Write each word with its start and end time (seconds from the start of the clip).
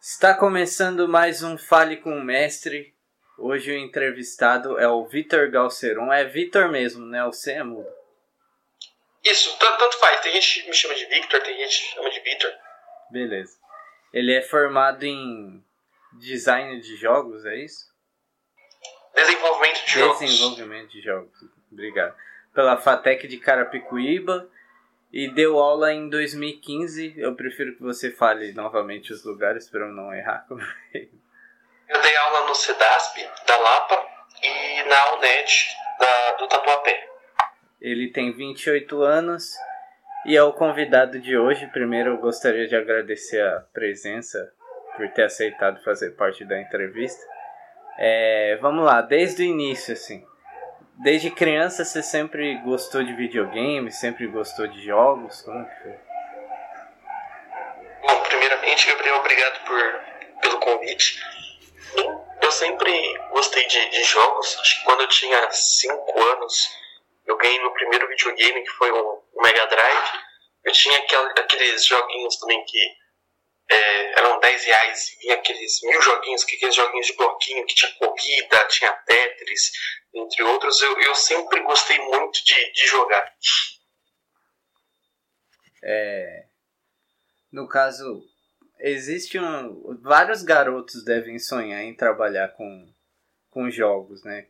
Está 0.00 0.34
começando 0.34 1.08
mais 1.08 1.42
um 1.42 1.58
Fale 1.58 1.96
com 1.96 2.16
o 2.16 2.22
Mestre. 2.22 2.94
Hoje 3.38 3.72
o 3.72 3.76
entrevistado 3.76 4.78
é 4.78 4.86
o 4.86 5.04
Vitor 5.04 5.50
Galceron. 5.50 6.12
É 6.12 6.24
Vitor 6.24 6.68
mesmo, 6.68 7.04
né? 7.06 7.24
O 7.24 7.32
C 7.32 7.52
é 7.52 7.62
mudo. 7.64 7.88
Isso, 9.24 9.58
tanto 9.58 9.98
faz. 9.98 10.20
Tem 10.20 10.32
gente 10.32 10.62
que 10.62 10.68
me 10.68 10.74
chama 10.74 10.94
de 10.94 11.06
Victor, 11.06 11.40
tem 11.40 11.56
gente 11.56 11.80
que 11.80 11.94
chama 11.94 12.10
de 12.10 12.20
Vitor. 12.20 12.52
Beleza. 13.10 13.58
Ele 14.12 14.34
é 14.34 14.42
formado 14.42 15.04
em 15.04 15.64
design 16.20 16.80
de 16.80 16.96
jogos, 16.96 17.44
é 17.44 17.56
isso? 17.56 17.91
Desenvolvimento 19.14 19.84
de 19.84 19.90
jogos. 19.92 20.18
Desenvolvimento 20.18 20.90
de 20.90 21.00
jogos. 21.00 21.44
Obrigado. 21.70 22.14
Pela 22.54 22.76
Fatec 22.76 23.26
de 23.26 23.38
Carapicuíba 23.38 24.48
e 25.12 25.28
deu 25.28 25.58
aula 25.58 25.92
em 25.92 26.08
2015. 26.08 27.14
Eu 27.16 27.34
prefiro 27.34 27.74
que 27.74 27.82
você 27.82 28.10
fale 28.10 28.52
novamente 28.52 29.12
os 29.12 29.24
lugares 29.24 29.68
para 29.68 29.80
eu 29.80 29.92
não 29.92 30.12
errar. 30.14 30.46
eu 30.50 32.02
dei 32.02 32.16
aula 32.16 32.48
no 32.48 32.54
CEDASP 32.54 33.28
da 33.46 33.58
Lapa 33.58 34.06
e 34.42 34.82
na 34.84 35.14
UNED 35.14 35.76
da, 35.98 36.32
do 36.32 36.48
Tatuapé. 36.48 37.08
Ele 37.80 38.10
tem 38.10 38.32
28 38.32 39.02
anos 39.02 39.54
e 40.24 40.36
é 40.36 40.42
o 40.42 40.52
convidado 40.52 41.18
de 41.20 41.36
hoje. 41.36 41.66
Primeiro, 41.68 42.10
eu 42.10 42.18
gostaria 42.18 42.66
de 42.66 42.76
agradecer 42.76 43.40
a 43.40 43.60
presença 43.72 44.52
por 44.96 45.08
ter 45.10 45.24
aceitado 45.24 45.82
fazer 45.82 46.12
parte 46.12 46.44
da 46.44 46.60
entrevista. 46.60 47.20
É, 47.98 48.58
vamos 48.60 48.84
lá, 48.84 49.00
desde 49.02 49.42
o 49.42 49.46
início, 49.46 49.92
assim 49.92 50.24
desde 51.02 51.30
criança 51.30 51.84
você 51.84 52.02
sempre 52.02 52.54
gostou 52.58 53.02
de 53.02 53.12
videogame, 53.12 53.90
sempre 53.90 54.26
gostou 54.28 54.66
de 54.68 54.84
jogos? 54.84 55.42
Como 55.42 55.68
que 55.68 55.82
foi? 55.82 55.98
Bom, 58.02 58.22
primeiramente, 58.22 58.86
Gabriel, 58.86 59.16
obrigado 59.16 59.64
por, 59.64 60.40
pelo 60.40 60.60
convite. 60.60 61.20
Eu 62.40 62.52
sempre 62.52 63.18
gostei 63.30 63.66
de, 63.66 63.90
de 63.90 64.04
jogos. 64.04 64.56
Acho 64.60 64.78
que 64.78 64.84
quando 64.84 65.00
eu 65.00 65.08
tinha 65.08 65.50
5 65.50 66.22
anos, 66.22 66.68
eu 67.26 67.36
ganhei 67.36 67.58
meu 67.58 67.72
primeiro 67.72 68.08
videogame, 68.08 68.62
que 68.62 68.70
foi 68.70 68.92
um, 68.92 69.20
um 69.34 69.42
Mega 69.42 69.66
Drive. 69.66 70.20
Eu 70.64 70.72
tinha 70.72 70.98
aqueles 70.98 71.84
joguinhos 71.84 72.36
também 72.36 72.64
que 72.64 72.78
é, 73.72 74.18
eram 74.18 74.38
10 74.38 74.64
reais 74.64 75.08
e 75.08 75.18
vinha 75.18 75.34
aqueles 75.34 75.80
mil 75.82 76.02
joguinhos, 76.02 76.44
aqueles 76.44 76.74
joguinhos 76.74 77.06
de 77.06 77.16
bloquinho 77.16 77.66
que 77.66 77.74
tinha 77.74 77.92
corrida, 77.92 78.68
tinha 78.68 78.92
Tetris, 78.92 79.72
entre 80.14 80.42
outros. 80.42 80.80
Eu, 80.82 81.00
eu 81.00 81.14
sempre 81.14 81.60
gostei 81.62 81.98
muito 81.98 82.44
de, 82.44 82.72
de 82.72 82.86
jogar. 82.86 83.34
É, 85.82 86.44
no 87.50 87.66
caso, 87.66 88.22
existe 88.78 89.38
um. 89.38 89.98
Vários 90.02 90.42
garotos 90.42 91.04
devem 91.04 91.38
sonhar 91.38 91.82
em 91.82 91.96
trabalhar 91.96 92.48
com, 92.48 92.92
com 93.50 93.70
jogos, 93.70 94.22
né? 94.22 94.48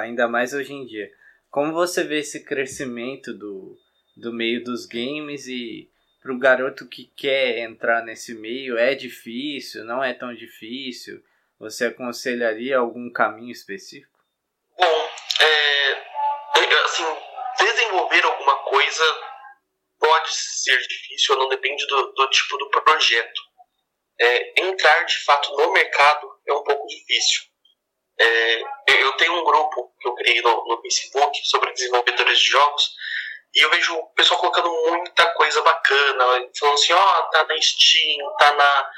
Ainda 0.00 0.26
mais 0.26 0.54
hoje 0.54 0.72
em 0.72 0.86
dia. 0.86 1.10
Como 1.50 1.72
você 1.72 2.02
vê 2.02 2.20
esse 2.20 2.42
crescimento 2.42 3.32
do, 3.32 3.78
do 4.16 4.32
meio 4.32 4.64
dos 4.64 4.86
games 4.86 5.46
e 5.46 5.90
para 6.26 6.34
o 6.34 6.38
garoto 6.38 6.88
que 6.88 7.04
quer 7.16 7.58
entrar 7.58 8.02
nesse 8.02 8.34
meio 8.34 8.76
é 8.76 8.96
difícil, 8.96 9.84
não 9.84 10.02
é 10.02 10.12
tão 10.12 10.34
difícil? 10.34 11.22
Você 11.60 11.86
aconselharia 11.86 12.78
algum 12.78 13.12
caminho 13.12 13.52
específico? 13.52 14.18
Bom, 14.76 15.10
é, 15.40 15.92
assim, 16.84 17.04
desenvolver 17.60 18.24
alguma 18.24 18.56
coisa 18.64 19.04
pode 20.00 20.34
ser 20.34 20.76
difícil, 20.88 21.36
não 21.36 21.48
depende 21.48 21.86
do, 21.86 22.12
do 22.12 22.28
tipo 22.30 22.56
do 22.58 22.70
projeto. 22.70 23.40
É, 24.20 24.62
entrar 24.62 25.04
de 25.04 25.24
fato 25.24 25.56
no 25.56 25.72
mercado 25.72 26.28
é 26.44 26.52
um 26.52 26.64
pouco 26.64 26.88
difícil. 26.88 27.42
É, 28.18 28.62
eu 28.88 29.12
tenho 29.12 29.32
um 29.34 29.44
grupo 29.44 29.94
que 30.00 30.08
eu 30.08 30.14
criei 30.14 30.42
no, 30.42 30.66
no 30.66 30.82
Facebook 30.82 31.38
sobre 31.44 31.72
desenvolvedores 31.72 32.38
de 32.40 32.48
jogos 32.48 32.96
e 33.56 33.62
eu 33.62 33.70
vejo 33.70 33.96
o 33.96 34.06
pessoal 34.10 34.38
colocando 34.38 34.70
muita 34.70 35.32
coisa 35.32 35.62
bacana, 35.62 36.24
falando 36.58 36.74
assim, 36.74 36.92
ó, 36.92 37.20
oh, 37.20 37.22
tá 37.30 37.44
na 37.44 37.58
Steam, 37.62 38.36
tá 38.36 38.52
na, 38.52 38.90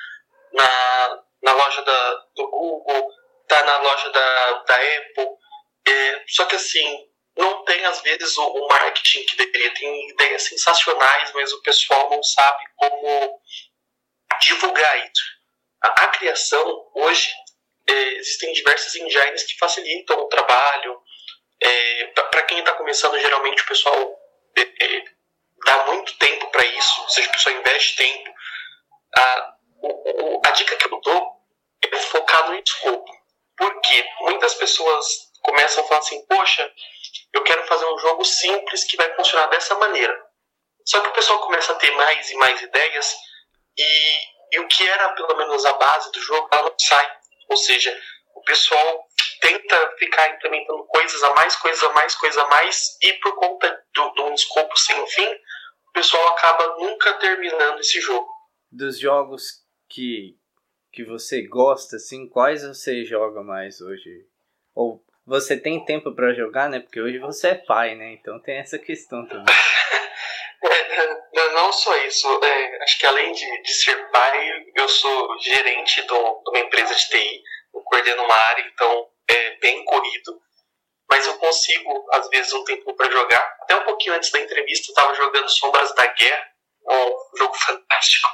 na, 0.53 1.23
na 1.45 1.53
loja 1.53 1.81
da, 1.83 2.15
do 2.35 2.51
Google, 2.51 3.09
tá 3.47 3.63
na 3.63 3.79
loja 3.79 4.11
da, 4.11 4.53
da 4.65 4.75
Apple. 4.75 5.29
É, 5.87 6.25
só 6.27 6.45
que 6.47 6.57
assim, 6.57 7.09
não 7.37 7.65
tem 7.65 7.85
às 7.85 8.01
vezes 8.01 8.37
o, 8.37 8.47
o, 8.49 8.67
marketing 8.67 9.25
que 9.27 9.37
deveria. 9.37 9.73
Tem 9.75 10.11
ideias 10.11 10.43
sensacionais, 10.43 11.33
mas 11.35 11.53
o 11.53 11.63
pessoal 11.63 12.11
não 12.11 12.21
sabe 12.21 12.65
como 12.75 13.41
divulgar 14.41 14.99
isso. 14.99 15.23
A, 15.85 15.89
a 16.03 16.09
criação, 16.09 16.91
hoje, 16.97 17.31
é, 17.89 18.15
existem 18.15 18.53
diversas 18.55 18.97
engines 18.97 19.45
que 19.45 19.57
facilitam 19.57 20.19
o 20.19 20.29
trabalho. 20.29 21.01
É, 21.63 22.07
para 22.07 22.43
quem 22.43 22.59
está 22.59 22.73
começando, 22.73 23.21
geralmente 23.21 23.63
o 23.63 23.67
pessoal 23.67 24.18
dá 25.65 25.87
muito 25.87 26.17
tempo 26.19 26.51
para 26.51 26.65
isso, 26.65 27.03
ou 27.03 27.09
seja, 27.09 27.29
a 27.29 27.33
pessoa 27.33 27.55
investe 27.55 27.97
tempo. 27.97 28.35
A, 29.17 29.55
o, 29.83 30.41
a 30.45 30.51
dica 30.51 30.77
que 30.77 30.87
eu 30.87 31.01
dou 31.01 31.39
é 31.83 31.99
focar 31.99 32.49
no 32.49 32.59
escopo. 32.59 33.19
Porque 33.57 34.09
muitas 34.21 34.55
pessoas 34.55 35.07
começam 35.43 35.85
a 35.85 35.87
falar 35.89 36.01
assim: 36.01 36.25
Poxa, 36.27 36.73
eu 37.33 37.43
quero 37.43 37.67
fazer 37.67 37.87
um 37.87 37.99
jogo 37.99 38.25
simples 38.25 38.85
que 38.85 38.97
vai 38.97 39.13
funcionar 39.15 39.47
dessa 39.49 39.75
maneira. 39.77 40.17
Só 40.85 41.01
que 41.01 41.09
o 41.09 41.13
pessoal 41.13 41.41
começa 41.41 41.73
a 41.73 41.77
ter 41.77 41.91
mais 41.93 42.31
e 42.31 42.37
mais 42.37 42.63
ideias 42.63 43.15
e, 43.77 44.19
e 44.53 44.61
o 44.61 44.69
que 44.69 44.87
era 44.89 45.11
pelo 45.11 45.37
menos 45.37 45.65
a 45.67 45.73
base 45.75 46.11
do 46.13 46.21
jogo, 46.23 46.49
ela 46.53 46.71
não 46.71 46.79
sai. 46.79 47.17
Ou 47.51 47.57
seja, 47.57 48.01
o 48.35 48.43
pessoal 48.43 49.08
tenta 49.41 49.95
ficar 49.99 50.35
implementando 50.35 50.85
coisas 50.85 51.23
a 51.23 51.35
mais, 51.35 51.57
coisas 51.57 51.83
a 51.83 51.93
mais, 51.93 52.15
coisas 52.15 52.39
a 52.39 52.47
mais, 52.49 52.99
e 53.03 53.13
por 53.15 53.35
conta 53.37 53.85
de 53.93 54.23
um 54.23 54.35
escopo 54.35 54.77
sem 54.77 55.07
fim, 55.09 55.29
o 55.89 55.93
pessoal 55.93 56.29
acaba 56.29 56.77
nunca 56.79 57.15
terminando 57.15 57.81
esse 57.81 58.01
jogo. 58.01 58.29
Dos 58.71 58.99
jogos 58.99 59.65
que, 59.89 60.37
que 60.93 61.05
você 61.05 61.43
gosta, 61.47 61.97
assim, 61.97 62.29
quais 62.29 62.63
você 62.63 63.05
joga 63.05 63.43
mais 63.43 63.81
hoje? 63.81 64.27
Ou 64.75 65.03
você 65.27 65.59
tem 65.59 65.85
tempo 65.85 66.15
para 66.15 66.33
jogar, 66.33 66.71
né? 66.71 66.81
Porque 66.81 67.01
hoje 67.01 67.19
você 67.19 67.49
é 67.49 67.55
pai, 67.55 67.95
né? 67.95 68.13
Então 68.13 68.41
tem 68.41 68.59
essa 68.59 68.79
questão 68.79 69.27
também. 69.27 69.55
é, 70.65 71.53
não 71.53 71.73
só 71.73 71.97
isso. 72.07 72.27
É, 72.43 72.83
acho 72.83 72.99
que 72.99 73.07
além 73.07 73.33
de, 73.33 73.63
de 73.63 73.75
ser 73.75 74.11
pai, 74.11 74.65
eu 74.75 74.89
sou 74.89 75.39
gerente 75.41 76.07
de 76.07 76.13
uma 76.13 76.59
empresa 76.61 76.95
de 76.95 77.09
TI. 77.09 77.43
Eu 77.75 77.81
coordeno 77.83 78.23
uma 78.25 78.35
área, 78.35 78.65
então 78.73 79.07
bem 79.61 79.85
corrido, 79.85 80.41
mas 81.11 81.27
eu 81.27 81.39
consigo, 81.39 82.07
às 82.13 82.29
vezes, 82.29 82.53
um 82.53 82.65
tempo 82.65 82.95
para 82.95 83.11
jogar. 83.11 83.57
Até 83.63 83.77
um 83.77 83.85
pouquinho 83.85 84.15
antes 84.15 84.31
da 84.31 84.41
entrevista, 84.41 84.91
eu 84.91 84.93
estava 84.93 85.15
jogando 85.15 85.49
Sombras 85.49 85.95
da 85.95 86.07
Guerra, 86.07 86.49
um 86.87 87.37
jogo 87.39 87.55
fantástico. 87.59 88.29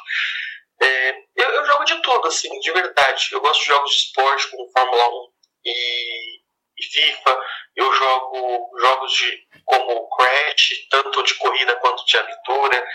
É, 0.82 1.10
eu, 1.36 1.50
eu, 1.50 1.66
jogo 1.66 1.84
de 1.84 2.02
tudo, 2.02 2.26
assim, 2.26 2.58
de 2.58 2.72
verdade. 2.72 3.28
Eu 3.32 3.40
gosto 3.40 3.60
de 3.60 3.66
jogos 3.66 3.90
de 3.90 3.96
esporte, 3.96 4.50
como 4.50 4.70
Fórmula 4.72 5.08
1 5.08 5.28
e, 5.66 6.40
e 6.78 6.84
FIFA. 6.92 7.40
Eu 7.76 7.92
jogo 7.92 8.70
jogos 8.78 9.12
de, 9.12 9.46
como 9.64 10.08
Crash, 10.16 10.86
tanto 10.90 11.22
de 11.22 11.34
corrida 11.34 11.76
quanto 11.76 12.04
de 12.04 12.16
aventura. 12.16 12.86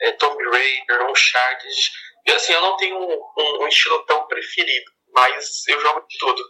É, 0.00 0.12
Tomb 0.12 0.42
Raider, 0.50 1.10
Uncharted. 1.10 1.74
E, 2.26 2.32
assim, 2.32 2.52
eu 2.52 2.60
não 2.60 2.76
tenho 2.76 2.96
um, 2.98 3.32
um, 3.38 3.62
um 3.62 3.68
estilo 3.68 4.04
tão 4.04 4.26
preferido, 4.26 4.90
mas 5.14 5.66
eu 5.68 5.80
jogo 5.80 6.06
de 6.08 6.18
tudo. 6.18 6.42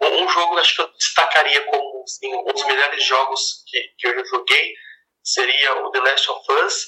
Um 0.00 0.28
jogo 0.28 0.58
acho 0.58 0.76
que 0.76 0.82
eu 0.82 0.92
destacaria 0.92 1.64
como 1.64 2.02
assim, 2.02 2.34
um 2.34 2.44
dos 2.44 2.64
melhores 2.66 3.04
jogos 3.04 3.64
que, 3.66 3.80
que 3.98 4.06
eu 4.08 4.24
joguei 4.26 4.74
seria 5.22 5.84
o 5.84 5.90
The 5.90 6.00
Last 6.00 6.30
of 6.30 6.52
Us 6.52 6.86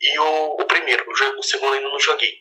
e 0.00 0.18
o, 0.18 0.56
o 0.60 0.64
primeiro, 0.64 1.04
o, 1.06 1.38
o 1.38 1.42
segundo 1.42 1.74
ainda 1.74 1.88
não 1.88 2.00
joguei. 2.00 2.32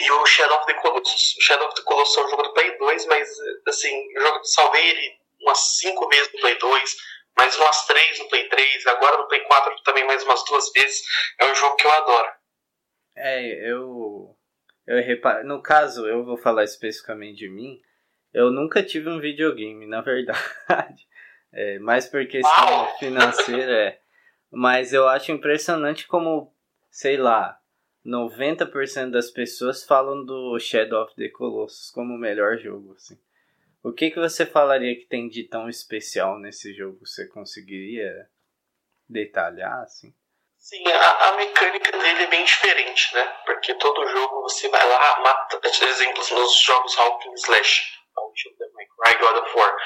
E 0.00 0.10
o 0.10 0.26
Shadow 0.26 0.58
of 0.58 0.66
the 0.66 0.74
Colossus. 0.74 1.36
O 1.36 1.40
Shadow 1.40 1.66
of 1.68 1.76
the 1.76 1.82
Colossus 1.82 2.16
é 2.16 2.24
um 2.24 2.30
jogo 2.30 2.42
do 2.42 2.52
Play 2.52 2.76
2, 2.78 3.06
mas 3.06 3.28
assim, 3.66 3.94
eu 4.14 4.44
salvei 4.44 4.90
ele 4.90 5.18
umas 5.40 5.78
5 5.78 6.08
vezes 6.08 6.32
no 6.32 6.40
Play 6.40 6.58
2, 6.58 6.96
mais 7.36 7.56
umas 7.56 7.86
3 7.86 8.18
no 8.18 8.28
Play 8.28 8.48
3, 8.48 8.86
agora 8.86 9.18
no 9.18 9.28
Play 9.28 9.40
4 9.42 9.82
também 9.84 10.04
mais 10.04 10.22
umas 10.24 10.44
duas 10.44 10.72
vezes. 10.72 11.02
É 11.38 11.50
um 11.50 11.54
jogo 11.54 11.76
que 11.76 11.86
eu 11.86 11.92
adoro. 11.92 12.32
É, 13.16 13.70
eu. 13.70 14.36
Eu 14.86 15.02
reparo. 15.02 15.46
No 15.46 15.62
caso, 15.62 16.06
eu 16.06 16.24
vou 16.24 16.36
falar 16.36 16.64
especificamente 16.64 17.38
de 17.38 17.48
mim. 17.48 17.80
Eu 18.34 18.50
nunca 18.50 18.82
tive 18.82 19.08
um 19.08 19.20
videogame, 19.20 19.86
na 19.86 20.00
verdade. 20.00 20.42
É, 21.56 21.78
mais 21.78 22.08
por 22.08 22.26
questão 22.26 22.98
financeira, 22.98 23.72
é. 23.72 24.00
Mas 24.50 24.92
eu 24.92 25.06
acho 25.06 25.30
impressionante 25.30 26.04
como, 26.04 26.52
sei 26.90 27.16
lá, 27.16 27.56
90% 28.04 29.10
das 29.10 29.30
pessoas 29.30 29.84
falam 29.84 30.24
do 30.24 30.58
Shadow 30.58 31.04
of 31.04 31.14
the 31.14 31.28
Colossus 31.28 31.92
como 31.92 32.14
o 32.14 32.18
melhor 32.18 32.58
jogo, 32.58 32.94
assim. 32.94 33.16
O 33.84 33.92
que, 33.92 34.10
que 34.10 34.18
você 34.18 34.44
falaria 34.44 34.96
que 34.96 35.06
tem 35.06 35.28
de 35.28 35.44
tão 35.44 35.68
especial 35.68 36.40
nesse 36.40 36.74
jogo? 36.74 37.06
Você 37.06 37.28
conseguiria 37.28 38.28
detalhar, 39.08 39.82
assim? 39.82 40.12
Sim, 40.56 40.82
a, 40.88 41.28
a, 41.28 41.36
mecânica 41.36 41.92
dele 41.92 42.22
é 42.22 42.26
bem 42.26 42.44
diferente, 42.44 43.14
né? 43.14 43.22
Porque 43.44 43.74
todo 43.74 44.08
jogo 44.08 44.42
você 44.42 44.68
vai 44.70 44.88
lá, 44.88 45.20
mata, 45.20 45.60
exemplos 45.84 46.30
nos 46.30 46.56
jogos 46.56 46.98
Hawking 46.98 47.34
Slash, 47.34 48.03
Cry 49.04 49.18
God 49.18 49.36
of 49.36 49.56
War. 49.56 49.76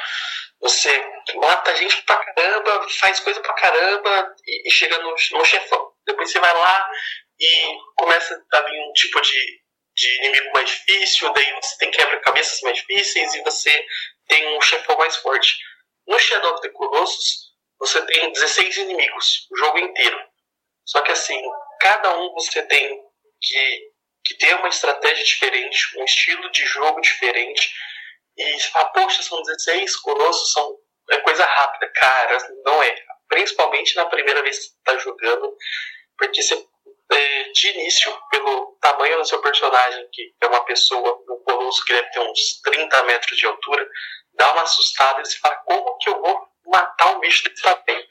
Você 0.60 1.04
mata 1.36 1.76
gente 1.76 2.02
pra 2.02 2.16
caramba, 2.16 2.88
faz 3.00 3.20
coisa 3.20 3.40
pra 3.40 3.54
caramba 3.54 4.34
e, 4.46 4.69
e 4.69 4.70
chega 4.70 4.98
no, 4.98 5.10
no 5.10 5.44
chefão. 5.44 5.92
Depois 6.06 6.30
você 6.30 6.38
vai 6.38 6.52
lá 6.52 6.90
e 7.38 7.78
começa 7.96 8.44
a 8.52 8.60
vir 8.62 8.80
um 8.80 8.92
tipo 8.92 9.20
de, 9.20 9.60
de 9.94 10.16
inimigo 10.19 10.52
mais 10.52 10.69
difícil, 10.69 11.32
daí 11.32 11.52
você 11.54 11.78
tem 11.78 11.90
quebra-cabeças 11.90 12.60
mais 12.62 12.78
difíceis 12.78 13.34
e 13.34 13.42
você 13.42 13.86
tem 14.26 14.56
um 14.56 14.60
chefão 14.60 14.96
mais 14.96 15.16
forte. 15.16 15.56
No 16.06 16.19
Shadow 16.19 16.54
of 16.54 16.62
the 16.62 16.70
Colossus, 16.70 17.48
você 17.78 18.04
tem 18.06 18.32
16 18.32 18.78
inimigos, 18.78 19.46
o 19.52 19.56
jogo 19.56 19.78
inteiro. 19.78 20.19
Só 20.84 21.02
que 21.02 21.12
assim, 21.12 21.40
cada 21.80 22.19
um 22.19 22.32
você 22.32 22.62
tem 22.62 23.00
que, 23.40 23.92
que 24.25 24.34
ter 24.38 24.54
uma 24.54 24.69
estratégia 24.69 25.25
diferente, 25.25 25.98
um 25.98 26.04
estilo 26.04 26.50
de 26.50 26.64
jogo 26.66 27.00
diferente. 27.00 27.72
E 28.38 28.58
você 28.58 28.69
fala, 28.69 28.90
poxa, 28.90 29.23
são 29.23 29.43
16 29.43 29.96
colossos, 29.96 30.52
são 30.52 30.79
é 31.11 31.19
coisa 31.20 31.44
rápida. 31.44 31.90
Cara, 31.94 32.38
não 32.64 32.82
é. 32.82 32.94
Principalmente 33.29 33.96
na 33.96 34.06
primeira 34.06 34.43
vez 34.43 34.58
que 34.58 34.64
você 34.64 34.70
está 34.79 34.99
jogando, 34.99 35.56
porque 36.17 36.43
você, 36.43 36.67
é, 37.12 37.43
de 37.50 37.69
início, 37.70 38.17
pelo 38.31 38.79
tamanho 38.81 39.19
do 39.19 39.25
seu 39.25 39.40
personagem, 39.40 40.08
que 40.12 40.35
é 40.40 40.46
uma 40.46 40.64
pessoa, 40.64 41.19
um 41.29 41.43
colosso 41.44 41.85
que 41.85 41.93
deve 41.93 42.11
ter 42.11 42.20
uns 42.20 42.61
30 42.62 43.02
metros 43.05 43.37
de 43.37 43.46
altura, 43.46 43.88
dá 44.35 44.52
uma 44.52 44.62
assustada 44.62 45.20
e 45.20 45.26
você 45.26 45.38
fala, 45.38 45.56
como 45.56 45.99
que 45.99 46.08
eu 46.08 46.20
vou 46.20 46.49
matar 46.67 47.17
um 47.17 47.20
bicho 47.20 47.49
desse 47.49 47.62
tamanho? 47.62 48.06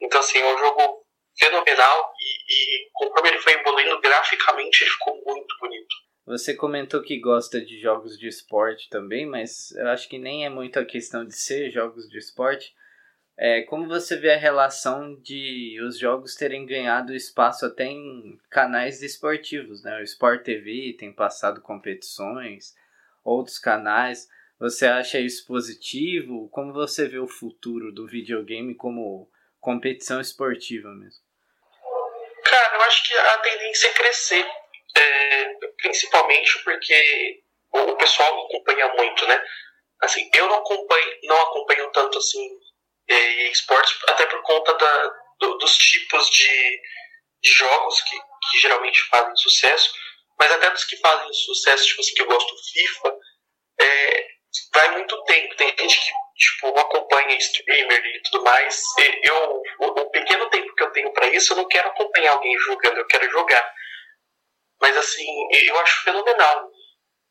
Então, 0.00 0.20
assim, 0.20 0.38
é 0.38 0.54
um 0.54 0.58
jogo 0.58 1.06
fenomenal 1.38 2.12
e, 2.20 2.54
e 2.54 2.90
conforme 2.92 3.30
ele 3.30 3.40
foi 3.40 3.54
evoluindo 3.54 4.00
graficamente, 4.00 4.82
ele 4.82 4.90
ficou 4.90 5.14
muito 5.24 5.58
bonito. 5.58 5.96
Você 6.24 6.54
comentou 6.54 7.02
que 7.02 7.18
gosta 7.18 7.60
de 7.60 7.80
jogos 7.80 8.16
de 8.16 8.28
esporte 8.28 8.88
também, 8.88 9.26
mas 9.26 9.72
eu 9.72 9.88
acho 9.88 10.08
que 10.08 10.18
nem 10.18 10.44
é 10.44 10.48
muito 10.48 10.78
a 10.78 10.84
questão 10.84 11.24
de 11.24 11.36
ser 11.36 11.70
jogos 11.70 12.08
de 12.08 12.16
esporte. 12.16 12.72
É, 13.36 13.62
como 13.62 13.88
você 13.88 14.16
vê 14.16 14.32
a 14.32 14.38
relação 14.38 15.16
de 15.20 15.80
os 15.82 15.98
jogos 15.98 16.36
terem 16.36 16.64
ganhado 16.64 17.14
espaço 17.14 17.66
até 17.66 17.86
em 17.86 18.38
canais 18.48 19.02
esportivos, 19.02 19.82
né? 19.82 19.98
O 19.98 20.02
Sport 20.02 20.44
TV 20.44 20.94
tem 20.98 21.12
passado 21.12 21.60
competições, 21.60 22.74
outros 23.24 23.58
canais. 23.58 24.28
Você 24.60 24.86
acha 24.86 25.18
isso 25.18 25.44
positivo? 25.46 26.48
Como 26.50 26.72
você 26.72 27.08
vê 27.08 27.18
o 27.18 27.26
futuro 27.26 27.90
do 27.90 28.06
videogame 28.06 28.76
como 28.76 29.28
competição 29.60 30.20
esportiva 30.20 30.90
mesmo? 30.90 31.24
Cara, 32.44 32.76
eu 32.76 32.82
acho 32.82 33.08
que 33.08 33.14
a 33.14 33.38
tendência 33.38 33.88
é 33.88 33.92
crescer, 33.92 34.46
é, 34.96 35.54
principalmente 35.80 36.58
porque 36.64 37.42
o 37.72 37.96
pessoal 37.96 38.36
não 38.36 38.46
acompanha 38.46 38.88
muito, 38.94 39.26
né? 39.26 39.42
Assim, 40.02 40.28
eu 40.34 40.46
não 40.48 40.56
acompanho, 40.56 41.18
não 41.24 41.40
acompanho 41.42 41.90
tanto 41.92 42.18
assim 42.18 42.46
é, 43.08 43.48
esportes, 43.48 43.96
até 44.08 44.26
por 44.26 44.42
conta 44.42 44.74
da, 44.74 45.12
do, 45.40 45.58
dos 45.58 45.76
tipos 45.76 46.28
de, 46.30 46.80
de 47.42 47.50
jogos 47.50 48.00
que, 48.02 48.16
que, 48.16 48.58
geralmente 48.60 49.02
fazem 49.08 49.36
sucesso, 49.36 49.92
mas 50.38 50.50
até 50.50 50.70
dos 50.70 50.84
que 50.84 50.96
fazem 50.96 51.32
sucesso, 51.32 51.86
tipo 51.86 52.00
assim, 52.00 52.14
que 52.14 52.22
eu 52.22 52.26
gosto 52.26 52.54
FIFA, 52.72 53.16
é, 53.80 54.26
vai 54.74 54.90
muito 54.92 55.22
tempo. 55.24 55.54
Tem 55.56 55.68
gente 55.68 56.00
que 56.00 56.12
tipo, 56.36 56.78
acompanha 56.78 57.36
streamer 57.36 58.04
e 58.04 58.22
tudo 58.22 58.42
mais. 58.42 58.82
Eu, 59.22 59.62
o, 59.80 59.86
o 59.86 60.10
pequeno 60.10 60.48
tempo 60.50 60.74
que 60.74 60.82
eu 60.82 60.90
tenho 60.90 61.12
para 61.12 61.28
isso, 61.28 61.52
eu 61.52 61.58
não 61.58 61.68
quero 61.68 61.88
acompanhar 61.88 62.32
alguém 62.32 62.58
jogando, 62.58 62.98
eu 62.98 63.06
quero 63.06 63.30
jogar. 63.30 63.74
Mas 64.82 64.96
assim, 64.96 65.26
eu 65.66 65.78
acho 65.78 66.02
fenomenal 66.02 66.68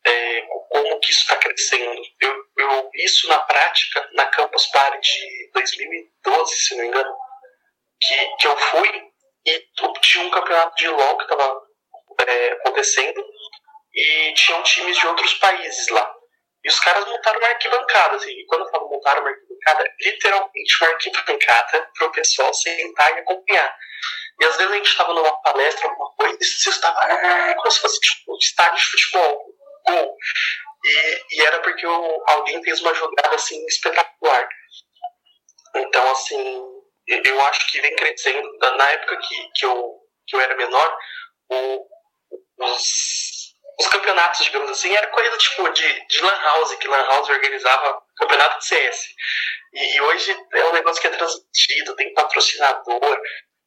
é, 0.06 0.42
como 0.70 0.98
que 1.00 1.10
isso 1.12 1.20
está 1.20 1.36
crescendo. 1.36 2.02
Eu, 2.20 2.44
eu 2.58 2.90
isso 2.94 3.28
na 3.28 3.38
prática 3.40 4.08
na 4.14 4.24
Campus 4.26 4.66
Party 4.68 4.98
de 5.00 5.50
2012, 5.52 6.56
se 6.56 6.74
não 6.74 6.82
me 6.82 6.88
engano, 6.88 7.14
que, 8.00 8.36
que 8.36 8.46
eu 8.48 8.56
fui 8.56 9.12
e 9.44 9.68
tinha 10.00 10.24
um 10.24 10.30
campeonato 10.30 10.74
de 10.76 10.88
LoL 10.88 11.18
que 11.18 11.24
estava 11.24 11.60
é, 12.26 12.52
acontecendo 12.52 13.22
e 13.94 14.32
tinham 14.34 14.62
times 14.62 14.96
de 14.96 15.06
outros 15.06 15.34
países 15.34 15.88
lá. 15.88 16.10
E 16.64 16.68
os 16.68 16.78
caras 16.78 17.04
montaram 17.06 17.38
uma 17.38 17.48
arquibancada, 17.48 18.16
assim, 18.16 18.30
e 18.30 18.46
quando 18.46 18.64
eu 18.64 18.70
falo 18.70 18.88
montaram 18.88 19.20
uma 19.20 19.30
arquibancada, 19.30 19.94
literalmente 20.00 20.76
uma 20.80 20.90
arquibancada 20.90 21.90
para 21.98 22.06
o 22.06 22.12
pessoal 22.12 22.54
sentar 22.54 23.16
e 23.16 23.20
acompanhar. 23.20 23.76
E 24.42 24.44
às 24.44 24.56
vezes 24.56 24.72
a 24.72 24.74
gente 24.74 24.88
estava 24.88 25.14
numa 25.14 25.40
palestra, 25.40 25.88
alguma 25.88 26.10
coisa, 26.16 26.36
e 26.40 26.44
você 26.44 26.70
estava 26.70 26.98
ah, 26.98 27.54
como 27.54 27.70
se 27.70 27.80
fosse 27.80 28.00
tipo, 28.00 28.36
estádio 28.38 28.76
de 28.76 28.90
futebol, 28.90 29.54
gol. 29.86 30.16
E, 30.84 31.24
e 31.30 31.46
era 31.46 31.60
porque 31.60 31.86
o, 31.86 32.24
alguém 32.26 32.60
fez 32.64 32.80
uma 32.80 32.92
jogada 32.92 33.36
assim 33.36 33.64
espetacular. 33.66 34.48
Então, 35.76 36.10
assim, 36.10 36.60
eu 37.06 37.40
acho 37.42 37.70
que 37.70 37.80
vem 37.80 37.94
crescendo. 37.94 38.58
Na 38.58 38.90
época 38.90 39.16
que, 39.18 39.48
que, 39.54 39.64
eu, 39.64 40.00
que 40.26 40.34
eu 40.34 40.40
era 40.40 40.56
menor, 40.56 40.98
o, 41.48 41.86
os 42.58 43.52
os 43.78 43.88
campeonatos, 43.88 44.44
digamos 44.44 44.70
assim, 44.70 44.94
era 44.94 45.06
coisa 45.08 45.36
tipo 45.38 45.68
de, 45.70 46.06
de 46.06 46.20
Lan 46.20 46.40
House, 46.42 46.74
que 46.76 46.88
Lan 46.88 47.04
House 47.04 47.28
organizava 47.28 48.02
campeonato 48.16 48.58
de 48.58 48.66
CS. 48.66 49.06
E, 49.72 49.96
e, 49.96 50.00
hoje 50.02 50.36
é 50.52 50.64
um 50.66 50.72
negócio 50.72 51.00
que 51.00 51.08
é 51.08 51.10
transmitido, 51.10 51.96
tem 51.96 52.12
patrocinador. 52.12 53.20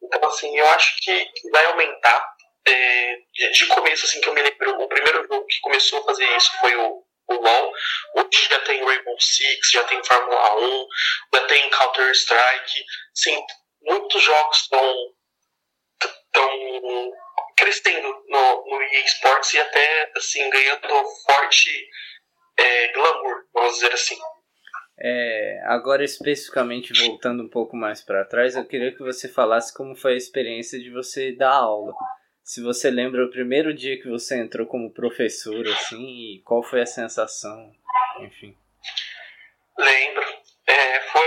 Então, 0.06 0.30
assim, 0.30 0.56
eu 0.57 0.68
acho 0.69 0.96
que, 1.02 1.31
vai 1.52 1.66
aumentar. 1.66 2.36
É, 2.68 3.18
de, 3.31 3.52
de, 3.52 3.68
começo, 3.68 4.06
assim, 4.06 4.19
que 4.19 4.28
eu 4.28 4.34
me 4.34 4.42
lembro, 4.42 4.81
o 4.81 4.88
primeiro 4.88 5.22
jogo 5.28 5.46
que 5.46 5.60
começou 5.62 6.00
a 6.00 6.04
fazer 6.06 6.25
isso 6.36 6.52
foi 6.60 6.75
o, 6.75 7.04
o 7.28 7.34
LoL. 7.34 7.72
Hoje 8.16 8.48
já 8.50 8.60
tem 8.62 8.84
Rainbow 8.84 9.19
Six, 9.19 9.69
já 9.72 9.84
tem 9.84 10.04
Fórmula 10.04 10.56
1, 10.57 10.88
já 11.36 11.48
tem 11.48 11.69
Counter-Strike. 11.69 12.84
Sim, 13.13 13.40
muitos 13.84 14.22
jogos 14.24 14.57
estão 14.57 14.96
estão 16.04 17.12
crescendo 17.56 18.24
no, 18.28 18.66
no 18.66 18.81
EA 18.81 19.06
Sports 19.06 19.54
e 19.54 19.60
até 19.60 20.12
assim 20.16 20.50
ganhando 20.50 21.06
forte 21.25 21.88
é, 22.58 22.88
glamour, 22.90 23.46
vamos 23.54 23.75
dizer 23.75 23.94
assim. 23.94 24.18
É, 24.97 25.59
agora 25.65 26.03
especificamente 26.03 26.94
voltando 27.06 27.44
um 27.44 27.50
pouco 27.50 27.75
mais 27.75 28.01
para 28.01 28.25
trás, 28.25 28.56
eu 28.56 28.65
queria 28.65 28.94
que 28.94 29.03
você 29.03 29.27
falasse 29.27 29.74
como 29.74 29.96
foi 29.96 30.13
a 30.13 30.17
experiência 30.17 30.79
de 30.79 30.89
você 30.89 31.34
dar 31.34 31.53
aula. 31.53 31.93
Se 32.43 32.62
você 32.62 32.89
lembra 32.89 33.25
o 33.25 33.29
primeiro 33.29 33.74
dia 33.74 34.01
que 34.01 34.08
você 34.08 34.38
entrou 34.38 34.67
como 34.67 34.93
professor, 34.93 35.67
assim, 35.67 36.36
e 36.36 36.41
qual 36.46 36.63
foi 36.63 36.81
a 36.81 36.86
sensação, 36.86 37.74
enfim. 38.22 38.55
Lembro. 39.77 40.24
É, 40.67 41.00
foi, 41.01 41.24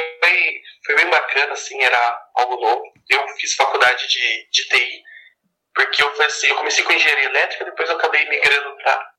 foi 0.85 0.97
bem 0.97 1.11
bacana, 1.11 1.53
assim, 1.53 1.81
era 1.81 2.31
algo 2.35 2.61
novo. 2.61 2.83
Eu 3.09 3.29
fiz 3.37 3.55
faculdade 3.55 4.09
de, 4.09 4.49
de 4.51 4.69
TI 4.69 5.03
porque 5.79 6.03
eu, 6.03 6.23
assim, 6.23 6.49
eu 6.49 6.57
comecei 6.57 6.83
com 6.83 6.93
engenharia 6.93 7.27
elétrica, 7.27 7.65
depois 7.65 7.89
eu 7.89 7.95
acabei 7.95 8.29
migrando 8.29 8.77
para 8.83 9.15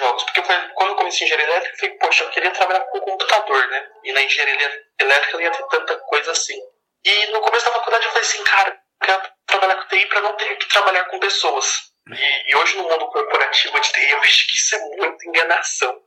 jogos. 0.00 0.24
Porque 0.24 0.42
quando 0.42 0.90
eu 0.90 0.96
comecei 0.96 1.26
engenharia 1.26 1.46
elétrica, 1.46 1.74
eu 1.74 1.78
falei, 1.78 1.98
poxa, 1.98 2.24
eu 2.24 2.30
queria 2.30 2.50
trabalhar 2.50 2.80
com 2.80 3.00
computador, 3.00 3.68
né? 3.68 3.88
E 4.04 4.12
na 4.12 4.22
engenharia 4.22 4.84
elétrica 4.98 5.36
não 5.36 5.42
ia 5.42 5.50
ter 5.50 5.68
tanta 5.68 5.98
coisa 5.98 6.32
assim. 6.32 6.58
E 7.04 7.26
no 7.26 7.40
começo 7.40 7.64
da 7.66 7.72
faculdade 7.72 8.04
eu 8.04 8.12
falei 8.12 8.28
assim, 8.28 8.44
cara, 8.44 8.70
eu 8.70 9.06
quero 9.06 9.32
trabalhar 9.46 9.76
com 9.76 9.88
TI 9.88 10.06
para 10.06 10.20
não 10.22 10.36
ter 10.36 10.56
que 10.56 10.68
trabalhar 10.68 11.04
com 11.04 11.18
pessoas. 11.20 11.90
E, 12.08 12.50
e, 12.50 12.56
hoje 12.56 12.76
no 12.76 12.84
mundo 12.84 13.06
corporativo 13.08 13.78
de 13.78 13.92
TI 13.92 14.10
eu 14.10 14.20
vejo 14.20 14.48
que 14.48 14.56
isso 14.56 14.74
é 14.74 14.78
muita 14.96 15.28
enganação. 15.28 16.02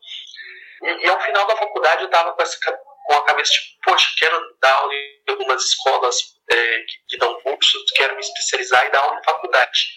E, 0.81 1.05
e 1.05 1.09
ao 1.09 1.21
final 1.21 1.47
da 1.47 1.55
faculdade 1.55 2.03
eu 2.03 2.09
tava 2.09 2.33
com, 2.33 2.41
essa, 2.41 2.57
com 3.05 3.13
a 3.13 3.25
cabeça 3.25 3.51
tipo, 3.51 3.81
poxa, 3.83 4.07
quero 4.17 4.57
dar 4.61 4.73
aula 4.73 4.93
em 4.93 5.31
algumas 5.31 5.63
escolas 5.63 6.17
é, 6.51 6.77
que, 6.79 6.97
que, 7.07 7.17
dão 7.17 7.39
curso, 7.41 7.83
quero 7.95 8.15
me 8.15 8.21
especializar 8.21 8.85
e 8.85 8.91
dar 8.91 8.99
aula 8.99 9.19
em 9.19 9.23
faculdade. 9.23 9.87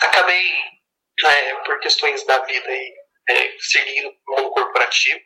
Acabei, 0.00 0.52
é, 1.22 1.54
por 1.56 1.78
questões 1.80 2.24
da 2.24 2.38
vida, 2.40 2.68
aí, 2.68 2.94
é, 3.30 3.56
seguindo 3.58 4.12
o 4.28 4.36
mundo 4.36 4.50
corporativo, 4.50 5.20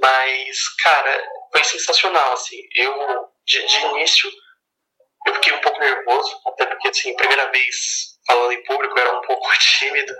mas, 0.00 0.68
cara, 0.82 1.28
foi 1.52 1.64
sensacional, 1.64 2.32
assim, 2.32 2.60
eu, 2.74 2.94
de, 3.46 3.66
de 3.66 3.86
início, 3.86 4.30
eu 5.26 5.34
fiquei 5.34 5.52
um 5.52 5.60
pouco 5.60 5.78
nervoso, 5.80 6.40
até 6.46 6.66
porque, 6.66 6.88
assim, 6.88 7.16
primeira 7.16 7.50
vez 7.50 8.16
falando 8.26 8.52
em 8.52 8.64
público, 8.64 8.98
eu 8.98 9.02
era 9.02 9.18
um 9.18 9.22
pouco 9.26 9.48
tímido, 9.58 10.14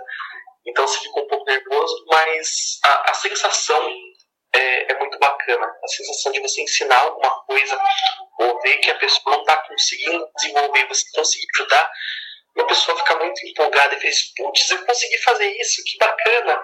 então 0.67 0.85
você 0.85 0.99
ficou 0.99 1.23
um 1.23 1.27
pouco 1.27 1.45
nervoso, 1.45 2.05
mas 2.09 2.79
a, 2.83 3.11
a 3.11 3.13
sensação 3.13 3.89
é, 4.53 4.91
é, 4.91 4.99
muito 4.99 5.17
bacana. 5.19 5.65
A 5.65 5.87
sensação 5.87 6.31
de 6.31 6.41
você 6.41 6.61
ensinar 6.61 6.97
alguma 6.97 7.43
coisa, 7.45 7.79
ou 8.39 8.59
ver 8.61 8.77
que 8.77 8.91
a 8.91 8.97
pessoa 8.97 9.35
não 9.35 9.41
está 9.41 9.57
conseguindo 9.67 10.27
desenvolver, 10.35 10.87
você 10.87 11.03
conseguir 11.13 11.47
ajudar, 11.55 11.91
e 12.55 12.61
a 12.61 12.65
pessoa 12.65 12.97
fica 12.97 13.15
muito 13.17 13.47
empolgada 13.47 13.95
e 13.95 13.99
fez, 13.99 14.33
putz, 14.35 14.69
eu 14.69 14.85
consegui 14.85 15.17
fazer 15.19 15.49
isso, 15.59 15.83
que 15.85 15.97
bacana. 15.97 16.61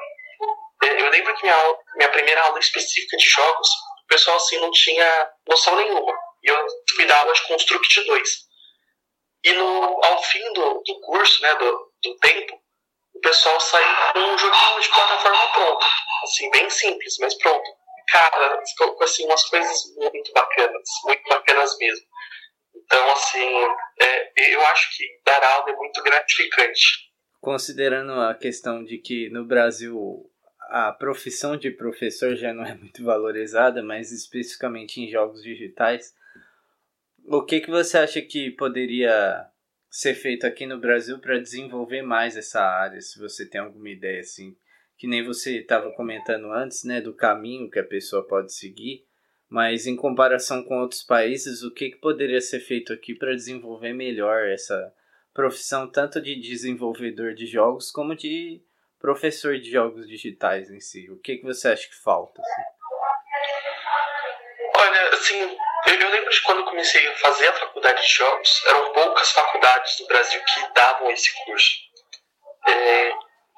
É, 0.84 1.02
eu 1.02 1.10
lembro 1.10 1.36
que 1.36 1.44
minha, 1.44 1.56
aula, 1.56 1.78
minha 1.96 2.10
primeira 2.10 2.42
aula 2.44 2.60
específica 2.60 3.18
de 3.18 3.26
jogos, 3.26 3.70
o 4.04 4.08
pessoal 4.08 4.38
assim 4.38 4.60
não 4.60 4.72
tinha 4.72 5.32
noção 5.48 5.76
nenhuma. 5.76 6.14
E 6.44 6.50
eu 6.50 6.66
fui 6.96 7.06
dar 7.06 7.20
aula 7.20 7.34
de 7.34 7.48
Construct 7.48 8.06
2. 8.06 8.30
E 9.46 9.54
no, 9.54 10.06
ao 10.06 10.24
fim 10.24 10.54
do, 10.54 10.82
do 10.86 11.02
curso, 11.02 11.42
né, 11.42 11.56
do, 11.56 11.92
do 12.04 12.18
tempo, 12.18 12.60
o 13.14 13.20
pessoal 13.20 13.60
saiu 13.60 14.14
com 14.14 14.20
um 14.20 14.38
joguinho 14.38 14.80
de 14.82 14.90
plataforma 14.90 15.52
pronto. 15.54 15.86
Assim, 16.24 16.50
bem 16.52 16.70
simples, 16.70 17.16
mas 17.20 17.34
pronto. 17.36 17.64
Cara, 18.10 18.62
ficou 18.68 19.02
assim, 19.04 19.26
umas 19.26 19.44
coisas 19.46 19.96
muito 19.96 20.32
bacanas, 20.34 20.90
muito 21.06 21.24
bacanas 21.30 21.78
mesmo. 21.78 22.06
Então, 22.84 23.12
assim, 23.12 23.48
é, 24.02 24.54
eu 24.54 24.62
acho 24.68 24.98
que 24.98 25.04
dar 25.26 25.44
aula 25.44 25.72
é 25.72 25.76
muito 25.76 26.04
gratificante. 26.04 27.12
Considerando 27.40 28.14
a 28.14 28.34
questão 28.34 28.84
de 28.84 28.98
que 28.98 29.30
no 29.30 29.46
Brasil 29.46 30.30
a 30.70 30.92
profissão 30.92 31.56
de 31.58 31.72
professor 31.72 32.36
já 32.36 32.54
não 32.54 32.66
é 32.66 32.74
muito 32.76 33.04
valorizada, 33.04 33.84
mas 33.84 34.12
especificamente 34.12 35.00
em 35.00 35.10
jogos 35.10 35.44
digitais, 35.44 36.14
o 37.28 37.44
que, 37.44 37.62
que 37.62 37.70
você 37.70 37.98
acha 37.98 38.22
que 38.22 38.52
poderia 38.52 39.46
ser 39.90 40.14
feito 40.14 40.46
aqui 40.46 40.66
no 40.66 40.80
Brasil 40.80 41.20
para 41.20 41.40
desenvolver 41.40 42.02
mais 42.02 42.36
essa 42.36 42.62
área, 42.62 43.00
se 43.00 43.18
você 43.20 43.48
tem 43.48 43.62
alguma 43.62 43.90
ideia 43.90 44.20
assim, 44.20 44.56
que 44.98 45.08
nem 45.08 45.24
você 45.24 45.60
estava 45.60 45.92
comentando 45.94 46.52
antes, 46.52 46.84
né, 46.84 47.02
do 47.02 47.14
caminho 47.14 47.70
que 47.70 47.80
a 47.80 47.84
pessoa 47.84 48.28
pode 48.28 48.54
seguir, 48.54 49.06
mas 49.50 49.86
em 49.86 49.96
comparação 49.96 50.64
com 50.64 50.82
outros 50.82 51.04
países, 51.04 51.64
o 51.64 51.74
que, 51.74 51.92
que 51.92 51.98
poderia 51.98 52.42
ser 52.42 52.60
feito 52.60 52.92
aqui 52.92 53.14
para 53.14 53.36
desenvolver 53.36 53.94
melhor 53.94 54.48
essa 54.48 54.94
profissão 55.34 55.90
tanto 55.90 56.22
de 56.22 56.40
desenvolvedor 56.40 57.34
de 57.34 57.46
jogos 57.46 57.92
como 57.92 58.16
de 58.16 58.62
professor 59.00 59.58
de 59.60 59.70
jogos 59.70 60.08
digitais 60.08 60.70
em 60.72 60.80
si? 60.80 61.10
O 61.12 61.20
que, 61.20 61.38
que 61.38 61.44
você 61.44 61.70
acha 61.70 61.88
que 61.88 61.96
falta? 61.96 62.42
Assim? 62.42 62.76
Olha, 64.78 65.10
assim, 65.10 65.40
eu, 65.42 66.00
eu, 66.02 66.10
lembro 66.10 66.32
de 66.32 66.42
quando 66.42 66.66
comecei 66.66 67.08
a 67.08 67.16
fazer 67.16 67.48
a 67.48 67.54
faculdade 67.54 68.02
de 68.02 68.14
jogos, 68.14 68.64
eram 68.68 68.94
poucas 68.94 69.32
faculdades 69.32 69.98
do 69.98 70.08
Brasil 70.08 70.42
que 70.44 70.74
davam 70.74 71.12
esse 71.12 71.32
curso. 71.46 71.72
É, 72.68 73.10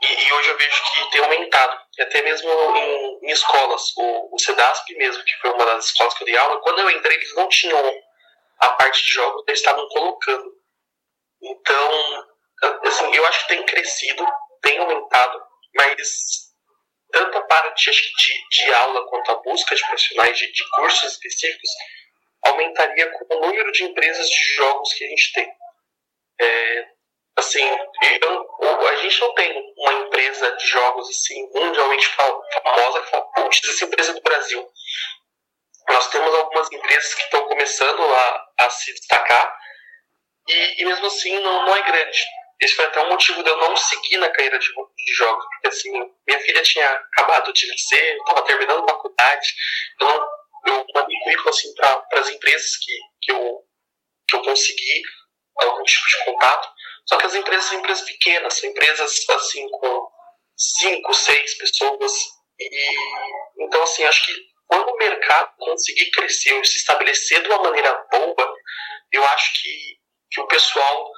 e, 0.04 0.28
e, 0.28 0.34
hoje 0.34 0.50
eu 0.50 0.58
vejo 0.58 0.84
que 0.84 1.12
tem 1.12 1.24
aumentado, 1.24 1.80
até 2.00 2.22
mesmo 2.22 2.50
em, 2.50 3.20
em 3.24 3.32
escolas. 3.32 3.94
O, 3.98 4.36
o 4.36 4.40
CEDASP 4.40 4.96
mesmo, 4.96 5.24
que 5.24 5.36
foi 5.42 5.52
uma 5.52 5.66
das 5.66 5.86
escolas 5.86 6.14
que 6.14 6.24
eu 6.24 6.26
dei 6.26 6.38
aula, 6.38 6.62
quando 6.62 6.80
eu 6.80 6.90
entrei 6.90 7.18
eles 7.18 7.36
não 7.36 7.48
tinham 7.50 8.04
a 8.60 8.70
parte 8.70 9.04
de 9.04 9.12
jogos, 9.12 9.44
eles 9.48 9.60
estavam 9.60 9.88
colocando. 9.90 10.52
Então, 11.42 12.28
assim, 12.86 13.16
eu 13.16 13.26
acho 13.26 13.42
que 13.42 13.56
tem 13.56 13.66
crescido, 13.66 14.26
tem 14.62 14.78
aumentado, 14.80 15.44
mas 15.76 16.48
tanto 17.12 17.38
a 17.38 17.42
parte 17.44 17.92
de, 17.92 18.50
de 18.50 18.74
aula 18.74 19.08
quanto 19.08 19.32
a 19.32 19.36
busca 19.36 19.76
de 19.76 19.88
profissionais 19.88 20.38
de, 20.38 20.52
de 20.52 20.70
cursos 20.72 21.14
específicos 21.14 21.70
aumentaria 22.44 23.12
com 23.12 23.36
o 23.36 23.42
número 23.42 23.72
de 23.72 23.84
empresas 23.84 24.28
de 24.30 24.44
jogos 24.56 24.94
que 24.94 25.06
a 25.06 25.08
gente 25.08 25.34
tem. 25.34 25.52
É, 26.40 26.97
assim, 27.48 27.64
eu, 28.22 28.88
a 28.88 28.96
gente 28.98 29.20
não 29.22 29.34
tem 29.34 29.74
uma 29.78 29.94
empresa 29.94 30.52
de 30.58 30.68
jogos 30.68 31.10
assim, 31.10 31.50
mundialmente 31.54 32.08
famosa 32.08 33.02
que 33.02 33.10
fala, 33.10 33.32
putz, 33.34 33.62
essa 33.64 33.86
empresa 33.86 34.12
é 34.12 34.14
do 34.16 34.22
Brasil. 34.22 34.68
Nós 35.90 36.10
temos 36.10 36.34
algumas 36.36 36.72
empresas 36.72 37.14
que 37.14 37.24
estão 37.24 37.48
começando 37.48 38.02
a, 38.02 38.46
a 38.60 38.70
se 38.70 38.94
destacar 38.94 39.58
e, 40.48 40.82
e 40.82 40.86
mesmo 40.86 41.06
assim 41.08 41.40
não, 41.40 41.66
não 41.66 41.76
é 41.76 41.82
grande. 41.84 42.26
Esse 42.62 42.76
foi 42.76 42.86
até 42.86 43.04
um 43.04 43.10
motivo 43.10 43.44
de 43.44 43.50
eu 43.50 43.58
não 43.58 43.76
seguir 43.76 44.18
na 44.18 44.30
carreira 44.30 44.58
de, 44.58 44.68
de 44.68 45.14
jogos, 45.14 45.46
porque 45.46 45.68
assim, 45.68 45.92
minha 46.28 46.40
filha 46.42 46.62
tinha 46.64 46.90
acabado 46.90 47.54
de 47.54 47.68
nascer, 47.68 48.18
estava 48.18 48.42
terminando 48.42 48.84
a 48.84 48.88
faculdade, 48.94 49.54
eu 50.02 50.08
não 50.08 50.38
eu 50.66 50.86
mandei 50.94 51.18
currículo 51.24 51.50
assim, 51.50 51.74
para 51.76 52.20
as 52.20 52.30
empresas 52.30 52.76
que, 52.78 52.92
que, 53.22 53.32
eu, 53.32 53.64
que 54.28 54.36
eu 54.36 54.42
consegui 54.42 55.02
algum 55.56 55.84
tipo 55.84 56.08
de 56.08 56.26
contato. 56.26 56.70
Só 57.08 57.18
que 57.18 57.26
as 57.26 57.36
empresas 57.36 57.66
são 57.66 57.80
empresas 57.80 58.06
pequenas, 58.06 58.54
são 58.54 58.70
empresas 58.70 59.26
assim 59.30 59.70
com 59.70 60.08
cinco, 60.58 61.14
seis 61.14 61.58
pessoas. 61.58 62.14
E, 62.60 63.64
então, 63.64 63.82
assim, 63.84 64.04
acho 64.04 64.26
que 64.26 64.34
quando 64.66 64.90
o 64.90 64.98
mercado 64.98 65.54
conseguir 65.58 66.12
crescer 66.12 66.60
e 66.60 66.66
se 66.66 66.78
estabelecer 66.78 67.42
de 67.42 67.48
uma 67.48 67.64
maneira 67.64 67.94
boa, 68.12 68.54
eu 69.12 69.24
acho 69.26 69.62
que, 69.62 69.98
que 70.32 70.42
o 70.42 70.48
pessoal 70.48 71.12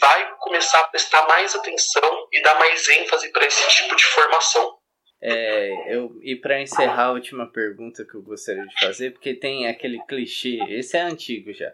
vai 0.00 0.36
começar 0.38 0.80
a 0.80 0.88
prestar 0.88 1.26
mais 1.26 1.54
atenção 1.54 2.28
e 2.32 2.42
dar 2.42 2.58
mais 2.58 2.88
ênfase 2.88 3.30
para 3.32 3.46
esse 3.46 3.68
tipo 3.68 3.96
de 3.96 4.04
formação. 4.04 4.78
É, 5.22 5.94
eu, 5.94 6.20
e 6.22 6.36
para 6.36 6.60
encerrar 6.60 7.06
a 7.06 7.12
última 7.12 7.50
pergunta 7.50 8.04
que 8.04 8.14
eu 8.14 8.22
gostaria 8.22 8.66
de 8.66 8.78
fazer, 8.78 9.12
porque 9.12 9.34
tem 9.34 9.66
aquele 9.66 9.98
clichê, 10.06 10.58
esse 10.68 10.98
é 10.98 11.00
antigo 11.00 11.52
já, 11.52 11.72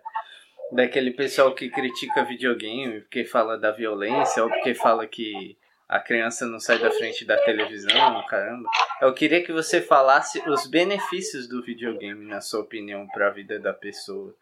daquele 0.72 1.12
pessoal 1.12 1.54
que 1.54 1.70
critica 1.70 2.24
videogame 2.24 3.00
porque 3.00 3.24
fala 3.24 3.58
da 3.58 3.70
violência 3.70 4.42
ou 4.42 4.50
porque 4.50 4.74
fala 4.74 5.06
que 5.06 5.56
a 5.88 5.98
criança 5.98 6.46
não 6.46 6.60
sai 6.60 6.78
da 6.78 6.90
frente 6.90 7.24
da 7.24 7.36
televisão, 7.38 8.24
caramba. 8.28 8.68
Eu 9.00 9.12
queria 9.12 9.42
que 9.42 9.52
você 9.52 9.82
falasse 9.82 10.40
os 10.48 10.68
benefícios 10.68 11.48
do 11.48 11.62
videogame, 11.64 12.26
na 12.26 12.40
sua 12.40 12.60
opinião, 12.60 13.08
para 13.08 13.26
a 13.26 13.30
vida 13.30 13.58
da 13.58 13.72
pessoa, 13.72 14.32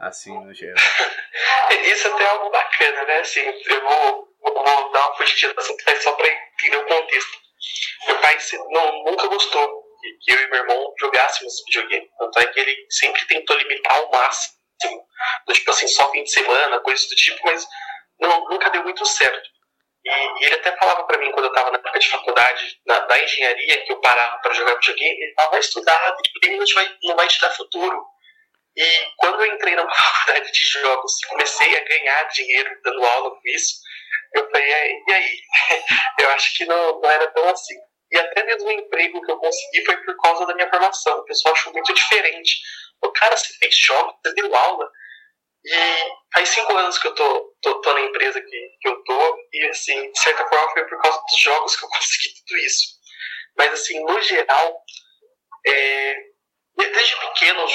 assim, 0.00 0.34
no 0.44 0.52
geral. 0.52 0.74
Isso 1.84 2.08
até 2.08 2.24
é 2.24 2.26
algo 2.26 2.50
bacana, 2.50 3.04
né? 3.04 3.20
Assim, 3.20 3.40
eu 3.40 3.80
vou, 3.82 4.28
vou 4.42 4.92
dar 4.92 5.06
uma 5.06 5.22
assim, 5.22 5.76
só 6.00 6.12
para 6.14 6.28
entender 6.28 6.76
o 6.76 6.86
contexto. 6.86 7.38
Meu 8.08 8.20
pai 8.20 8.36
não, 8.70 9.04
nunca 9.04 9.28
gostou 9.28 9.86
que 10.20 10.32
eu 10.32 10.40
e 10.40 10.50
meu 10.50 10.60
irmão 10.60 10.94
jogássemos 11.00 11.62
videogame. 11.66 12.10
Tanto 12.18 12.38
é 12.38 12.46
que 12.46 12.60
ele 12.60 12.86
sempre 12.90 13.24
tentou 13.26 13.56
limitar 13.56 13.96
ao 13.96 14.10
máximo. 14.10 14.55
Tipo 15.52 15.70
assim, 15.70 15.88
só 15.88 16.10
fim 16.10 16.22
de 16.22 16.30
semana, 16.30 16.80
coisas 16.80 17.08
do 17.08 17.14
tipo, 17.16 17.40
mas 17.44 17.66
não, 18.20 18.44
nunca 18.48 18.70
deu 18.70 18.82
muito 18.82 19.04
certo. 19.04 19.48
E, 20.04 20.10
e 20.10 20.44
ele 20.44 20.54
até 20.54 20.76
falava 20.76 21.04
para 21.04 21.18
mim 21.18 21.32
quando 21.32 21.46
eu 21.46 21.50
estava 21.50 21.70
na 21.70 21.78
época 21.78 21.98
de 21.98 22.08
faculdade, 22.08 22.80
na, 22.86 23.00
da 23.00 23.22
engenharia, 23.22 23.84
que 23.84 23.92
eu 23.92 24.00
parava 24.00 24.38
para 24.38 24.54
jogar 24.54 24.74
videogame, 24.74 25.22
ele 25.22 25.34
falava, 25.34 25.50
vai 25.52 25.60
estudar, 25.60 26.16
não 26.46 26.74
vai, 26.74 26.96
não 27.02 27.16
vai 27.16 27.28
te 27.28 27.40
dar 27.40 27.50
futuro. 27.50 28.06
E 28.76 28.84
quando 29.16 29.42
eu 29.42 29.54
entrei 29.54 29.74
na 29.74 29.82
faculdade 29.90 30.52
de 30.52 30.64
jogos 30.64 31.12
comecei 31.28 31.76
a 31.76 31.84
ganhar 31.84 32.22
dinheiro 32.24 32.70
dando 32.84 33.04
aula 33.04 33.30
com 33.30 33.40
isso, 33.46 33.80
eu 34.34 34.50
falei, 34.50 34.68
e 34.68 35.12
aí? 35.12 35.40
Eu 36.20 36.30
acho 36.30 36.56
que 36.56 36.64
não, 36.66 37.00
não 37.00 37.10
era 37.10 37.30
tão 37.30 37.48
assim. 37.48 37.74
E 38.10 38.18
até 38.18 38.44
mesmo 38.44 38.68
o 38.68 38.72
emprego 38.72 39.20
que 39.22 39.30
eu 39.32 39.38
consegui 39.38 39.84
foi 39.84 39.96
por 39.98 40.16
causa 40.18 40.46
da 40.46 40.54
minha 40.54 40.68
formação. 40.68 41.18
O 41.18 41.24
pessoal 41.24 41.54
achou 41.54 41.72
muito 41.72 41.92
diferente. 41.92 42.56
O 43.06 43.12
cara, 43.12 43.36
você 43.36 43.52
fez 43.54 43.74
jogos, 43.76 44.14
você 44.22 44.34
deu 44.34 44.54
aula. 44.54 44.90
E 45.64 46.10
faz 46.32 46.48
cinco 46.50 46.76
anos 46.76 46.98
que 46.98 47.08
eu 47.08 47.14
tô, 47.14 47.54
tô, 47.60 47.80
tô, 47.80 47.92
na 47.92 48.02
empresa 48.02 48.40
que, 48.40 48.70
que 48.80 48.88
eu 48.88 49.02
tô, 49.02 49.36
e 49.52 49.66
assim, 49.66 50.12
de 50.12 50.18
certa 50.18 50.46
forma 50.48 50.72
foi 50.72 50.84
por 50.84 51.02
causa 51.02 51.20
dos 51.28 51.40
jogos 51.40 51.76
que 51.76 51.84
eu 51.84 51.88
consegui 51.90 52.34
tudo 52.34 52.58
isso. 52.58 52.86
Mas 53.56 53.72
assim, 53.72 54.04
no 54.04 54.20
geral, 54.22 54.80
é, 55.66 56.16
desde 56.76 57.16
pequeno 57.16 57.64
os, 57.64 57.72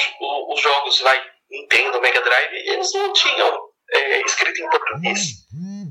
os 0.48 0.60
jogos, 0.60 1.00
vai, 1.00 1.32
Nintendo, 1.50 2.00
Mega 2.00 2.22
Drive, 2.22 2.54
eles 2.54 2.92
não 2.94 3.12
tinham 3.12 3.72
é, 3.92 4.22
escrito 4.22 4.62
em 4.62 4.70
português. 4.70 5.20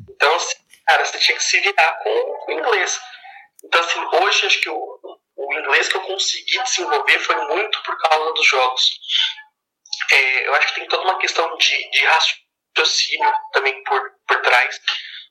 Então, 0.10 0.36
assim, 0.36 0.56
cara, 0.88 1.06
você 1.06 1.20
tinha 1.20 1.38
que 1.38 1.44
se 1.44 1.60
virar 1.60 1.94
com, 2.04 2.34
com 2.46 2.52
inglês. 2.54 3.00
Então, 3.64 3.82
assim, 3.82 4.00
hoje 4.24 4.46
acho 4.48 4.62
que 4.62 4.70
o, 4.70 5.20
o 5.52 5.60
inglês 5.60 5.88
que 5.88 5.98
eu 5.98 6.02
consegui 6.02 6.64
desenvolver 6.64 7.20
foi 7.20 7.36
muito 7.48 7.84
por 7.84 7.98
causa 7.98 8.34
dos 8.34 8.46
jogos. 8.48 8.92
É, 10.12 10.48
eu 10.48 10.56
acho 10.56 10.68
que 10.68 10.80
tem 10.80 10.88
toda 10.88 11.04
uma 11.04 11.20
questão 11.20 11.58
de, 11.58 11.90
de 11.92 12.06
raciocínio 12.06 13.34
também 13.54 13.84
por, 13.84 14.02
por 14.28 14.42
trás. 14.42 14.80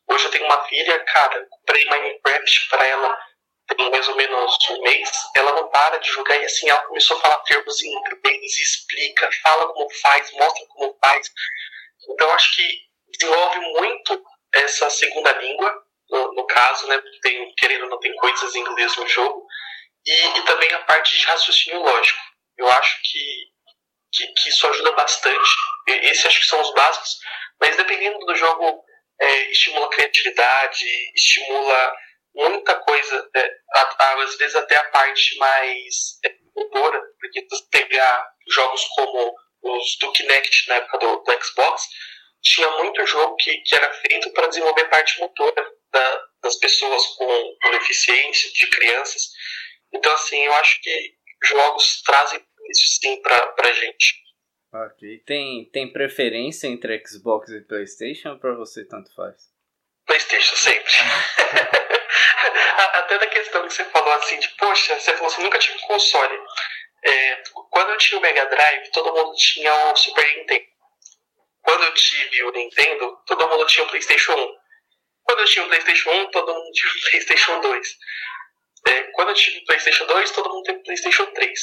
Hoje 0.08 0.24
eu 0.24 0.30
tenho 0.30 0.46
uma 0.46 0.64
filha, 0.64 1.04
cara, 1.04 1.46
comprei 1.50 1.84
Minecraft 1.88 2.68
para 2.68 2.86
ela 2.86 3.30
tem 3.76 3.90
mais 3.90 4.08
ou 4.08 4.16
menos 4.16 4.56
um 4.70 4.82
mês, 4.82 5.10
ela 5.34 5.52
não 5.52 5.68
para 5.68 5.98
de 5.98 6.10
jogar 6.10 6.36
e 6.36 6.44
assim, 6.44 6.68
ela 6.68 6.82
começou 6.82 7.16
a 7.16 7.20
falar 7.20 7.38
termos 7.40 7.80
em 7.82 7.92
inglês, 7.92 8.58
explica, 8.58 9.28
fala 9.42 9.72
como 9.72 9.88
faz, 10.02 10.32
mostra 10.32 10.66
como 10.68 10.96
faz. 11.02 11.30
Então 12.08 12.30
acho 12.32 12.56
que 12.56 12.78
desenvolve 13.08 13.60
muito 13.60 14.22
essa 14.54 14.90
segunda 14.90 15.32
língua, 15.32 15.84
no, 16.10 16.32
no 16.34 16.46
caso, 16.46 16.86
né? 16.88 17.00
Tem, 17.22 17.54
querendo 17.56 17.84
ou 17.84 17.90
não, 17.90 18.00
tem 18.00 18.14
coisas 18.16 18.54
em 18.54 18.60
inglês 18.60 18.96
no 18.96 19.06
jogo. 19.06 19.46
E, 20.10 20.38
e 20.38 20.42
também 20.42 20.72
a 20.72 20.80
parte 20.80 21.16
de 21.16 21.24
raciocínio 21.24 21.80
lógico. 21.82 22.18
Eu 22.58 22.68
acho 22.68 23.00
que, 23.04 23.52
que, 24.12 24.26
que, 24.26 24.48
isso 24.48 24.66
ajuda 24.66 24.90
bastante. 24.92 25.50
Esses 25.86 26.26
acho 26.26 26.40
que 26.40 26.46
são 26.46 26.60
os 26.60 26.74
básicos. 26.74 27.18
Mas 27.60 27.76
dependendo 27.76 28.18
do 28.18 28.34
jogo, 28.34 28.84
é, 29.20 29.50
estimula 29.52 29.86
a 29.86 29.90
criatividade, 29.90 30.84
estimula 31.14 31.94
muita 32.34 32.74
coisa. 32.80 33.30
É, 33.36 33.50
às 34.00 34.36
vezes 34.36 34.56
até 34.56 34.76
a 34.78 34.90
parte 34.90 35.38
mais 35.38 36.18
é, 36.24 36.34
motora, 36.56 37.00
porque 37.20 37.46
você 37.48 37.64
pegar 37.70 38.32
jogos 38.48 38.84
como 38.96 39.32
os 39.62 39.96
do 40.00 40.10
Kinect 40.10 40.68
na 40.68 40.74
época 40.76 40.98
do, 40.98 41.16
do 41.18 41.44
Xbox, 41.44 41.84
tinha 42.42 42.68
muito 42.78 43.06
jogo 43.06 43.36
que, 43.36 43.58
que 43.58 43.76
era 43.76 43.92
feito 43.92 44.32
para 44.32 44.48
desenvolver 44.48 44.88
parte 44.88 45.20
motora 45.20 45.72
da, 45.92 46.24
das 46.42 46.56
pessoas 46.56 47.06
com, 47.16 47.56
com 47.62 47.70
deficiência, 47.70 48.50
de 48.52 48.66
crianças. 48.70 49.30
Então, 49.92 50.12
assim, 50.12 50.38
eu 50.44 50.52
acho 50.54 50.80
que 50.82 51.14
jogos 51.44 52.02
trazem 52.02 52.40
isso 52.70 52.88
sim 53.00 53.20
pra, 53.22 53.46
pra 53.48 53.72
gente. 53.72 54.14
Ok. 54.72 55.22
Tem, 55.26 55.68
tem 55.70 55.92
preferência 55.92 56.68
entre 56.68 57.02
Xbox 57.04 57.50
e 57.50 57.60
PlayStation 57.62 58.30
ou 58.30 58.38
pra 58.38 58.54
você 58.54 58.86
tanto 58.86 59.12
faz? 59.14 59.50
PlayStation, 60.06 60.56
sempre. 60.56 60.92
Até 62.94 63.18
da 63.18 63.26
questão 63.26 63.66
que 63.66 63.74
você 63.74 63.84
falou 63.86 64.12
assim, 64.14 64.38
de 64.38 64.48
poxa, 64.50 64.98
você 64.98 65.12
falou 65.14 65.26
assim, 65.26 65.42
nunca 65.42 65.58
tive 65.58 65.76
um 65.76 65.86
console. 65.86 66.38
É, 67.04 67.42
quando 67.70 67.90
eu 67.90 67.98
tinha 67.98 68.18
o 68.18 68.22
Mega 68.22 68.46
Drive, 68.46 68.90
todo 68.92 69.12
mundo 69.12 69.34
tinha 69.36 69.92
o 69.92 69.96
Super 69.96 70.36
Nintendo. 70.36 70.66
Quando 71.62 71.84
eu 71.84 71.94
tive 71.94 72.44
o 72.44 72.52
Nintendo, 72.52 73.18
todo 73.26 73.48
mundo 73.48 73.66
tinha 73.66 73.84
o 73.84 73.88
PlayStation 73.88 74.32
1. 74.34 74.56
Quando 75.24 75.40
eu 75.40 75.46
tinha 75.46 75.64
o 75.64 75.68
PlayStation 75.68 76.10
1, 76.10 76.30
todo 76.30 76.54
mundo 76.54 76.72
tinha 76.72 76.92
o 76.92 77.10
PlayStation 77.10 77.60
2. 77.60 77.88
É, 78.86 79.02
quando 79.12 79.28
eu 79.30 79.34
tive 79.34 79.64
PlayStation 79.64 80.06
2, 80.06 80.30
todo 80.30 80.48
mundo 80.48 80.64
teve 80.64 80.82
PlayStation 80.82 81.26
3. 81.26 81.60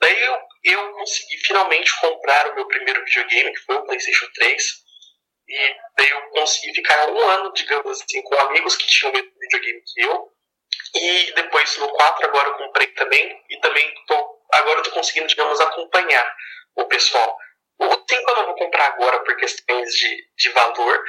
Daí 0.00 0.24
eu, 0.24 0.38
eu 0.64 0.92
consegui 0.92 1.36
finalmente 1.38 2.00
comprar 2.00 2.50
o 2.50 2.54
meu 2.54 2.66
primeiro 2.66 3.04
videogame, 3.04 3.52
que 3.52 3.60
foi 3.60 3.76
o 3.76 3.84
PlayStation 3.84 4.26
3. 4.34 4.88
E 5.48 5.76
daí 5.96 6.10
eu 6.10 6.22
consegui 6.30 6.74
ficar 6.74 7.08
um 7.08 7.18
ano, 7.18 7.52
digamos 7.52 8.00
assim, 8.00 8.22
com 8.22 8.34
amigos 8.36 8.76
que 8.76 8.86
tinham 8.86 9.10
o 9.10 9.14
mesmo 9.14 9.32
videogame 9.40 9.82
que 9.86 10.00
eu. 10.02 10.32
E 10.94 11.32
depois 11.34 11.76
no 11.78 11.88
4 11.88 12.26
agora 12.26 12.48
eu 12.48 12.54
comprei 12.54 12.86
também. 12.88 13.44
E 13.50 13.60
também 13.60 13.94
tô, 14.06 14.40
agora 14.52 14.78
eu 14.78 14.82
tô 14.84 14.90
conseguindo, 14.92 15.26
digamos, 15.26 15.60
acompanhar 15.60 16.36
o 16.76 16.84
pessoal. 16.84 17.36
O 17.78 17.84
5 17.86 18.30
eu 18.30 18.36
não 18.36 18.46
vou 18.46 18.56
comprar 18.56 18.86
agora 18.86 19.22
por 19.24 19.36
questões 19.36 19.90
de, 19.90 20.28
de 20.36 20.48
valor. 20.50 21.04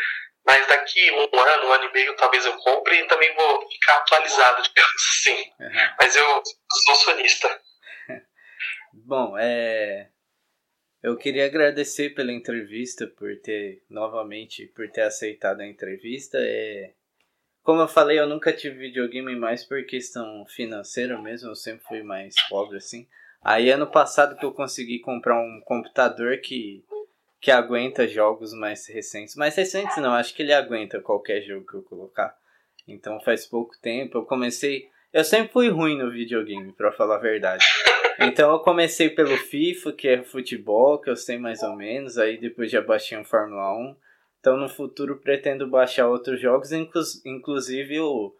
Mas 0.49 0.65
daqui 0.65 1.11
um 1.11 1.39
ano, 1.39 1.67
um 1.67 1.73
ano 1.73 1.83
e 1.83 1.93
meio, 1.93 2.15
talvez 2.15 2.43
eu 2.43 2.57
compre 2.57 2.99
e 2.99 3.05
também 3.05 3.31
vou 3.35 3.69
ficar 3.69 3.97
atualizado, 3.97 4.63
digamos 4.63 5.03
assim. 5.11 5.51
Uhum. 5.59 5.95
Mas 5.99 6.15
eu 6.15 6.43
sou 6.85 6.95
sonista. 6.95 7.61
Bom, 8.91 9.37
é. 9.37 10.09
Eu 11.03 11.15
queria 11.17 11.45
agradecer 11.45 12.15
pela 12.15 12.31
entrevista, 12.31 13.05
por 13.05 13.39
ter, 13.41 13.83
novamente, 13.87 14.65
por 14.75 14.89
ter 14.89 15.03
aceitado 15.03 15.61
a 15.61 15.67
entrevista. 15.67 16.39
É... 16.41 16.93
Como 17.61 17.81
eu 17.81 17.87
falei, 17.87 18.19
eu 18.19 18.25
nunca 18.25 18.51
tive 18.51 18.79
videogame 18.79 19.35
mais 19.35 19.63
por 19.63 19.85
questão 19.85 20.47
financeira 20.47 21.21
mesmo, 21.21 21.51
eu 21.51 21.55
sempre 21.55 21.85
fui 21.85 22.01
mais 22.01 22.33
pobre 22.49 22.77
assim. 22.77 23.07
Aí 23.39 23.69
ano 23.69 23.85
passado 23.85 24.35
que 24.35 24.43
eu 24.43 24.51
consegui 24.51 24.97
comprar 24.99 25.39
um 25.39 25.61
computador 25.63 26.39
que, 26.39 26.83
que 27.41 27.51
aguenta 27.51 28.07
jogos 28.07 28.53
mais 28.53 28.87
recentes. 28.87 29.35
Mais 29.35 29.55
recentes 29.55 29.97
não, 29.97 30.13
acho 30.13 30.33
que 30.33 30.43
ele 30.43 30.53
aguenta 30.53 30.99
qualquer 30.99 31.41
jogo 31.41 31.65
que 31.65 31.75
eu 31.75 31.83
colocar. 31.83 32.35
Então 32.87 33.19
faz 33.21 33.45
pouco 33.45 33.75
tempo 33.81 34.17
eu 34.17 34.25
comecei. 34.25 34.89
Eu 35.11 35.23
sempre 35.23 35.51
fui 35.51 35.69
ruim 35.69 35.97
no 35.97 36.11
videogame, 36.11 36.71
para 36.73 36.91
falar 36.91 37.15
a 37.15 37.19
verdade. 37.19 37.65
Então 38.19 38.51
eu 38.51 38.59
comecei 38.59 39.09
pelo 39.09 39.35
FIFA, 39.37 39.93
que 39.93 40.07
é 40.07 40.23
futebol, 40.23 40.99
que 40.99 41.09
eu 41.09 41.15
sei 41.15 41.37
mais 41.37 41.63
ou 41.63 41.75
menos, 41.75 42.17
aí 42.17 42.37
depois 42.37 42.69
já 42.69 42.81
baixei 42.81 43.17
um 43.17 43.23
Fórmula 43.23 43.73
1. 43.73 43.95
Então 44.39 44.57
no 44.57 44.69
futuro 44.69 45.17
pretendo 45.17 45.67
baixar 45.67 46.07
outros 46.07 46.39
jogos, 46.39 46.71
inclu 46.71 47.01
inclusive 47.25 47.99
o 48.01 48.33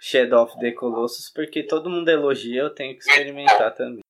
Shadow 0.00 0.44
of 0.44 0.58
the 0.58 0.72
Colossus, 0.72 1.30
porque 1.30 1.62
todo 1.62 1.90
mundo 1.90 2.08
elogia, 2.08 2.62
eu 2.62 2.70
tenho 2.70 2.96
que 2.96 3.02
experimentar 3.04 3.74
também. 3.74 4.02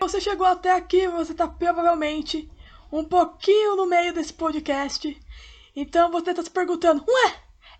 Você 0.00 0.20
chegou 0.20 0.46
até 0.46 0.72
aqui, 0.72 1.08
você 1.08 1.32
está 1.32 1.48
provavelmente 1.48 2.50
um 2.92 3.04
pouquinho 3.04 3.76
no 3.76 3.86
meio 3.86 4.12
desse 4.12 4.32
podcast 4.32 5.18
então 5.76 6.10
você 6.10 6.32
tá 6.32 6.42
se 6.42 6.50
perguntando, 6.50 7.04
ué, 7.08 7.34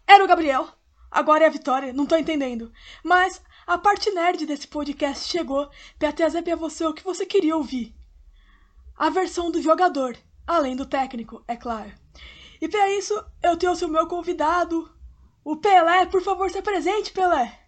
era 0.07 0.25
o 0.25 0.27
Gabriel, 0.27 0.69
agora 1.11 1.45
é 1.45 1.47
a 1.47 1.51
Vitória, 1.51 1.93
não 1.93 2.07
tô 2.07 2.17
entendendo. 2.17 2.73
Mas 3.05 3.41
a 3.67 3.79
parte 3.79 4.11
nerd 4.11 4.45
desse 4.45 4.67
podcast 4.67 5.29
chegou 5.29 5.71
para 5.97 6.13
trazer 6.13 6.43
para 6.43 6.57
você 6.57 6.85
o 6.85 6.93
que 6.93 7.05
você 7.05 7.25
queria 7.25 7.57
ouvir. 7.57 7.95
A 8.97 9.11
versão 9.11 9.51
do 9.51 9.63
jogador, 9.63 10.17
além 10.45 10.75
do 10.75 10.87
técnico, 10.87 11.45
é 11.47 11.57
claro. 11.57 11.93
E 12.61 12.69
para 12.69 12.91
isso, 12.91 13.15
eu 13.43 13.57
trouxe 13.57 13.85
o 13.85 13.89
meu 13.89 14.09
convidado, 14.09 14.91
o 15.45 15.57
Pelé. 15.57 16.07
Por 16.07 16.23
favor, 16.23 16.51
se 16.51 16.59
apresente, 16.59 17.13
Pelé. 17.13 17.64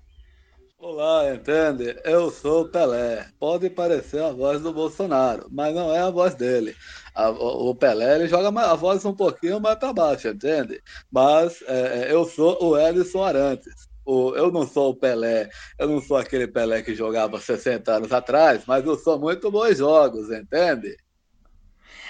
Olá, 0.79 1.35
entende? 1.35 1.99
Eu 2.05 2.31
sou 2.31 2.63
o 2.63 2.69
Pelé. 2.69 3.27
Pode 3.39 3.71
parecer 3.71 4.23
a 4.23 4.31
voz 4.31 4.61
do 4.61 4.73
Bolsonaro, 4.73 5.49
mas 5.51 5.75
não 5.75 5.93
é 5.93 6.01
a 6.01 6.11
voz 6.11 6.35
dele. 6.35 6.77
A, 7.15 7.31
o 7.31 7.75
Pelé 7.75 8.17
ele 8.17 8.29
joga 8.29 8.49
a 8.49 8.75
voz 8.75 9.05
um 9.05 9.15
pouquinho 9.15 9.59
mais 9.59 9.79
para 9.79 9.93
baixo, 9.93 10.29
entende? 10.29 10.83
Mas 11.11 11.63
é, 11.63 12.11
é, 12.11 12.13
eu 12.13 12.27
sou 12.27 12.63
o 12.63 12.79
Ellison 12.79 13.23
Arantes. 13.23 13.89
O, 14.05 14.35
eu 14.37 14.53
não 14.53 14.67
sou 14.67 14.91
o 14.91 14.97
Pelé, 14.97 15.49
eu 15.79 15.89
não 15.89 16.01
sou 16.01 16.17
aquele 16.19 16.47
Pelé 16.47 16.83
que 16.83 16.95
jogava 16.95 17.41
60 17.41 17.93
anos 17.93 18.13
atrás, 18.13 18.65
mas 18.67 18.85
eu 18.85 18.97
sou 18.97 19.19
muito 19.19 19.51
bons 19.51 19.79
jogos, 19.79 20.31
entende? 20.31 20.95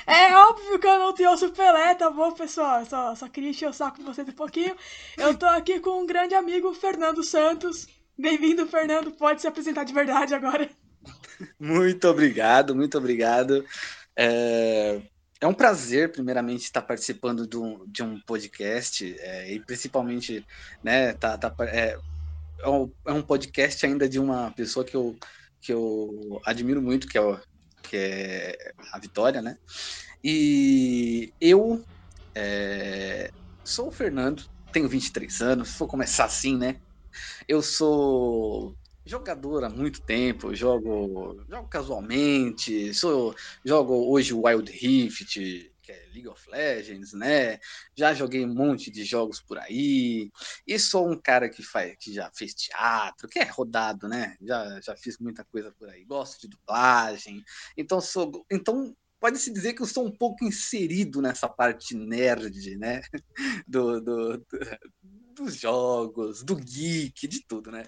É 0.06 0.36
óbvio 0.36 0.78
que 0.78 0.86
eu 0.86 0.98
não 0.98 1.14
te 1.14 1.24
ouço 1.24 1.50
Pelé, 1.52 1.94
tá 1.94 2.10
bom, 2.10 2.32
pessoal? 2.32 2.84
Só, 2.84 3.14
só 3.14 3.28
queria 3.28 3.50
encher 3.50 3.68
o 3.68 3.72
saco 3.72 3.98
de 3.98 4.04
vocês 4.04 4.28
um 4.28 4.32
pouquinho. 4.32 4.76
Eu 5.16 5.36
tô 5.38 5.46
aqui 5.46 5.80
com 5.80 6.02
um 6.02 6.06
grande 6.06 6.34
amigo, 6.34 6.74
Fernando 6.74 7.22
Santos. 7.22 7.86
Bem-vindo, 8.18 8.66
Fernando. 8.66 9.12
Pode 9.12 9.42
se 9.42 9.46
apresentar 9.46 9.84
de 9.84 9.92
verdade 9.92 10.34
agora. 10.34 10.68
Muito 11.60 12.08
obrigado, 12.08 12.74
muito 12.74 12.96
obrigado. 12.96 13.62
É, 14.16 15.02
é 15.38 15.46
um 15.46 15.52
prazer, 15.52 16.10
primeiramente, 16.10 16.62
estar 16.62 16.80
participando 16.80 17.46
do, 17.46 17.86
de 17.86 18.02
um 18.02 18.18
podcast 18.20 19.14
é, 19.20 19.52
e 19.52 19.60
principalmente, 19.60 20.44
né, 20.82 21.12
tá, 21.12 21.36
tá, 21.36 21.54
é, 21.66 21.98
é, 22.60 22.68
um, 22.68 22.90
é 23.04 23.12
um 23.12 23.20
podcast 23.20 23.84
ainda 23.84 24.08
de 24.08 24.18
uma 24.18 24.50
pessoa 24.52 24.82
que 24.82 24.96
eu, 24.96 25.14
que 25.60 25.72
eu 25.72 26.40
admiro 26.46 26.80
muito, 26.80 27.06
que 27.06 27.18
é, 27.18 27.40
que 27.82 27.96
é 27.96 28.72
a 28.92 28.98
Vitória, 28.98 29.42
né? 29.42 29.58
E 30.24 31.34
eu 31.38 31.84
é, 32.34 33.30
sou 33.62 33.88
o 33.88 33.92
Fernando, 33.92 34.48
tenho 34.72 34.88
23 34.88 35.42
anos, 35.42 35.76
vou 35.76 35.86
começar 35.86 36.24
assim, 36.24 36.56
né? 36.56 36.76
Eu 37.48 37.62
sou 37.62 38.76
jogador 39.04 39.64
há 39.64 39.70
muito 39.70 40.02
tempo, 40.02 40.54
jogo, 40.54 41.44
jogo 41.48 41.68
casualmente, 41.68 42.92
sou, 42.92 43.34
jogo 43.64 44.10
hoje 44.10 44.34
Wild 44.34 44.70
Rift, 44.70 45.38
que 45.86 45.92
é 45.92 46.06
League 46.12 46.26
of 46.26 46.50
Legends, 46.50 47.12
né? 47.12 47.60
Já 47.96 48.12
joguei 48.12 48.44
um 48.44 48.52
monte 48.52 48.90
de 48.90 49.04
jogos 49.04 49.40
por 49.40 49.56
aí. 49.58 50.32
E 50.66 50.78
sou 50.78 51.08
um 51.08 51.16
cara 51.16 51.48
que 51.48 51.62
faz, 51.62 51.94
que 52.00 52.12
já 52.12 52.28
fez 52.34 52.52
teatro, 52.54 53.28
que 53.28 53.38
é 53.38 53.44
rodado, 53.44 54.08
né? 54.08 54.36
Já, 54.42 54.80
já 54.80 54.96
fiz 54.96 55.16
muita 55.18 55.44
coisa 55.44 55.72
por 55.78 55.88
aí. 55.88 56.04
Gosto 56.04 56.40
de 56.40 56.48
dublagem. 56.48 57.44
Então 57.76 58.00
sou, 58.00 58.44
então 58.50 58.96
pode-se 59.20 59.52
dizer 59.52 59.74
que 59.74 59.82
eu 59.82 59.86
sou 59.86 60.04
um 60.04 60.10
pouco 60.10 60.44
inserido 60.44 61.22
nessa 61.22 61.48
parte 61.48 61.94
nerd, 61.94 62.76
né? 62.76 63.00
Do, 63.68 64.00
do, 64.00 64.38
do, 64.38 64.46
dos 65.36 65.54
jogos, 65.54 66.42
do 66.42 66.56
geek, 66.56 67.28
de 67.28 67.46
tudo, 67.46 67.70
né? 67.70 67.84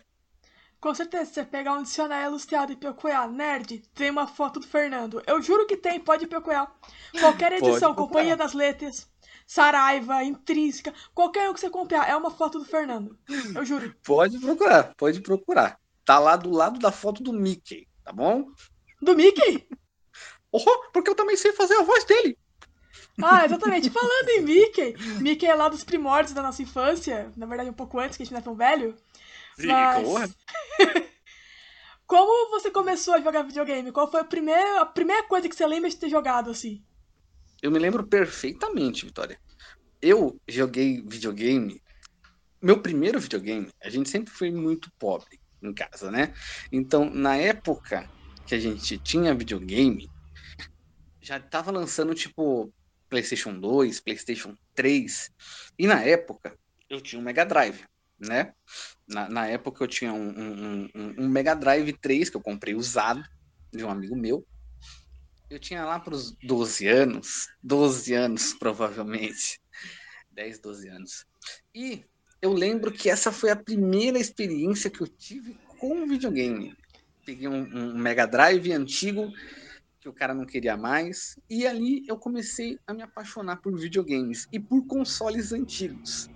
Com 0.81 0.95
certeza, 0.95 1.25
se 1.25 1.35
você 1.35 1.45
pegar 1.45 1.73
um 1.75 1.83
dicionário 1.83 2.29
ilustrado 2.29 2.73
e 2.73 2.77
procurar 2.77 3.29
nerd, 3.29 3.83
tem 3.95 4.11
uma 4.11 4.29
foto 4.29 4.61
do 4.61 4.67
Fernando. 4.67 5.21
Eu 5.27 5.43
juro 5.43 5.67
que 5.67 5.77
tem, 5.77 5.99
pode 5.99 6.27
procurar. 6.27 6.73
Qualquer 7.19 7.53
edição, 7.59 7.95
Companhia 7.95 8.37
das 8.37 8.53
Letras, 8.53 9.11
Saraiva, 9.45 10.23
Intrínseca, 10.23 10.95
qualquer 11.13 11.51
um 11.51 11.55
que 11.55 11.59
você 11.59 11.69
comprar, 11.69 12.09
é 12.09 12.15
uma 12.15 12.31
foto 12.31 12.61
do 12.61 12.65
Fernando. 12.65 13.19
Eu 13.57 13.65
juro. 13.65 13.93
Pode 14.05 14.39
procurar, 14.39 14.95
pode 14.95 15.21
procurar. 15.21 15.81
Tá 16.05 16.19
lá 16.19 16.37
do 16.37 16.51
lado 16.51 16.79
da 16.79 16.93
foto 16.93 17.23
do 17.23 17.33
Mickey, 17.33 17.89
tá 18.05 18.13
bom? 18.13 18.51
Do 19.03 19.17
Mickey? 19.17 19.67
Oh, 20.51 20.91
porque 20.95 21.11
eu 21.11 21.15
também 21.15 21.37
sei 21.37 21.53
fazer 21.53 21.75
a 21.75 21.83
voz 21.83 22.07
dele. 22.07 22.39
Ah, 23.23 23.45
exatamente. 23.45 23.91
Falando 23.91 24.29
em 24.31 24.43
Mickey, 24.43 24.95
Mickey 25.21 25.47
é 25.47 25.55
lá 25.55 25.69
dos 25.69 25.85
primórdios 25.85 26.35
da 26.35 26.43
nossa 26.43 26.63
infância, 26.63 27.33
na 27.37 27.47
verdade 27.47 27.71
um 27.71 27.75
pouco 27.75 27.99
antes, 27.99 28.17
que 28.17 28.23
a 28.23 28.27
gente 28.27 28.33
não 28.33 28.41
é 28.41 28.45
tão 28.45 28.55
velho. 28.55 28.97
Mas... 29.59 30.37
Como 32.07 32.51
você 32.51 32.71
começou 32.71 33.15
a 33.15 33.21
jogar 33.21 33.43
videogame? 33.43 33.93
Qual 33.93 34.11
foi 34.11 34.21
a 34.21 34.25
primeira, 34.25 34.81
a 34.81 34.87
primeira 34.87 35.25
coisa 35.25 35.47
que 35.47 35.55
você 35.55 35.67
lembra 35.67 35.91
de 35.91 35.97
ter 35.97 36.09
jogado, 36.09 36.51
assim? 36.51 36.83
Eu 37.61 37.71
me 37.71 37.79
lembro 37.79 38.07
perfeitamente, 38.07 39.05
Vitória. 39.05 39.39
Eu 40.01 40.41
joguei 40.49 41.03
videogame. 41.07 41.83
Meu 42.63 42.81
primeiro 42.81 43.21
videogame, 43.21 43.69
a 43.83 43.91
gente 43.91 44.09
sempre 44.09 44.33
foi 44.33 44.51
muito 44.51 44.91
pobre 44.99 45.39
em 45.63 45.75
casa, 45.75 46.11
né? 46.11 46.33
Então, 46.73 47.11
na 47.11 47.37
época 47.37 48.09
que 48.47 48.55
a 48.55 48.59
gente 48.59 48.97
tinha 48.99 49.35
videogame, 49.35 50.11
já 51.21 51.39
tava 51.39 51.71
lançando, 51.71 52.15
tipo, 52.15 52.73
PlayStation 53.09 53.59
2, 53.59 54.01
PlayStation 54.01 54.57
3. 54.75 55.31
E 55.79 55.87
na 55.87 56.03
época, 56.03 56.57
eu 56.89 57.01
tinha 57.01 57.21
um 57.21 57.25
Mega 57.25 57.45
Drive 57.45 57.85
né? 58.19 58.53
Na, 59.07 59.29
na 59.29 59.47
época 59.47 59.85
eu 59.85 59.89
tinha 59.89 60.13
um, 60.13 60.29
um, 60.29 60.89
um, 60.95 61.15
um, 61.19 61.29
Mega 61.29 61.55
Drive 61.55 61.93
3 61.93 62.29
que 62.29 62.37
eu 62.37 62.41
comprei 62.41 62.75
usado 62.75 63.23
de 63.73 63.85
um 63.85 63.91
amigo 63.91 64.17
meu. 64.17 64.45
Eu 65.49 65.59
tinha 65.59 65.85
lá 65.85 65.99
para 65.99 66.15
os 66.15 66.33
12 66.43 66.87
anos, 66.87 67.49
12 67.63 68.13
anos 68.13 68.53
provavelmente. 68.55 69.61
10, 70.33 70.59
12 70.59 70.89
anos. 70.89 71.27
E 71.75 72.05
eu 72.43 72.53
lembro 72.53 72.93
que 72.93 73.09
essa 73.09 73.33
foi 73.33 73.51
a 73.51 73.57
primeira 73.57 74.19
experiência 74.19 74.91
que 74.91 75.01
eu 75.01 75.09
tive 75.09 75.59
com 75.79 76.07
videogame. 76.07 76.77
Peguei 77.25 77.49
um, 77.49 77.63
um 77.63 77.99
Mega 77.99 78.27
Drive 78.27 78.73
antigo 78.73 79.33
que 80.09 80.11
o 80.11 80.15
cara 80.15 80.35
não 80.35 80.47
queria 80.47 80.77
mais. 80.77 81.39
E 81.51 81.67
ali 81.67 82.03
eu 82.09 82.17
comecei 82.17 82.79
a 82.87 82.95
me 82.95 83.03
apaixonar 83.03 83.61
por 83.61 83.79
videogames 83.79 84.47
e 84.51 84.59
por 84.59 84.87
consoles 84.87 85.53
antigos. 85.53 86.29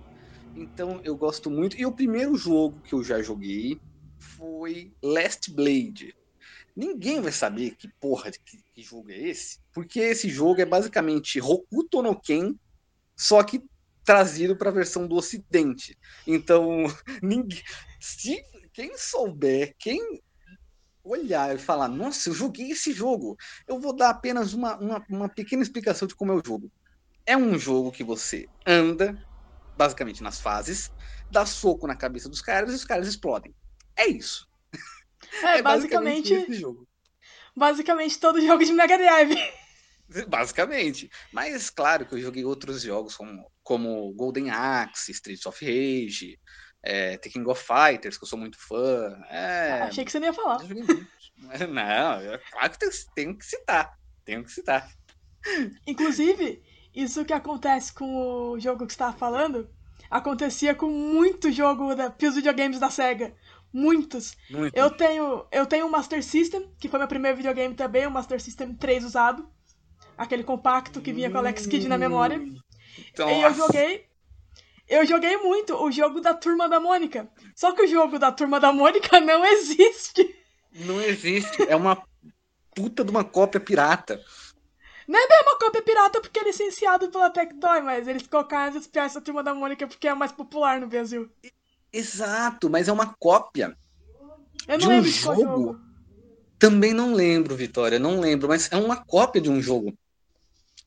Então 0.55 1.01
eu 1.03 1.17
gosto 1.17 1.49
muito. 1.49 1.79
E 1.79 1.85
o 1.85 1.91
primeiro 1.91 2.35
jogo 2.35 2.81
que 2.81 2.93
eu 2.93 3.03
já 3.03 3.21
joguei 3.21 3.77
foi 4.19 4.93
Last 5.03 5.51
Blade. 5.51 6.13
Ninguém 6.75 7.21
vai 7.21 7.31
saber 7.31 7.75
que 7.75 7.87
porra 7.99 8.31
que, 8.31 8.57
que 8.73 8.81
jogo 8.81 9.11
é 9.11 9.17
esse, 9.29 9.59
porque 9.73 9.99
esse 9.99 10.27
jogo 10.27 10.59
é 10.59 10.65
basicamente 10.65 11.39
Hokuto 11.39 12.01
no 12.01 12.19
Ken, 12.19 12.55
só 13.15 13.43
que 13.43 13.61
trazido 14.03 14.57
para 14.57 14.69
a 14.69 14.73
versão 14.73 15.07
do 15.07 15.15
Ocidente. 15.15 15.95
Então, 16.25 16.83
ninguém, 17.21 17.61
se 17.99 18.41
quem 18.73 18.97
souber, 18.97 19.75
quem 19.77 20.01
olhar 21.03 21.55
e 21.55 21.59
falar, 21.59 21.87
nossa, 21.87 22.29
eu 22.29 22.33
joguei 22.33 22.71
esse 22.71 22.93
jogo, 22.93 23.35
eu 23.67 23.79
vou 23.79 23.95
dar 23.95 24.09
apenas 24.09 24.53
uma, 24.53 24.77
uma, 24.77 25.05
uma 25.09 25.29
pequena 25.29 25.61
explicação 25.61 26.07
de 26.07 26.15
como 26.15 26.31
é 26.31 26.35
o 26.35 26.41
jogo. 26.45 26.71
É 27.25 27.35
um 27.35 27.57
jogo 27.57 27.91
que 27.91 28.03
você 28.03 28.49
anda, 28.65 29.17
basicamente 29.75 30.23
nas 30.23 30.39
fases, 30.39 30.89
dá 31.29 31.45
soco 31.45 31.87
na 31.87 31.95
cabeça 31.95 32.29
dos 32.29 32.41
caras 32.41 32.71
e 32.71 32.75
os 32.75 32.85
caras 32.85 33.07
explodem. 33.07 33.53
É 33.95 34.07
isso. 34.07 34.47
É, 35.41 35.57
é 35.59 35.61
basicamente. 35.61 36.29
basicamente 36.29 36.59
jogo. 36.59 36.87
Basicamente 37.55 38.19
todo 38.19 38.41
jogo 38.41 38.63
de 38.63 38.73
Mega 38.73 38.97
Drive. 38.97 39.35
Basicamente. 40.27 41.09
Mas 41.31 41.69
claro 41.69 42.05
que 42.05 42.13
eu 42.13 42.19
joguei 42.19 42.43
outros 42.43 42.81
jogos 42.81 43.15
como, 43.15 43.49
como 43.63 44.13
Golden 44.13 44.49
Axe, 44.49 45.11
Streets 45.11 45.45
of 45.45 45.63
Rage, 45.63 46.37
é, 46.83 47.17
The 47.17 47.29
King 47.29 47.49
of 47.49 47.63
Fighters, 47.63 48.17
que 48.17 48.25
eu 48.25 48.27
sou 48.27 48.37
muito 48.37 48.57
fã. 48.59 49.17
É... 49.29 49.81
Ah, 49.81 49.85
achei 49.85 50.03
que 50.03 50.11
você 50.11 50.19
não 50.19 50.27
ia 50.27 50.33
falar. 50.33 50.59
Não, 51.69 52.21
é 52.21 52.37
claro 52.51 52.71
que 52.71 52.79
tenho, 52.79 52.91
tenho 53.15 53.37
que 53.37 53.45
citar. 53.45 53.97
Tenho 54.23 54.43
que 54.43 54.51
citar. 54.51 54.89
Inclusive, 55.85 56.63
isso 56.93 57.25
que 57.25 57.33
acontece 57.33 57.91
com 57.91 58.51
o 58.51 58.59
jogo 58.59 58.85
que 58.85 58.93
você 58.93 58.95
estava 58.95 59.17
falando, 59.17 59.69
acontecia 60.09 60.75
com 60.75 60.87
muito 60.87 61.51
jogo 61.51 61.95
da, 61.95 62.09
dos 62.09 62.35
videogames 62.35 62.79
da 62.79 62.89
SEGA. 62.89 63.33
Muitos. 63.73 64.37
Muito. 64.49 64.77
Eu 64.77 64.91
tenho 64.91 65.45
eu 65.51 65.65
tenho 65.65 65.87
um 65.87 65.89
Master 65.89 66.23
System, 66.23 66.71
que 66.79 66.87
foi 66.87 66.99
meu 66.99 67.07
primeiro 67.07 67.37
videogame 67.37 67.73
também, 67.73 68.05
o 68.05 68.09
um 68.09 68.13
Master 68.13 68.39
System 68.39 68.75
3 68.75 69.03
usado. 69.03 69.49
Aquele 70.15 70.43
compacto 70.43 71.01
que 71.01 71.11
vinha 71.11 71.29
com 71.29 71.39
Alex 71.39 71.65
Kidd 71.65 71.87
na 71.87 71.97
memória. 71.97 72.39
Então, 73.11 73.29
e 73.29 73.41
eu 73.41 73.53
joguei 73.53 74.05
eu 74.87 75.05
joguei 75.05 75.37
muito 75.37 75.75
o 75.75 75.91
jogo 75.91 76.19
da 76.19 76.33
Turma 76.33 76.67
da 76.67 76.79
Mônica. 76.79 77.29
Só 77.55 77.71
que 77.71 77.83
o 77.83 77.87
jogo 77.87 78.19
da 78.19 78.31
Turma 78.31 78.59
da 78.59 78.71
Mônica 78.71 79.19
não 79.19 79.45
existe. 79.45 80.35
Não 80.73 81.01
existe. 81.01 81.63
É 81.69 81.75
uma 81.75 82.01
puta 82.75 83.03
de 83.03 83.11
uma 83.11 83.23
cópia 83.23 83.59
pirata. 83.59 84.21
Não 85.07 85.19
é 85.19 85.27
bem 85.27 85.41
uma 85.43 85.59
cópia 85.59 85.81
pirata 85.81 86.21
porque 86.21 86.39
é 86.39 86.43
licenciado 86.43 87.09
pela 87.09 87.29
Tectoy, 87.29 87.81
mas 87.81 88.07
eles 88.07 88.25
colocaram 88.27 88.77
as 88.77 88.87
peças 88.87 89.15
da 89.15 89.21
Turma 89.21 89.43
da 89.43 89.53
Mônica 89.53 89.87
porque 89.87 90.07
é 90.07 90.13
mais 90.13 90.31
popular 90.31 90.79
no 90.79 90.87
Brasil. 90.87 91.29
Exato, 91.91 92.69
mas 92.69 92.87
é 92.87 92.91
uma 92.91 93.13
cópia. 93.19 93.77
Eu 94.67 94.77
não 94.77 94.77
de 94.77 94.85
um 94.85 94.89
lembro 94.89 95.09
jogo. 95.09 95.41
jogo. 95.41 95.79
Também 96.57 96.93
não 96.93 97.13
lembro, 97.13 97.55
Vitória, 97.55 97.99
não 97.99 98.19
lembro, 98.19 98.47
mas 98.47 98.71
é 98.71 98.77
uma 98.77 98.95
cópia 98.95 99.41
de 99.41 99.49
um 99.49 99.61
jogo 99.61 99.93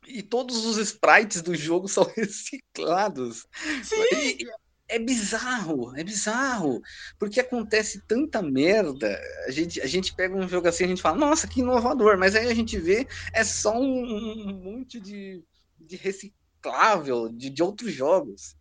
e 0.07 0.23
todos 0.23 0.65
os 0.65 0.79
sprites 0.79 1.43
do 1.43 1.55
jogo 1.55 1.89
são 1.89 2.05
reciclados. 2.17 3.47
Sim! 3.83 4.05
E 4.13 4.47
é 4.89 4.99
bizarro, 4.99 5.97
é 5.97 6.05
bizarro, 6.05 6.81
porque 7.19 7.41
acontece 7.41 8.01
tanta 8.07 8.41
merda. 8.41 9.21
A 9.47 9.51
gente, 9.51 9.81
a 9.81 9.87
gente 9.87 10.15
pega 10.15 10.37
um 10.37 10.49
jogo 10.49 10.69
assim, 10.69 10.85
a 10.85 10.89
gente 10.89 11.03
fala, 11.03 11.19
nossa, 11.19 11.49
que 11.49 11.61
inovador, 11.61 12.17
mas 12.17 12.37
aí 12.37 12.49
a 12.49 12.55
gente 12.55 12.79
vê, 12.79 13.07
é 13.33 13.43
só 13.43 13.77
um, 13.77 14.49
um 14.49 14.63
monte 14.63 15.01
de, 15.01 15.43
de 15.81 15.97
reciclável 15.97 17.29
de, 17.29 17.51
de 17.51 17.63
outros 17.63 17.93
jogos. 17.93 18.57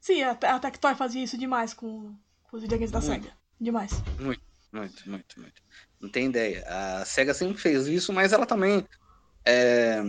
Sim, 0.00 0.22
a, 0.22 0.32
a 0.32 0.60
Tectoy 0.60 0.94
fazia 0.94 1.24
isso 1.24 1.38
demais 1.38 1.72
com, 1.72 2.14
com 2.42 2.56
os 2.56 2.62
videogames 2.62 2.90
da 2.90 3.00
muito, 3.00 3.24
SEGA. 3.24 3.36
Demais. 3.58 3.92
Muito, 4.20 4.42
muito, 4.70 5.10
muito, 5.10 5.40
muito. 5.40 5.62
Não 5.98 6.10
tem 6.10 6.26
ideia. 6.26 6.62
A 6.66 7.04
SEGA 7.06 7.32
sempre 7.32 7.56
fez 7.56 7.86
isso, 7.86 8.12
mas 8.12 8.32
ela 8.32 8.44
também. 8.44 8.86
É, 9.46 10.02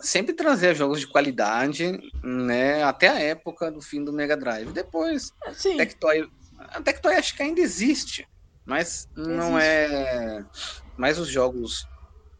sempre 0.00 0.34
trazer 0.34 0.74
jogos 0.74 1.00
de 1.00 1.06
qualidade, 1.06 1.98
né? 2.22 2.82
Até 2.82 3.08
a 3.08 3.18
época 3.20 3.70
do 3.70 3.80
fim 3.80 4.04
do 4.04 4.12
Mega 4.12 4.36
Drive. 4.36 4.72
Depois, 4.72 5.32
Sim. 5.54 5.76
Tectoy, 5.76 6.26
a 6.58 6.82
Tectoy 6.82 7.14
acho 7.14 7.36
que 7.36 7.42
ainda 7.42 7.60
existe, 7.60 8.26
mas 8.64 9.06
não 9.16 9.58
existe. 9.58 9.64
é. 9.64 10.44
Mas 10.96 11.18
os 11.18 11.28
jogos 11.28 11.86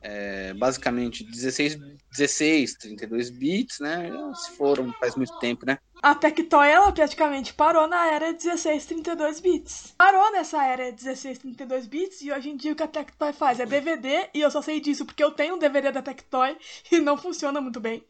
é, 0.01 0.55
basicamente 0.55 1.25
16, 1.25 1.79
16, 2.11 2.75
32 2.75 3.31
bits, 3.31 3.81
né? 3.81 4.11
Se 4.35 4.51
foram 4.53 4.93
faz 4.95 5.15
muito 5.15 5.39
tempo, 5.39 5.67
né? 5.67 5.79
A 6.03 6.15
Tectoy, 6.15 6.67
ela 6.69 6.91
praticamente 6.93 7.53
parou 7.53 7.87
na 7.87 8.11
era 8.11 8.33
16, 8.33 8.87
32 8.87 9.41
bits. 9.41 9.95
Parou 9.99 10.33
nessa 10.33 10.65
era 10.65 10.91
16, 10.91 11.39
32 11.39 11.87
bits 11.87 12.23
e 12.23 12.33
hoje 12.33 12.51
em 12.51 12.57
dia 12.57 12.73
o 12.73 12.77
que 12.77 12.83
a 12.83 12.89
Tectoy 12.89 13.33
faz 13.33 13.61
é 13.61 13.67
DVD 13.67 14.31
e 14.33 14.41
eu 14.41 14.51
só 14.51 14.63
sei 14.63 14.81
disso 14.81 15.05
porque 15.05 15.23
eu 15.23 15.31
tenho 15.31 15.57
um 15.57 15.59
DVD 15.59 15.93
da 15.93 16.03
Tectoy 16.03 16.57
e 16.91 16.99
não 17.01 17.19
funciona 17.19 17.61
muito 17.61 17.81
bem. 17.81 18.03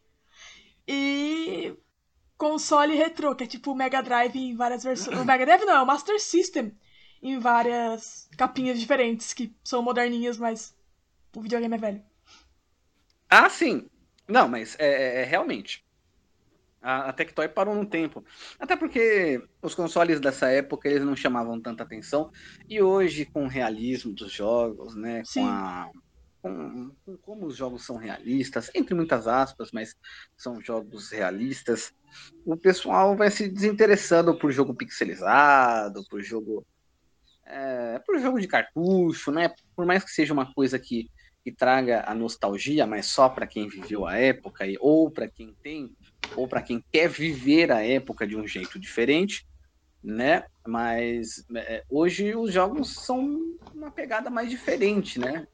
E 0.86 1.74
console 2.38 2.94
retrô, 2.94 3.34
que 3.34 3.44
é 3.44 3.46
tipo 3.46 3.72
o 3.72 3.74
Mega 3.74 4.02
Drive 4.02 4.36
em 4.36 4.54
várias 4.54 4.84
versões. 4.84 5.18
O 5.18 5.24
Mega 5.24 5.44
Drive 5.44 5.64
não, 5.64 5.74
é 5.74 5.82
o 5.82 5.86
Master 5.86 6.20
System 6.20 6.72
em 7.22 7.38
várias 7.38 8.28
capinhas 8.36 8.80
diferentes 8.80 9.34
que 9.34 9.54
são 9.62 9.82
moderninhas, 9.82 10.38
mas 10.38 10.74
o 11.34 11.42
videogame 11.42 11.74
é 11.74 11.78
velho. 11.78 12.02
Ah, 13.28 13.48
sim. 13.48 13.88
Não, 14.26 14.48
mas 14.48 14.76
é, 14.78 14.86
é, 14.86 15.22
é 15.22 15.24
realmente. 15.24 15.84
A, 16.82 17.10
a 17.10 17.12
Tectoy 17.12 17.48
parou 17.48 17.74
no 17.74 17.86
tempo. 17.86 18.24
Até 18.58 18.76
porque 18.76 19.42
os 19.62 19.74
consoles 19.74 20.18
dessa 20.20 20.48
época 20.48 20.88
eles 20.88 21.04
não 21.04 21.14
chamavam 21.14 21.60
tanta 21.60 21.82
atenção. 21.82 22.30
E 22.68 22.80
hoje, 22.80 23.24
com 23.24 23.44
o 23.44 23.48
realismo 23.48 24.12
dos 24.12 24.32
jogos, 24.32 24.94
né? 24.94 25.22
Sim. 25.24 25.42
Com 25.42 25.48
a. 25.48 25.90
Com, 26.42 26.90
com, 27.04 27.16
como 27.18 27.46
os 27.46 27.54
jogos 27.54 27.84
são 27.84 27.96
realistas, 27.96 28.70
entre 28.74 28.94
muitas 28.94 29.28
aspas, 29.28 29.68
mas 29.74 29.94
são 30.38 30.58
jogos 30.58 31.10
realistas, 31.10 31.92
o 32.46 32.56
pessoal 32.56 33.14
vai 33.14 33.30
se 33.30 33.46
desinteressando 33.46 34.38
por 34.38 34.50
jogo 34.50 34.74
pixelizado, 34.74 36.02
por 36.08 36.22
jogo. 36.22 36.66
É, 37.44 37.98
por 38.06 38.18
jogo 38.18 38.40
de 38.40 38.48
cartucho, 38.48 39.30
né? 39.30 39.52
Por 39.76 39.84
mais 39.84 40.02
que 40.02 40.10
seja 40.10 40.32
uma 40.32 40.50
coisa 40.54 40.78
que 40.78 41.10
que 41.42 41.52
traga 41.52 42.04
a 42.06 42.14
nostalgia, 42.14 42.86
mas 42.86 43.06
só 43.06 43.28
para 43.28 43.46
quem 43.46 43.68
viveu 43.68 44.06
a 44.06 44.16
época 44.16 44.64
ou 44.80 45.10
para 45.10 45.28
quem 45.28 45.54
tem 45.62 45.90
ou 46.36 46.46
para 46.46 46.62
quem 46.62 46.84
quer 46.92 47.08
viver 47.08 47.72
a 47.72 47.84
época 47.84 48.26
de 48.26 48.36
um 48.36 48.46
jeito 48.46 48.78
diferente, 48.78 49.46
né? 50.02 50.44
Mas 50.66 51.44
é, 51.54 51.84
hoje 51.88 52.34
os 52.34 52.52
jogos 52.52 52.94
são 52.94 53.40
uma 53.74 53.90
pegada 53.90 54.30
mais 54.30 54.50
diferente, 54.50 55.18
né? 55.18 55.46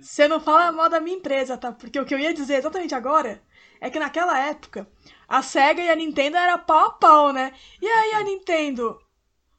Você 0.00 0.26
não 0.26 0.40
fala 0.40 0.72
mal 0.72 0.88
da 0.88 1.00
minha 1.00 1.16
empresa, 1.16 1.56
tá? 1.56 1.72
Porque 1.72 1.98
o 1.98 2.04
que 2.04 2.14
eu 2.14 2.18
ia 2.18 2.34
dizer 2.34 2.56
exatamente 2.56 2.94
agora 2.94 3.42
é 3.80 3.90
que 3.90 3.98
naquela 3.98 4.38
época 4.38 4.88
a 5.28 5.42
Sega 5.42 5.82
e 5.82 5.90
a 5.90 5.96
Nintendo 5.96 6.36
era 6.36 6.56
pau 6.58 6.86
a 6.86 6.90
pau, 6.92 7.32
né? 7.32 7.52
E 7.80 7.86
aí 7.86 8.14
a 8.14 8.22
Nintendo 8.22 8.98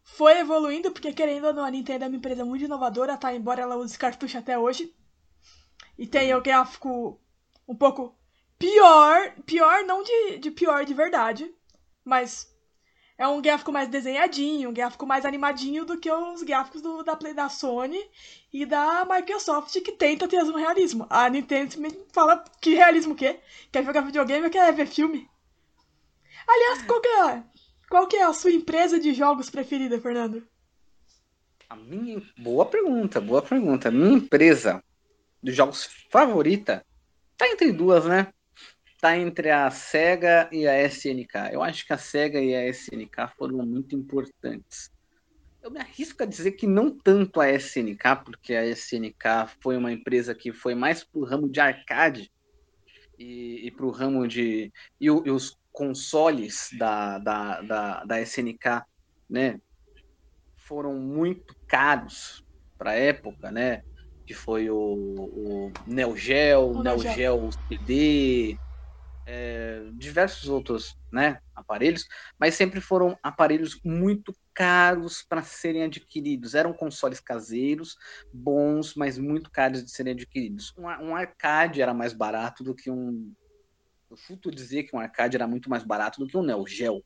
foi 0.04 0.40
evoluindo, 0.40 0.92
porque 0.92 1.14
querendo 1.14 1.48
ou 1.48 1.54
não, 1.54 1.66
a 1.66 1.72
Nintendo 1.72 2.06
é 2.06 2.08
uma 2.08 2.18
empresa 2.18 2.46
muito 2.46 2.66
inovadora, 2.66 3.18
tá? 3.18 3.34
Embora 3.34 3.62
ela 3.62 3.76
use 3.76 3.98
cartucho 3.98 4.38
até 4.38 4.58
hoje. 4.58 4.95
E 5.98 6.06
tem 6.06 6.34
o 6.34 6.42
gráfico 6.42 7.20
um 7.68 7.76
pouco 7.76 8.16
pior. 8.58 9.34
Pior, 9.46 9.84
não 9.86 10.04
de, 10.04 10.38
de 10.40 10.52
pior 10.52 10.86
de 10.86 10.94
verdade. 10.94 11.54
Mas 12.04 12.54
é 13.18 13.28
um 13.28 13.42
gráfico 13.42 13.72
mais 13.72 13.88
desenhadinho, 13.88 14.70
um 14.70 14.74
gráfico 14.74 15.06
mais 15.06 15.26
animadinho 15.26 15.86
do 15.86 15.98
que 15.98 16.12
os 16.12 16.44
gráficos 16.44 16.82
do, 16.82 17.02
da 17.02 17.16
Play 17.16 17.34
da 17.34 17.48
Sony 17.48 18.00
e 18.52 18.66
da 18.66 19.06
Microsoft 19.06 19.80
que 19.82 19.94
tenta 19.94 20.28
ter 20.28 20.44
um 20.44 20.58
realismo. 20.58 21.08
A 21.10 21.30
Nintendo 21.30 21.76
fala 22.12 22.44
que 22.62 22.76
realismo 22.76 23.14
o 23.14 23.16
quê? 23.16 23.40
Quer 23.72 23.86
jogar 23.86 24.02
videogame 24.02 24.46
ou 24.46 24.52
quer 24.52 24.74
ver 24.74 24.88
filme? 24.88 25.30
Aliás, 26.48 26.84
qual 26.84 27.02
que 27.02 27.08
é, 27.08 27.44
qual 27.90 28.08
que 28.08 28.16
é 28.18 28.24
a 28.24 28.34
sua 28.34 28.52
empresa 28.52 29.00
de 29.00 29.14
jogos 29.14 29.50
preferida, 29.50 30.00
Fernando? 30.00 30.46
A 31.70 31.76
minha. 31.76 32.22
Boa 32.38 32.66
pergunta, 32.66 33.20
boa 33.20 33.42
pergunta. 33.42 33.90
Minha 33.90 34.18
empresa 34.18 34.84
dos 35.46 35.56
jogos 35.56 35.90
favorita, 36.10 36.86
tá 37.38 37.48
entre 37.48 37.72
duas, 37.72 38.06
né? 38.06 38.34
Tá 39.00 39.18
entre 39.18 39.52
a 39.52 39.70
SEGA 39.70 40.50
e 40.52 40.68
a 40.68 40.84
SNK. 40.86 41.54
Eu 41.54 41.62
acho 41.62 41.86
que 41.86 41.94
a 41.94 41.98
SEGA 41.98 42.40
e 42.40 42.56
a 42.56 42.68
SNK 42.68 43.30
foram 43.38 43.66
muito 43.66 43.96
importantes. 43.96 44.92
Eu 45.62 45.72
me 45.72 45.80
arrisco 45.80 46.24
a 46.24 46.26
dizer 46.26 46.52
que 46.52 46.68
não 46.68 46.90
tanto 46.90 47.40
a 47.40 47.50
SNK, 47.52 48.24
porque 48.24 48.56
a 48.56 48.66
SNK 48.66 49.56
foi 49.62 49.78
uma 49.78 49.92
empresa 49.92 50.34
que 50.36 50.52
foi 50.52 50.76
mais 50.76 51.04
pro 51.04 51.24
ramo 51.24 51.50
de 51.50 51.60
arcade 51.60 52.32
e, 53.18 53.68
e 53.68 53.72
pro 53.72 53.90
ramo 53.90 54.28
de. 54.28 54.72
E, 55.00 55.06
e 55.06 55.10
os, 55.10 55.58
consoles 55.76 56.70
da, 56.78 57.20
da, 57.20 57.62
da, 57.62 58.04
da 58.06 58.22
SNK, 58.22 58.82
né, 59.30 59.60
foram 60.56 60.94
muito 60.96 61.54
caros 61.68 62.44
para 62.78 62.94
época, 62.94 63.52
né? 63.52 63.84
Que 64.26 64.34
foi 64.34 64.70
o, 64.70 64.78
o 64.78 65.72
Neo 65.86 66.16
Geo, 66.16 66.72
o 66.72 66.84
Neo 66.84 67.00
Geo 67.00 67.50
CD, 67.70 68.60
é, 69.26 69.90
diversos 69.94 70.50
outros 70.50 70.96
né, 71.12 71.40
aparelhos, 71.56 72.06
mas 72.40 72.54
sempre 72.54 72.80
foram 72.80 73.18
aparelhos 73.24 73.80
muito 73.84 74.36
caros 74.54 75.24
para 75.28 75.42
serem 75.42 75.84
adquiridos. 75.84 76.54
Eram 76.54 76.74
consoles 76.74 77.20
caseiros, 77.20 77.98
bons, 78.32 78.94
mas 78.96 79.18
muito 79.18 79.50
caros 79.50 79.84
de 79.84 79.92
serem 79.92 80.14
adquiridos. 80.14 80.74
Um, 80.78 80.84
um 80.84 81.16
arcade 81.16 81.82
era 81.82 81.94
mais 81.94 82.14
barato 82.14 82.64
do 82.64 82.76
que 82.76 82.92
um. 82.92 83.34
Eu 84.10 84.18
chuto 84.18 84.52
dizer 84.52 84.84
que 84.84 84.96
um 84.96 85.00
arcade 85.00 85.36
era 85.36 85.48
muito 85.48 85.70
mais 85.70 85.84
barato 85.84 86.20
do 86.20 86.28
que 86.28 86.38
um 86.38 86.44
Neo 86.44 86.66
Geo. 86.68 87.04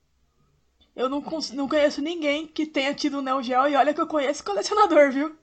Eu 0.96 1.08
não, 1.08 1.24
não 1.54 1.70
conheço 1.70 2.02
ninguém 2.02 2.46
que 2.46 2.66
tenha 2.66 2.94
tido 2.94 3.20
um 3.20 3.22
Neo 3.22 3.42
Geo 3.42 3.68
e 3.68 3.76
olha 3.76 3.94
que 3.94 4.02
eu 4.02 4.08
conheço 4.08 4.44
colecionador, 4.44 5.12
viu? 5.12 5.38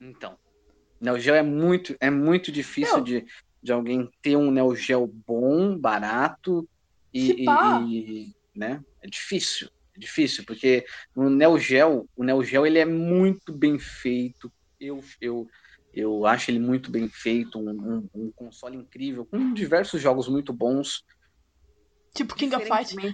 Então. 0.00 0.38
Neo 1.02 1.18
Geo 1.18 1.34
é 1.34 1.42
muito, 1.42 1.96
é 1.98 2.08
muito 2.08 2.52
difícil 2.52 3.00
de, 3.00 3.26
de 3.60 3.72
alguém 3.72 4.08
ter 4.22 4.36
um 4.36 4.52
Neo 4.52 4.74
Geo 4.76 5.06
bom, 5.06 5.76
barato 5.76 6.66
e, 7.12 7.44
e, 7.44 7.48
e, 7.48 8.32
né? 8.54 8.80
É 9.02 9.08
difícil, 9.08 9.68
é 9.96 9.98
difícil, 9.98 10.44
porque 10.46 10.86
o 11.14 11.28
Neo 11.28 11.58
Geo, 11.58 12.08
o 12.16 12.22
Neo 12.22 12.44
Geo 12.44 12.64
ele 12.64 12.78
é 12.78 12.84
muito 12.84 13.52
bem 13.52 13.80
feito. 13.80 14.50
Eu, 14.80 15.02
eu, 15.20 15.48
eu 15.92 16.24
acho 16.24 16.52
ele 16.52 16.60
muito 16.60 16.88
bem 16.88 17.08
feito, 17.08 17.58
um, 17.58 17.70
um, 17.70 18.08
um 18.14 18.30
console 18.30 18.76
incrível, 18.76 19.26
com 19.26 19.52
diversos 19.52 20.00
jogos 20.00 20.28
muito 20.28 20.52
bons. 20.52 21.04
Tipo 22.14 22.36
King 22.36 22.54
of 22.54 22.64
Fighters. 22.64 23.12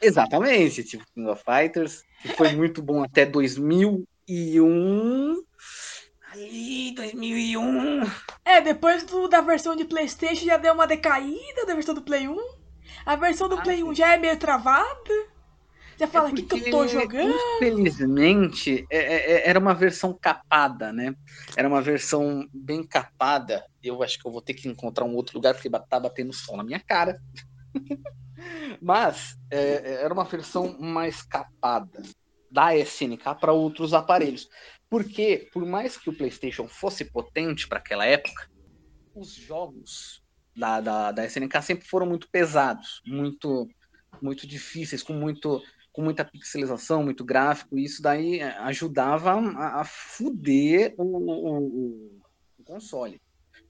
Exatamente, 0.00 0.84
tipo 0.84 1.04
King 1.14 1.28
of 1.28 1.44
Fighters, 1.44 2.02
que 2.22 2.28
foi 2.28 2.52
muito 2.56 2.80
bom 2.80 3.02
até 3.02 3.26
2001 3.26 5.44
ali, 6.36 6.94
2001. 6.94 8.02
É, 8.44 8.55
depois 8.66 9.04
do, 9.04 9.28
da 9.28 9.40
versão 9.40 9.76
de 9.76 9.84
PlayStation 9.84 10.44
já 10.44 10.56
deu 10.56 10.74
uma 10.74 10.88
decaída 10.88 11.64
da 11.64 11.72
versão 11.72 11.94
do 11.94 12.02
Play 12.02 12.26
1. 12.26 12.36
A 13.04 13.14
versão 13.14 13.48
do 13.48 13.56
ah, 13.56 13.62
Play 13.62 13.84
1 13.84 13.94
já 13.94 14.12
é 14.12 14.18
meio 14.18 14.36
travada. 14.36 14.86
Já 15.96 16.08
fala, 16.08 16.28
o 16.28 16.32
é 16.32 16.34
que, 16.34 16.42
que 16.42 16.68
eu 16.68 16.70
tô 16.72 16.86
jogando? 16.88 17.32
Infelizmente, 17.56 18.84
é, 18.90 18.98
é, 18.98 19.32
é, 19.32 19.48
era 19.48 19.60
uma 19.60 19.72
versão 19.72 20.12
capada, 20.12 20.92
né? 20.92 21.14
Era 21.56 21.68
uma 21.68 21.80
versão 21.80 22.44
bem 22.52 22.84
capada. 22.84 23.64
Eu 23.80 24.02
acho 24.02 24.18
que 24.18 24.26
eu 24.26 24.32
vou 24.32 24.42
ter 24.42 24.54
que 24.54 24.68
encontrar 24.68 25.04
um 25.04 25.14
outro 25.14 25.36
lugar, 25.36 25.54
porque 25.54 25.70
tá 25.70 26.00
batendo 26.00 26.32
sol 26.32 26.56
na 26.56 26.64
minha 26.64 26.80
cara. 26.80 27.20
Mas 28.82 29.36
é, 29.48 30.02
era 30.02 30.12
uma 30.12 30.24
versão 30.24 30.76
mais 30.76 31.22
capada 31.22 32.02
da 32.50 32.76
SNK 32.76 33.36
para 33.40 33.52
outros 33.52 33.94
aparelhos. 33.94 34.48
Porque, 34.90 35.48
por 35.52 35.64
mais 35.64 35.96
que 35.96 36.10
o 36.10 36.12
PlayStation 36.12 36.66
fosse 36.66 37.04
potente 37.04 37.68
para 37.68 37.78
aquela 37.78 38.04
época, 38.04 38.55
os 39.16 39.32
jogos 39.32 40.22
da, 40.54 40.80
da, 40.80 41.12
da 41.12 41.24
SNK 41.24 41.62
sempre 41.62 41.88
foram 41.88 42.06
muito 42.06 42.28
pesados, 42.30 43.02
muito, 43.06 43.68
muito 44.20 44.46
difíceis, 44.46 45.02
com, 45.02 45.14
muito, 45.14 45.62
com 45.92 46.02
muita 46.02 46.24
pixelização, 46.24 47.02
muito 47.02 47.24
gráfico, 47.24 47.78
e 47.78 47.84
isso 47.84 48.02
daí 48.02 48.40
eh, 48.40 48.56
ajudava 48.58 49.32
a, 49.32 49.80
a 49.80 49.84
fuder 49.84 50.94
o, 50.98 51.04
o, 51.04 52.20
o 52.58 52.64
console. 52.64 53.20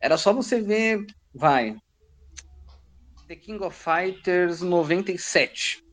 Era 0.00 0.18
só 0.18 0.32
você 0.32 0.60
ver, 0.60 1.06
vai, 1.32 1.76
The 3.28 3.36
King 3.36 3.64
of 3.64 3.76
Fighters 3.76 4.60
97. 4.60 5.84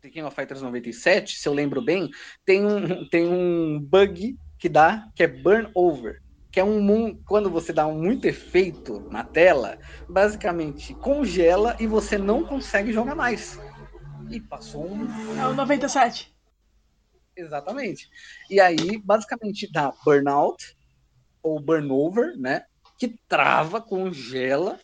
The 0.00 0.10
King 0.10 0.26
of 0.26 0.36
Fighters 0.36 0.62
97, 0.62 1.36
se 1.36 1.48
eu 1.48 1.54
lembro 1.54 1.82
bem, 1.82 2.10
tem 2.44 2.64
um, 2.64 3.08
tem 3.08 3.26
um 3.26 3.80
bug 3.80 4.36
que 4.58 4.68
dá, 4.68 5.10
que 5.14 5.22
é 5.22 5.26
burn 5.26 5.70
over, 5.74 6.22
que 6.54 6.60
é 6.60 6.64
um 6.64 7.20
quando 7.24 7.50
você 7.50 7.72
dá 7.72 7.88
muito 7.88 8.26
efeito 8.26 9.00
na 9.10 9.24
tela, 9.24 9.76
basicamente 10.08 10.94
congela 10.94 11.76
e 11.80 11.86
você 11.88 12.16
não 12.16 12.44
consegue 12.44 12.92
jogar 12.92 13.16
mais. 13.16 13.58
E 14.30 14.40
passou 14.40 14.86
um. 14.86 15.08
É 15.36 15.48
o 15.48 15.52
97. 15.52 16.32
Exatamente. 17.36 18.08
E 18.48 18.60
aí, 18.60 18.98
basicamente, 18.98 19.68
dá 19.72 19.92
burnout 20.04 20.76
ou 21.42 21.58
burnover, 21.58 22.38
né? 22.38 22.66
Que 23.00 23.18
trava, 23.26 23.80
congela 23.80 24.78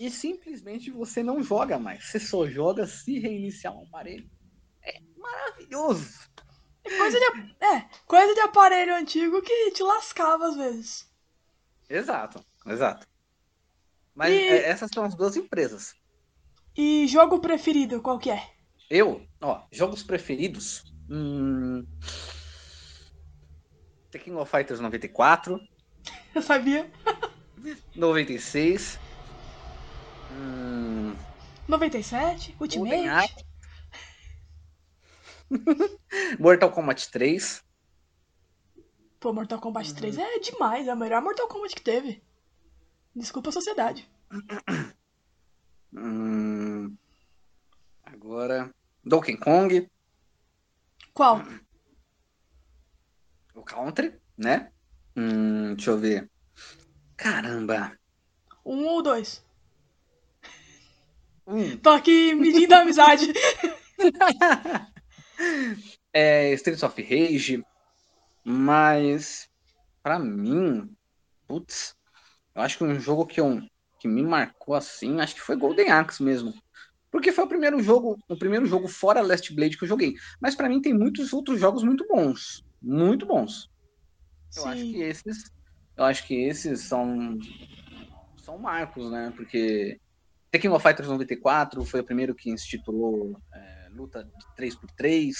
e 0.00 0.10
simplesmente 0.10 0.90
você 0.90 1.22
não 1.22 1.40
joga 1.40 1.78
mais. 1.78 2.04
Você 2.04 2.18
só 2.18 2.48
joga 2.48 2.84
se 2.84 3.20
reiniciar 3.20 3.72
um 3.72 3.84
aparelho. 3.84 4.28
É 4.82 4.98
maravilhoso. 5.16 6.18
É 6.82 6.96
coisa 6.96 7.16
de, 7.16 7.64
é, 7.64 7.88
coisa 8.08 8.34
de 8.34 8.40
aparelho 8.40 8.96
antigo 8.96 9.40
que 9.40 9.70
te 9.70 9.84
lascava 9.84 10.48
às 10.48 10.56
vezes. 10.56 11.11
Exato, 11.92 12.42
exato. 12.66 13.06
Mas 14.14 14.32
e... 14.32 14.48
É, 14.48 14.68
essas 14.70 14.90
são 14.92 15.04
as 15.04 15.14
duas 15.14 15.36
empresas. 15.36 15.94
E 16.74 17.06
jogo 17.06 17.38
preferido, 17.38 18.00
qual 18.00 18.18
que 18.18 18.30
é? 18.30 18.50
Eu? 18.88 19.26
Ó, 19.42 19.62
jogos 19.70 20.02
preferidos. 20.02 20.90
Hum... 21.10 21.84
The 24.10 24.18
King 24.18 24.36
of 24.38 24.50
Fighters 24.50 24.80
94. 24.80 25.60
Eu 26.34 26.40
sabia. 26.40 26.90
96. 27.94 28.98
Hum... 30.32 31.14
97? 31.68 32.56
Ultimate? 32.58 33.44
Mortal 36.40 36.70
Kombat 36.70 37.10
3. 37.10 37.62
Pô, 39.22 39.32
Mortal 39.32 39.60
Kombat 39.60 39.94
3 39.94 40.18
é 40.18 40.38
demais, 40.40 40.88
é 40.88 40.92
o 40.92 40.96
melhor 40.96 41.22
Mortal 41.22 41.46
Kombat 41.46 41.76
que 41.76 41.82
teve. 41.82 42.20
Desculpa 43.14 43.50
a 43.50 43.52
sociedade. 43.52 44.10
Hum, 45.94 46.96
agora. 48.02 48.74
Donkey 49.04 49.36
Kong. 49.36 49.86
Qual? 51.12 51.42
O 53.54 53.62
Country, 53.62 54.18
né? 54.38 54.72
Hum, 55.14 55.74
deixa 55.74 55.90
eu 55.90 55.98
ver. 55.98 56.30
Caramba. 57.14 57.94
Um 58.64 58.86
ou 58.86 59.02
dois? 59.02 59.44
Um. 61.46 61.76
Tô 61.76 61.90
aqui 61.90 62.34
medindo 62.34 62.74
a 62.74 62.80
amizade. 62.80 63.30
é, 66.10 66.54
Streets 66.54 66.82
of 66.82 67.02
Rage, 67.02 67.62
mas 68.44 69.48
para 70.02 70.18
mim, 70.18 70.90
putz, 71.46 71.94
eu 72.54 72.62
acho 72.62 72.78
que 72.78 72.84
um 72.84 72.98
jogo 72.98 73.26
que, 73.26 73.40
eu, 73.40 73.60
que 73.98 74.08
me 74.08 74.22
marcou 74.22 74.74
assim, 74.74 75.20
acho 75.20 75.34
que 75.34 75.40
foi 75.40 75.56
Golden 75.56 75.90
Axe 75.90 76.22
mesmo. 76.22 76.52
Porque 77.10 77.30
foi 77.30 77.44
o 77.44 77.48
primeiro 77.48 77.80
jogo, 77.82 78.18
o 78.28 78.38
primeiro 78.38 78.64
jogo 78.66 78.88
fora 78.88 79.20
Last 79.20 79.54
Blade 79.54 79.76
que 79.76 79.84
eu 79.84 79.88
joguei. 79.88 80.14
Mas 80.40 80.54
para 80.54 80.68
mim 80.68 80.80
tem 80.80 80.94
muitos 80.94 81.32
outros 81.32 81.60
jogos 81.60 81.82
muito 81.82 82.06
bons, 82.08 82.62
muito 82.80 83.26
bons. 83.26 83.68
Eu 84.56 84.62
Sim. 84.62 84.68
acho 84.68 84.84
que 84.90 84.96
esses, 85.02 85.50
eu 85.96 86.04
acho 86.04 86.26
que 86.26 86.34
esses 86.34 86.88
são 86.88 87.38
são 88.42 88.58
marcos, 88.58 89.10
né? 89.10 89.32
Porque 89.36 89.98
Tekken 90.50 90.70
of 90.72 90.82
Fighters 90.82 91.08
94 91.08 91.84
foi 91.84 92.00
o 92.00 92.04
primeiro 92.04 92.34
que 92.34 92.50
instituiu 92.50 93.36
é, 93.54 93.88
luta 93.90 94.24
de 94.24 94.46
3x3, 94.56 95.32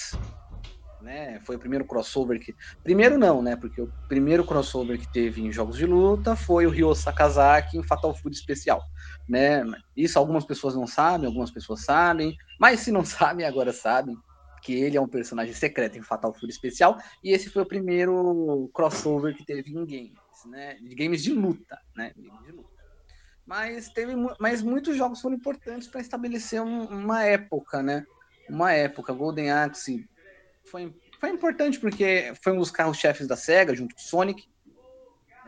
né? 1.03 1.39
Foi 1.41 1.57
o 1.57 1.59
primeiro 1.59 1.85
crossover 1.85 2.39
que. 2.39 2.55
Primeiro 2.81 3.17
não, 3.17 3.41
né? 3.41 3.55
Porque 3.55 3.81
o 3.81 3.91
primeiro 4.07 4.45
crossover 4.45 4.97
que 4.97 5.11
teve 5.11 5.41
em 5.41 5.51
jogos 5.51 5.77
de 5.77 5.85
luta 5.85 6.35
foi 6.35 6.65
o 6.65 6.69
Ryo 6.69 6.95
Sakazaki 6.95 7.77
em 7.77 7.83
Fatal 7.83 8.15
Fury 8.15 8.33
Especial, 8.33 8.81
né? 9.27 9.63
Isso 9.95 10.17
algumas 10.17 10.45
pessoas 10.45 10.75
não 10.75 10.87
sabem, 10.87 11.27
algumas 11.27 11.51
pessoas 11.51 11.83
sabem, 11.83 12.35
mas 12.59 12.79
se 12.79 12.91
não 12.91 13.03
sabem, 13.05 13.45
agora 13.45 13.73
sabem 13.73 14.15
que 14.63 14.73
ele 14.73 14.95
é 14.95 15.01
um 15.01 15.07
personagem 15.07 15.53
secreto 15.53 15.97
em 15.97 16.01
Fatal 16.01 16.33
Fury 16.33 16.51
Especial, 16.51 16.97
e 17.21 17.31
esse 17.31 17.49
foi 17.49 17.63
o 17.63 17.67
primeiro 17.67 18.71
crossover 18.73 19.35
que 19.35 19.45
teve 19.45 19.71
em 19.71 19.85
games, 19.85 20.45
né? 20.45 20.75
De 20.75 20.95
games 20.95 21.21
de 21.21 21.33
luta, 21.33 21.77
né? 21.95 22.13
De 22.15 22.51
luta. 22.51 22.71
Mas 23.45 23.89
teve, 23.89 24.13
mas 24.39 24.61
muitos 24.61 24.95
jogos 24.95 25.19
foram 25.19 25.35
importantes 25.35 25.89
para 25.89 25.99
estabelecer 25.99 26.61
um, 26.61 26.85
uma 26.85 27.25
época, 27.25 27.83
né? 27.83 28.05
uma 28.49 28.71
época. 28.71 29.13
Golden 29.13 29.51
Axe 29.51 30.07
foi, 30.65 30.93
foi 31.19 31.29
importante 31.29 31.79
porque 31.79 32.33
foi 32.41 32.53
um 32.53 32.57
dos 32.57 32.71
carros-chefes 32.71 33.27
da 33.27 33.35
SEGA, 33.35 33.75
junto 33.75 33.95
com 33.95 34.01
o 34.01 34.03
Sonic. 34.03 34.47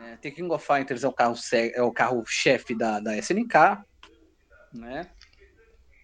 É, 0.00 0.16
The 0.16 0.30
King 0.30 0.52
of 0.52 0.64
Fighters 0.64 1.04
é 1.04 1.08
o 1.08 1.12
carro 1.12 1.34
é 1.52 1.82
o 1.82 1.92
carro-chefe 1.92 2.74
da, 2.74 3.00
da 3.00 3.16
SNK, 3.16 3.82
né? 4.72 5.10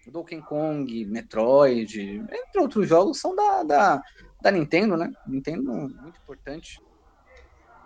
Donkey 0.07 0.41
Kong, 0.41 1.05
Metroid, 1.05 1.99
entre 1.99 2.59
outros 2.59 2.89
jogos, 2.89 3.19
são 3.19 3.35
da, 3.35 3.63
da, 3.63 4.01
da 4.41 4.51
Nintendo, 4.51 4.97
né? 4.97 5.13
Nintendo 5.25 5.71
muito 5.71 6.19
importante. 6.21 6.81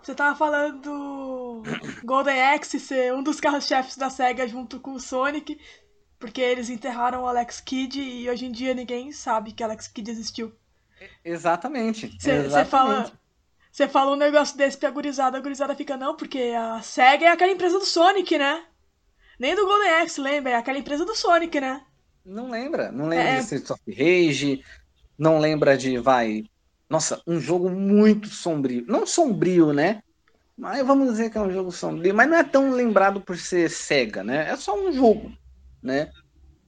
Você 0.02 0.14
tava 0.14 0.34
falando 0.34 0.80
do 0.80 1.62
Golden 2.02 2.40
Axe 2.40 2.80
ser 2.80 3.12
um 3.12 3.22
dos 3.22 3.40
carros-chefes 3.40 3.96
da 3.96 4.08
SEGA 4.08 4.48
junto 4.48 4.80
com 4.80 4.92
o 4.92 5.00
Sonic. 5.00 5.60
Porque 6.18 6.40
eles 6.40 6.68
enterraram 6.68 7.22
o 7.22 7.26
Alex 7.26 7.60
Kidd 7.60 8.00
e 8.00 8.28
hoje 8.28 8.46
em 8.46 8.50
dia 8.50 8.74
ninguém 8.74 9.12
sabe 9.12 9.52
que 9.52 9.62
Alex 9.62 9.86
Kidd 9.86 10.10
existiu. 10.10 10.52
Exatamente. 11.28 12.16
Você 12.18 12.64
fala. 12.64 13.12
Você 13.70 13.86
fala 13.86 14.12
um 14.12 14.16
negócio 14.16 14.56
desse 14.56 14.76
pra 14.76 14.90
gurizada, 14.90 15.38
a 15.38 15.40
gurizada 15.40 15.74
fica, 15.74 15.96
não, 15.96 16.16
porque 16.16 16.52
a 16.56 16.80
SEGA 16.82 17.26
é 17.26 17.28
aquela 17.28 17.52
empresa 17.52 17.78
do 17.78 17.84
Sonic, 17.84 18.36
né? 18.36 18.64
Nem 19.38 19.54
do 19.54 19.66
Golden 19.66 20.00
Axe, 20.00 20.20
lembra? 20.20 20.52
É 20.52 20.54
aquela 20.56 20.78
empresa 20.78 21.04
do 21.04 21.14
Sonic, 21.14 21.60
né? 21.60 21.82
Não 22.24 22.50
lembra. 22.50 22.90
Não 22.90 23.06
lembra 23.06 23.28
é... 23.28 23.36
de 23.36 23.42
Streets 23.42 23.70
of 23.70 23.82
Rage, 23.86 24.64
não 25.16 25.38
lembra 25.38 25.76
de, 25.76 25.98
vai... 25.98 26.44
Nossa, 26.90 27.22
um 27.26 27.38
jogo 27.38 27.68
muito 27.68 28.28
sombrio. 28.28 28.84
Não 28.88 29.06
sombrio, 29.06 29.72
né? 29.72 30.02
Mas 30.56 30.84
vamos 30.84 31.10
dizer 31.10 31.30
que 31.30 31.38
é 31.38 31.40
um 31.40 31.52
jogo 31.52 31.70
sombrio, 31.70 32.14
mas 32.14 32.28
não 32.28 32.36
é 32.36 32.42
tão 32.42 32.72
lembrado 32.72 33.20
por 33.20 33.36
ser 33.36 33.70
SEGA, 33.70 34.24
né? 34.24 34.50
É 34.50 34.56
só 34.56 34.76
um 34.76 34.90
jogo, 34.90 35.30
né? 35.80 36.10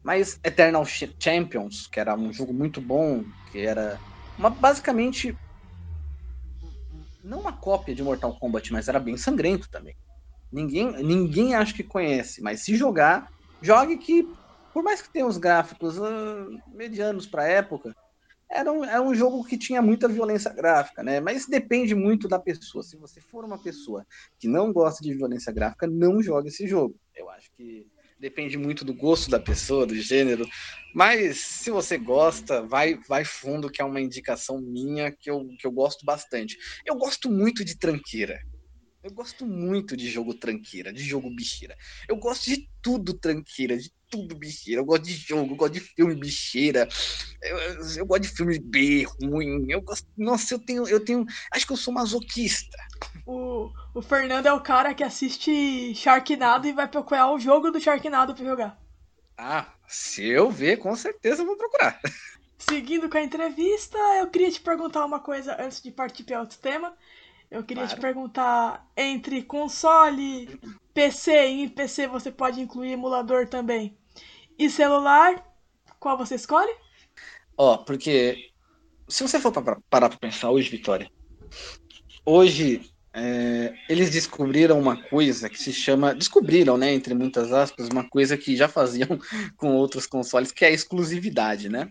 Mas 0.02 0.38
Eternal 0.44 0.84
Champions, 1.18 1.88
que 1.88 1.98
era 1.98 2.14
um 2.14 2.32
jogo 2.32 2.52
muito 2.52 2.80
bom, 2.80 3.24
que 3.50 3.58
era 3.58 3.98
uma, 4.38 4.50
basicamente 4.50 5.36
não 7.22 7.40
uma 7.40 7.52
cópia 7.52 7.94
de 7.94 8.02
Mortal 8.02 8.38
Kombat, 8.38 8.72
mas 8.72 8.88
era 8.88 8.98
bem 8.98 9.16
sangrento 9.16 9.68
também. 9.70 9.94
Ninguém, 10.52 10.90
ninguém 11.04 11.54
acha 11.54 11.74
que 11.74 11.84
conhece, 11.84 12.42
mas 12.42 12.64
se 12.64 12.76
jogar, 12.76 13.28
jogue 13.62 13.98
que, 13.98 14.24
por 14.72 14.82
mais 14.82 15.00
que 15.00 15.12
tenha 15.12 15.26
os 15.26 15.38
gráficos 15.38 15.96
uh, 15.98 16.48
medianos 16.68 17.26
para 17.26 17.46
época, 17.46 17.94
era 18.50 18.72
um, 18.72 18.84
era 18.84 19.00
um 19.00 19.14
jogo 19.14 19.44
que 19.44 19.56
tinha 19.56 19.80
muita 19.80 20.08
violência 20.08 20.52
gráfica, 20.52 21.04
né? 21.04 21.20
Mas 21.20 21.46
depende 21.46 21.94
muito 21.94 22.26
da 22.26 22.38
pessoa. 22.38 22.82
Se 22.82 22.96
você 22.96 23.20
for 23.20 23.44
uma 23.44 23.62
pessoa 23.62 24.04
que 24.40 24.48
não 24.48 24.72
gosta 24.72 25.04
de 25.04 25.14
violência 25.14 25.52
gráfica, 25.52 25.86
não 25.86 26.20
jogue 26.20 26.48
esse 26.48 26.66
jogo. 26.66 26.96
Eu 27.14 27.30
acho 27.30 27.48
que 27.56 27.86
depende 28.20 28.58
muito 28.58 28.84
do 28.84 28.92
gosto 28.92 29.30
da 29.30 29.40
pessoa, 29.40 29.86
do 29.86 29.94
gênero. 29.96 30.46
Mas 30.94 31.38
se 31.38 31.70
você 31.70 31.96
gosta, 31.96 32.62
vai, 32.62 32.98
vai 33.08 33.24
fundo, 33.24 33.70
que 33.70 33.80
é 33.80 33.84
uma 33.84 34.00
indicação 34.00 34.60
minha 34.60 35.10
que 35.10 35.30
eu, 35.30 35.48
que 35.58 35.66
eu 35.66 35.72
gosto 35.72 36.04
bastante. 36.04 36.56
Eu 36.84 36.96
gosto 36.96 37.30
muito 37.30 37.64
de 37.64 37.78
tranqueira. 37.78 38.38
Eu 39.02 39.12
gosto 39.12 39.46
muito 39.46 39.96
de 39.96 40.10
jogo 40.10 40.34
tranqueira, 40.34 40.92
de 40.92 41.02
jogo 41.02 41.34
bicheira. 41.34 41.74
Eu 42.06 42.16
gosto 42.16 42.44
de 42.50 42.68
tudo 42.82 43.14
tranqueira, 43.14 43.78
de 43.78 43.90
tudo 44.10 44.34
bicheira. 44.34 44.80
Eu 44.80 44.84
gosto 44.84 45.04
de 45.04 45.12
jogo, 45.12 45.52
eu 45.52 45.56
gosto 45.56 45.72
de 45.72 45.80
filme 45.80 46.14
bicheira. 46.14 46.88
Eu, 47.40 47.58
eu, 47.96 48.06
gosto 48.06 48.22
de 48.22 48.28
filme 48.28 48.58
B, 48.58 49.06
ruim. 49.22 49.66
Eu 49.70 49.80
gosto. 49.80 50.06
Nossa, 50.16 50.52
eu 50.52 50.58
tenho. 50.58 50.86
Eu 50.88 51.02
tenho. 51.02 51.24
Acho 51.52 51.66
que 51.66 51.72
eu 51.72 51.76
sou 51.76 51.94
masoquista. 51.94 52.76
O, 53.24 53.70
o 53.94 54.02
Fernando 54.02 54.46
é 54.46 54.52
o 54.52 54.60
cara 54.60 54.92
que 54.92 55.04
assiste 55.04 55.94
Sharknado 55.94 56.66
e 56.66 56.72
vai 56.72 56.88
procurar 56.88 57.32
o 57.32 57.38
jogo 57.38 57.70
do 57.70 57.80
Sharknado 57.80 58.34
pra 58.34 58.44
jogar. 58.44 58.82
Ah, 59.38 59.72
se 59.88 60.26
eu 60.26 60.50
ver, 60.50 60.78
com 60.78 60.94
certeza 60.94 61.42
eu 61.42 61.46
vou 61.46 61.56
procurar. 61.56 61.98
Seguindo 62.58 63.08
com 63.08 63.16
a 63.16 63.22
entrevista, 63.22 63.96
eu 64.18 64.28
queria 64.28 64.50
te 64.50 64.60
perguntar 64.60 65.06
uma 65.06 65.18
coisa 65.18 65.56
antes 65.58 65.80
de 65.80 65.90
partir 65.90 66.24
para 66.24 66.40
outro 66.40 66.58
tema. 66.58 66.94
Eu 67.50 67.64
queria 67.64 67.84
claro. 67.84 67.96
te 67.96 68.00
perguntar 68.00 68.86
entre 68.96 69.42
console, 69.42 70.60
PC 70.94 71.46
e 71.48 71.68
PC 71.68 72.06
você 72.06 72.30
pode 72.30 72.60
incluir 72.60 72.92
emulador 72.92 73.48
também. 73.48 73.96
E 74.60 74.68
celular, 74.68 75.42
qual 75.98 76.18
você 76.18 76.34
escolhe? 76.34 76.70
Ó, 77.56 77.72
oh, 77.72 77.78
porque 77.78 78.50
se 79.08 79.22
você 79.22 79.40
for 79.40 79.50
parar 79.50 79.80
para 79.88 80.10
pensar 80.10 80.50
hoje, 80.50 80.68
Vitória, 80.68 81.10
hoje 82.26 82.92
é, 83.14 83.72
eles 83.88 84.10
descobriram 84.10 84.78
uma 84.78 85.02
coisa 85.08 85.48
que 85.48 85.58
se 85.58 85.72
chama. 85.72 86.14
Descobriram, 86.14 86.76
né, 86.76 86.92
entre 86.92 87.14
muitas 87.14 87.50
aspas, 87.54 87.88
uma 87.88 88.06
coisa 88.06 88.36
que 88.36 88.54
já 88.54 88.68
faziam 88.68 89.08
com 89.56 89.74
outros 89.74 90.06
consoles, 90.06 90.52
que 90.52 90.62
é 90.62 90.68
a 90.68 90.72
exclusividade, 90.72 91.70
né? 91.70 91.90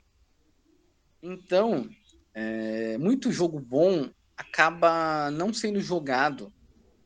Então, 1.24 1.90
é, 2.36 3.00
muito 3.00 3.32
jogo 3.32 3.60
bom 3.60 4.12
acaba 4.38 5.32
não 5.32 5.52
sendo 5.52 5.82
jogado, 5.82 6.54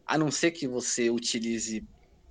a 0.05 0.17
não 0.17 0.29
ser 0.29 0.51
que 0.51 0.67
você 0.67 1.09
utilize 1.09 1.87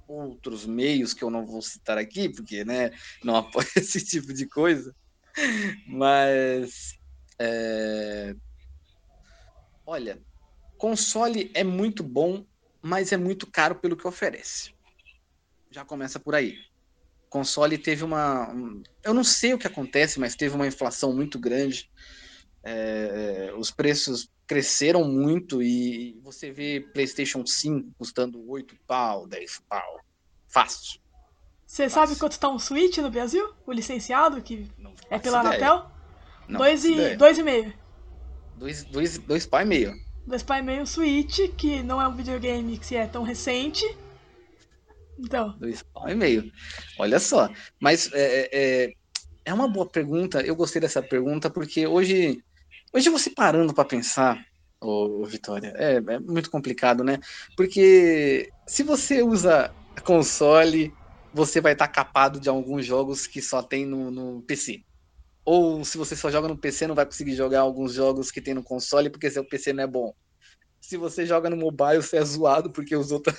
outros 0.07 0.67
meios 0.67 1.15
que 1.15 1.23
eu 1.23 1.31
não 1.31 1.47
vou 1.47 1.63
citar 1.63 1.99
aqui, 1.99 2.29
porque 2.29 2.65
né, 2.65 2.91
não 3.23 3.37
apoio 3.37 3.69
esse 3.77 4.05
tipo 4.05 4.33
de 4.33 4.47
coisa. 4.47 4.95
Mas 5.87 6.95
é... 7.39 8.35
olha, 9.87 10.21
console 10.77 11.51
é 11.55 11.65
muito 11.65 12.03
bom, 12.03 12.45
mas 12.83 13.13
é 13.13 13.17
muito 13.17 13.47
caro 13.51 13.77
pelo 13.77 13.97
que 13.97 14.07
oferece. 14.07 14.75
Já 15.71 15.85
começa 15.85 16.21
por 16.21 16.35
aí. 16.35 16.59
Console 17.31 17.79
teve 17.79 18.05
uma. 18.05 18.53
Eu 19.03 19.15
não 19.15 19.25
sei 19.25 19.55
o 19.55 19.59
que 19.59 19.67
acontece, 19.67 20.21
mas 20.21 20.37
teve 20.37 20.55
uma 20.55 20.67
inflação 20.67 21.15
muito 21.15 21.39
grande. 21.39 21.91
É, 22.63 23.53
os 23.57 23.71
preços 23.71 24.29
cresceram 24.53 25.03
muito 25.05 25.63
e 25.63 26.21
você 26.23 26.51
vê 26.51 26.87
PlayStation 26.93 27.47
5 27.47 27.91
custando 27.97 28.47
8 28.51 28.77
pau, 28.87 29.27
10 29.27 29.63
pau. 29.67 30.01
Fácil. 30.47 31.01
Você 31.67 31.89
sabe 31.89 32.17
quanto 32.17 32.33
está 32.33 32.51
um 32.51 32.59
Switch 32.59 32.99
no 32.99 33.11
Brasil? 33.11 33.51
O 33.67 33.73
licenciado, 33.73 34.43
que 34.43 34.71
é 35.09 35.19
pela 35.19 35.41
Anatel? 35.41 35.91
dois 36.47 36.85
e, 36.85 37.17
dois 37.17 37.39
e 37.39 37.43
meio. 37.43 37.73
Dois, 38.59 38.85
dois, 38.85 39.17
dois 39.17 39.47
pau 39.47 39.63
e 39.63 39.65
meio. 39.65 39.95
Dois 40.27 40.43
pau 40.43 40.59
e 40.59 40.63
meio 40.63 40.87
Switch, 40.87 41.39
que 41.57 41.83
não 41.83 42.01
é 42.01 42.07
um 42.07 42.15
videogame 42.15 42.77
que 42.77 42.95
é 42.95 43.07
tão 43.07 43.23
recente. 43.23 43.87
Então. 45.19 45.57
Dois 45.59 45.83
pau 45.83 46.11
e 46.11 46.15
meio. 46.15 46.53
Olha 46.99 47.19
só. 47.19 47.49
Mas 47.81 48.13
é, 48.13 48.51
é, 48.53 48.93
é 49.47 49.55
uma 49.55 49.67
boa 49.67 49.89
pergunta. 49.89 50.43
Eu 50.43 50.55
gostei 50.55 50.83
dessa 50.83 51.03
pergunta 51.03 51.49
porque 51.49 51.87
hoje 51.87 52.45
Hoje 52.95 53.09
você 53.09 53.31
parando 53.31 53.73
para 53.73 53.87
pensar, 53.87 54.45
ô, 54.79 55.25
Vitória, 55.25 55.73
é, 55.77 55.95
é, 55.95 56.19
muito 56.21 56.51
complicado, 56.51 57.03
né? 57.03 57.19
Porque 57.57 58.53
se 58.67 58.83
você 58.83 59.23
usa 59.23 59.75
console, 60.05 60.93
você 61.33 61.59
vai 61.59 61.73
estar 61.73 61.87
tá 61.87 61.93
capado 61.93 62.39
de 62.39 62.51
alguns 62.51 62.85
jogos 62.85 63.27
que 63.27 63.41
só 63.41 63.63
tem 63.63 63.87
no, 63.87 64.11
no, 64.11 64.43
PC. 64.43 64.85
Ou 65.43 65.83
se 65.87 65.97
você 65.97 66.15
só 66.15 66.31
joga 66.31 66.49
no 66.49 66.59
PC, 66.59 66.87
não 66.87 66.95
vai 66.95 67.07
conseguir 67.07 67.35
jogar 67.35 67.61
alguns 67.61 67.95
jogos 67.95 68.31
que 68.31 68.43
tem 68.43 68.53
no 68.53 68.63
console 68.63 69.09
porque 69.09 69.31
seu 69.31 69.47
PC 69.49 69.73
não 69.73 69.85
é 69.85 69.87
bom. 69.87 70.15
Se 70.79 70.99
você 70.99 71.25
joga 71.25 71.49
no 71.49 71.57
mobile, 71.57 72.03
você 72.03 72.19
é 72.19 72.25
zoado 72.25 72.71
porque 72.71 72.95
os 72.95 73.11
outros. 73.11 73.35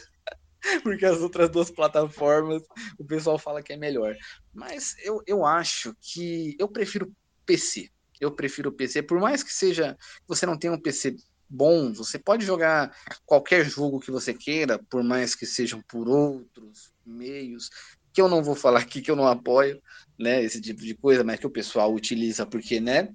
porque 0.82 1.06
as 1.06 1.20
outras 1.20 1.50
duas 1.52 1.70
plataformas 1.70 2.64
o 2.98 3.06
pessoal 3.06 3.38
fala 3.38 3.62
que 3.62 3.74
é 3.74 3.78
melhor. 3.78 4.16
Mas 4.52 4.96
eu, 5.04 5.22
eu 5.28 5.46
acho 5.46 5.96
que 6.02 6.56
eu 6.60 6.68
prefiro 6.68 7.14
PC 7.46 7.93
eu 8.20 8.32
prefiro 8.32 8.70
o 8.70 8.74
PC. 8.74 9.04
Por 9.04 9.20
mais 9.20 9.44
que 9.44 9.54
seja 9.54 9.98
você 10.28 10.46
não 10.46 10.58
tenha 10.58 10.74
um 10.74 10.80
PC 10.80 11.16
bom, 11.54 11.94
você 11.94 12.18
pode 12.18 12.46
jogar 12.46 12.92
qualquer 13.26 13.64
jogo 13.64 14.00
que 14.00 14.10
você 14.10 14.34
queira, 14.34 14.80
por 14.90 15.04
mais 15.04 15.36
que 15.36 15.46
sejam 15.46 15.82
por 15.88 16.10
outros 16.10 16.92
meios, 17.06 17.70
que 18.12 18.20
eu 18.22 18.28
não 18.28 18.44
vou 18.44 18.56
falar 18.56 18.80
aqui 18.80 19.02
que 19.02 19.12
eu 19.12 19.16
não 19.16 19.28
apoio, 19.28 19.82
né, 20.18 20.44
esse 20.44 20.60
tipo 20.60 20.82
de 20.82 20.96
coisa, 20.96 21.24
mas 21.24 21.40
que 21.40 21.48
o 21.48 21.52
pessoal 21.52 21.94
utiliza 21.94 22.46
porque, 22.46 22.80
né, 22.80 23.10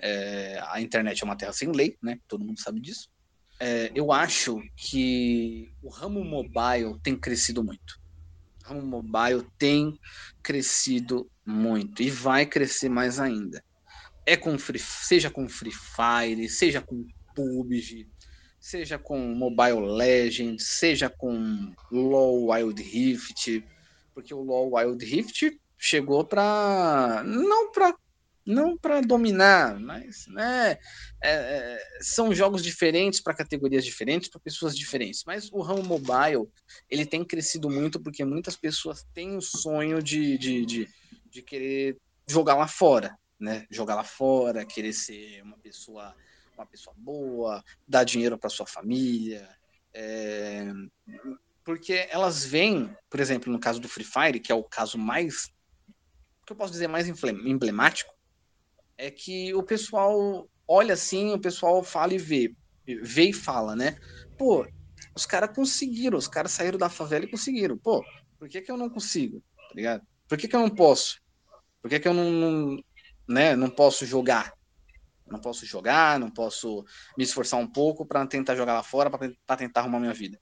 é, 0.00 0.60
a 0.68 0.80
internet 0.80 1.20
é 1.20 1.24
uma 1.24 1.36
terra 1.36 1.52
sem 1.52 1.72
lei, 1.72 1.96
né, 2.02 2.18
todo 2.28 2.44
mundo 2.44 2.60
sabe 2.60 2.80
disso. 2.80 3.08
É, 3.58 3.90
eu 3.94 4.10
acho 4.12 4.62
que 4.76 5.70
o 5.82 5.90
ramo 5.90 6.24
mobile 6.24 6.98
tem 7.02 7.16
crescido 7.16 7.62
muito. 7.62 8.00
O 8.64 8.68
ramo 8.68 8.82
mobile 8.82 9.46
tem 9.58 9.98
crescido 10.42 11.30
muito 11.44 12.02
e 12.02 12.08
vai 12.08 12.46
crescer 12.46 12.88
mais 12.88 13.20
ainda 13.20 13.62
é 14.26 14.36
com 14.36 14.58
free, 14.58 14.78
seja 14.78 15.30
com 15.30 15.48
Free 15.48 15.72
Fire, 15.72 16.48
seja 16.48 16.80
com 16.80 17.06
PUBG, 17.34 18.08
seja 18.60 18.98
com 18.98 19.18
Mobile 19.18 19.80
Legends, 19.80 20.66
seja 20.66 21.08
com 21.08 21.72
LoL 21.90 22.50
Wild 22.50 22.82
Rift, 22.82 23.64
porque 24.14 24.34
o 24.34 24.42
LoL 24.42 24.74
Wild 24.74 25.04
Rift 25.04 25.58
chegou 25.78 26.24
para 26.24 27.22
não 27.24 27.72
para 27.72 27.94
não 28.46 28.76
para 28.76 29.00
dominar, 29.00 29.78
mas 29.78 30.26
né, 30.28 30.72
é, 31.22 31.30
é, 31.30 31.78
são 32.00 32.34
jogos 32.34 32.62
diferentes 32.62 33.20
para 33.20 33.34
categorias 33.34 33.84
diferentes, 33.84 34.28
para 34.28 34.40
pessoas 34.40 34.76
diferentes. 34.76 35.22
Mas 35.24 35.52
o 35.52 35.60
ramo 35.60 35.84
mobile 35.84 36.48
ele 36.88 37.06
tem 37.06 37.22
crescido 37.24 37.70
muito 37.70 38.00
porque 38.00 38.24
muitas 38.24 38.56
pessoas 38.56 39.06
têm 39.14 39.36
o 39.36 39.42
sonho 39.42 40.02
de, 40.02 40.36
de, 40.38 40.66
de, 40.66 40.88
de 41.30 41.42
querer 41.42 41.96
jogar 42.26 42.56
lá 42.56 42.66
fora 42.66 43.16
né? 43.40 43.66
Jogar 43.70 43.94
lá 43.94 44.04
fora, 44.04 44.64
querer 44.64 44.92
ser 44.92 45.42
uma 45.42 45.56
pessoa, 45.58 46.14
uma 46.56 46.66
pessoa 46.66 46.94
boa, 46.98 47.64
dar 47.88 48.04
dinheiro 48.04 48.38
para 48.38 48.50
sua 48.50 48.66
família, 48.66 49.48
é... 49.92 50.66
porque 51.64 52.06
elas 52.10 52.44
vêm, 52.44 52.94
por 53.08 53.20
exemplo, 53.20 53.52
no 53.52 53.58
caso 53.58 53.80
do 53.80 53.88
Free 53.88 54.04
Fire, 54.04 54.40
que 54.40 54.52
é 54.52 54.54
o 54.54 54.64
caso 54.64 54.98
mais, 54.98 55.46
que 56.46 56.52
eu 56.52 56.56
posso 56.56 56.72
dizer 56.72 56.88
mais 56.88 57.08
emblemático, 57.08 58.14
é 58.98 59.10
que 59.10 59.54
o 59.54 59.62
pessoal 59.62 60.48
olha 60.68 60.94
assim, 60.94 61.32
o 61.32 61.40
pessoal 61.40 61.82
fala 61.82 62.14
e 62.14 62.18
vê, 62.18 62.54
vê 63.02 63.30
e 63.30 63.32
fala, 63.32 63.74
né? 63.74 63.98
Pô, 64.38 64.66
os 65.14 65.26
caras 65.26 65.54
conseguiram, 65.54 66.16
os 66.16 66.28
caras 66.28 66.52
saíram 66.52 66.78
da 66.78 66.88
favela 66.88 67.24
e 67.24 67.30
conseguiram. 67.30 67.76
Pô, 67.76 68.04
por 68.38 68.48
que, 68.48 68.60
que 68.60 68.70
eu 68.70 68.76
não 68.76 68.88
consigo? 68.88 69.42
Tá 69.56 69.74
ligado? 69.74 70.06
Por 70.28 70.38
que, 70.38 70.46
que 70.46 70.54
eu 70.54 70.60
não 70.60 70.70
posso? 70.70 71.20
Por 71.82 71.88
que, 71.88 71.98
que 71.98 72.06
eu 72.06 72.14
não, 72.14 72.30
não, 72.30 72.84
né, 73.28 73.54
não 73.56 73.70
posso 73.70 74.04
jogar? 74.04 74.52
Não 75.30 75.40
posso 75.40 75.64
jogar, 75.64 76.18
não 76.18 76.30
posso 76.30 76.84
me 77.16 77.22
esforçar 77.22 77.60
um 77.60 77.66
pouco 77.66 78.04
para 78.04 78.26
tentar 78.26 78.56
jogar 78.56 78.74
lá 78.74 78.82
fora, 78.82 79.08
para 79.10 79.56
tentar 79.56 79.80
arrumar 79.80 80.00
minha 80.00 80.12
vida. 80.12 80.40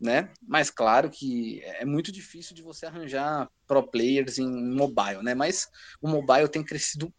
Né? 0.00 0.30
Mas 0.48 0.70
claro 0.70 1.10
que 1.10 1.60
é 1.62 1.84
muito 1.84 2.10
difícil 2.10 2.56
de 2.56 2.62
você 2.62 2.86
arranjar 2.86 3.50
pro 3.66 3.86
players 3.86 4.38
em 4.38 4.48
mobile, 4.74 5.22
né? 5.22 5.34
Mas 5.34 5.68
o 6.00 6.08
mobile 6.08 6.48
tem 6.48 6.64
crescido 6.64 7.12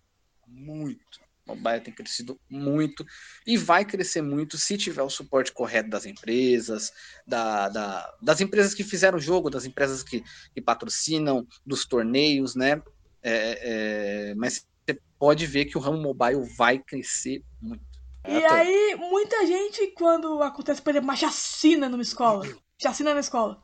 muito. 0.47 1.21
O 1.45 1.55
mobile 1.55 1.81
tem 1.81 1.93
crescido 1.93 2.39
muito 2.49 3.05
e 3.45 3.55
vai 3.55 3.85
crescer 3.85 4.23
muito 4.23 4.57
se 4.57 4.77
tiver 4.77 5.03
o 5.03 5.09
suporte 5.09 5.51
correto 5.51 5.89
das 5.91 6.07
empresas, 6.07 6.91
da, 7.27 7.69
da 7.69 8.15
das 8.19 8.41
empresas 8.41 8.73
que 8.73 8.83
fizeram 8.83 9.19
o 9.19 9.21
jogo, 9.21 9.49
das 9.49 9.65
empresas 9.65 10.01
que, 10.01 10.23
que 10.53 10.61
patrocinam, 10.61 11.45
dos 11.63 11.85
torneios, 11.85 12.55
né? 12.55 12.81
É, 13.23 14.31
é, 14.31 14.35
mas 14.35 14.65
você 14.85 14.99
pode 15.17 15.45
ver 15.45 15.65
que 15.65 15.77
o 15.77 15.81
ramo 15.81 16.01
mobile 16.01 16.43
vai 16.57 16.79
crescer 16.79 17.43
muito. 17.61 17.83
E 18.27 18.37
Até. 18.37 18.49
aí, 18.49 18.95
muita 18.97 19.45
gente, 19.47 19.87
quando 19.97 20.41
acontece, 20.43 20.81
por 20.81 20.91
exemplo, 20.91 21.09
uma 21.09 21.15
chacina 21.15 21.89
numa 21.89 22.03
escola, 22.03 22.45
chacina 22.79 23.13
na 23.13 23.19
escola, 23.19 23.63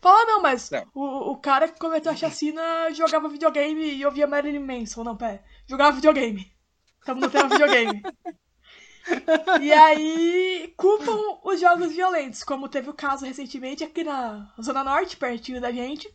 fala, 0.00 0.24
não, 0.26 0.40
mas 0.40 0.70
não. 0.70 0.86
O, 0.94 1.32
o 1.32 1.36
cara 1.38 1.68
que 1.68 1.78
cometeu 1.78 2.12
a 2.12 2.16
chacina 2.16 2.92
jogava 2.92 3.28
videogame 3.28 3.94
e 3.94 4.06
ouvia 4.06 4.26
Marilyn 4.26 4.60
Manson, 4.60 5.02
não, 5.02 5.16
pé, 5.16 5.42
jogava 5.66 5.96
videogame. 5.96 6.52
Estamos 7.00 7.22
no 7.22 7.30
tema 7.30 7.48
videogame. 7.48 8.02
e 9.60 9.72
aí 9.72 10.72
culpam 10.76 11.40
os 11.44 11.60
jogos 11.60 11.92
violentos, 11.92 12.44
como 12.44 12.68
teve 12.68 12.90
o 12.90 12.94
caso 12.94 13.24
recentemente 13.24 13.82
aqui 13.84 14.04
na 14.04 14.52
Zona 14.60 14.84
Norte, 14.84 15.16
pertinho 15.16 15.60
da 15.60 15.72
gente, 15.72 16.12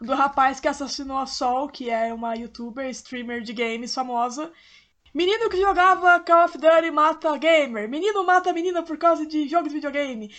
do 0.00 0.14
rapaz 0.14 0.58
que 0.58 0.68
assassinou 0.68 1.18
a 1.18 1.26
Sol, 1.26 1.68
que 1.68 1.90
é 1.90 2.12
uma 2.12 2.34
youtuber, 2.34 2.88
streamer 2.88 3.42
de 3.42 3.52
games 3.52 3.94
famosa. 3.94 4.50
Menino 5.12 5.50
que 5.50 5.60
jogava 5.60 6.20
Call 6.20 6.46
of 6.46 6.56
Duty 6.56 6.90
mata 6.90 7.36
gamer. 7.36 7.88
Menino 7.88 8.24
mata 8.24 8.52
menina 8.52 8.82
por 8.82 8.96
causa 8.96 9.26
de 9.26 9.46
jogos 9.48 9.68
de 9.68 9.74
videogame. 9.74 10.34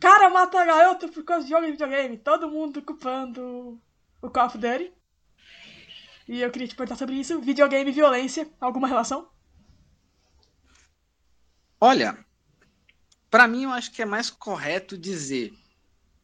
Cara 0.00 0.30
mata 0.30 0.64
garota 0.64 1.08
por 1.08 1.22
causa 1.24 1.44
de 1.44 1.50
jogos 1.50 1.66
de 1.66 1.72
videogame. 1.72 2.18
Todo 2.18 2.50
mundo 2.50 2.82
culpando 2.82 3.80
o 4.20 4.30
Call 4.30 4.46
of 4.46 4.58
Duty. 4.58 4.92
E 6.26 6.40
eu 6.40 6.50
queria 6.50 6.68
te 6.68 6.74
perguntar 6.74 6.96
sobre 6.96 7.14
isso. 7.14 7.40
Videogame 7.40 7.90
e 7.90 7.94
violência, 7.94 8.50
alguma 8.60 8.88
relação? 8.88 9.30
Olha, 11.80 12.18
para 13.30 13.46
mim 13.46 13.64
eu 13.64 13.70
acho 13.70 13.92
que 13.92 14.02
é 14.02 14.04
mais 14.04 14.28
correto 14.28 14.98
dizer 14.98 15.52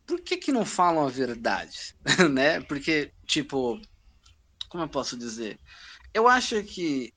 por 0.06 0.22
que, 0.22 0.36
que 0.36 0.52
não 0.52 0.64
falam 0.66 1.06
a 1.06 1.10
verdade, 1.10 1.94
né? 2.32 2.60
Porque, 2.62 3.12
tipo, 3.26 3.80
como 4.68 4.84
eu 4.84 4.88
posso 4.88 5.16
dizer? 5.16 5.58
Eu 6.14 6.28
acho 6.28 6.62
que 6.64 7.12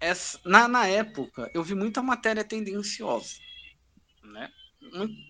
essa, 0.00 0.40
na, 0.44 0.68
na 0.68 0.86
época 0.86 1.50
eu 1.54 1.62
vi 1.64 1.74
muita 1.74 2.02
matéria 2.02 2.44
tendenciosa, 2.44 3.34
né? 4.24 4.50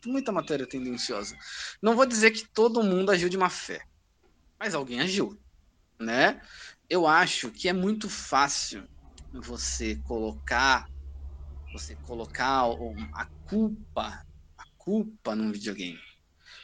Muita 0.05 0.33
matéria 0.33 0.66
tendenciosa. 0.66 1.37
Não 1.83 1.97
vou 1.97 2.07
dizer 2.07 2.31
que 2.33 2.47
todo 2.53 2.83
mundo 2.83 3.11
agiu 3.11 3.29
de 3.29 3.39
má 3.39 3.49
fé, 3.49 3.81
mas 4.61 4.74
alguém 4.74 5.01
agiu 5.01 5.39
né? 6.01 6.41
Eu 6.89 7.07
acho 7.07 7.51
que 7.51 7.68
é 7.68 7.72
muito 7.72 8.09
fácil 8.09 8.89
você 9.33 9.97
colocar 10.03 10.87
você 11.72 11.97
colocar 11.97 12.64
a 13.14 13.29
culpa 13.45 14.22
a 14.59 14.64
culpa 14.79 15.35
num 15.35 15.53
videogame. 15.53 15.99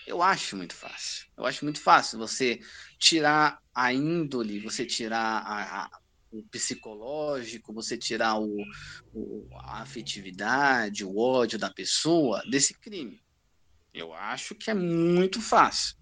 Eu 0.06 0.22
acho 0.22 0.56
muito 0.56 0.74
fácil. 0.74 1.26
Eu 1.36 1.46
acho 1.46 1.64
muito 1.64 1.80
fácil 1.80 2.18
você 2.18 2.60
tirar 2.98 3.58
a 3.74 3.92
índole, 3.92 4.60
você 4.60 4.84
tirar 4.84 5.38
a, 5.38 5.84
a, 5.84 5.90
o 6.30 6.42
psicológico, 6.44 7.72
você 7.72 7.96
tirar 7.96 8.38
o, 8.38 8.64
o, 9.12 9.48
a 9.60 9.82
afetividade, 9.82 11.04
o 11.04 11.16
ódio 11.16 11.58
da 11.58 11.70
pessoa 11.70 12.42
desse 12.50 12.74
crime. 12.74 13.22
Eu 13.94 14.12
acho 14.12 14.54
que 14.54 14.70
é 14.70 14.74
muito 14.74 15.40
fácil 15.40 15.94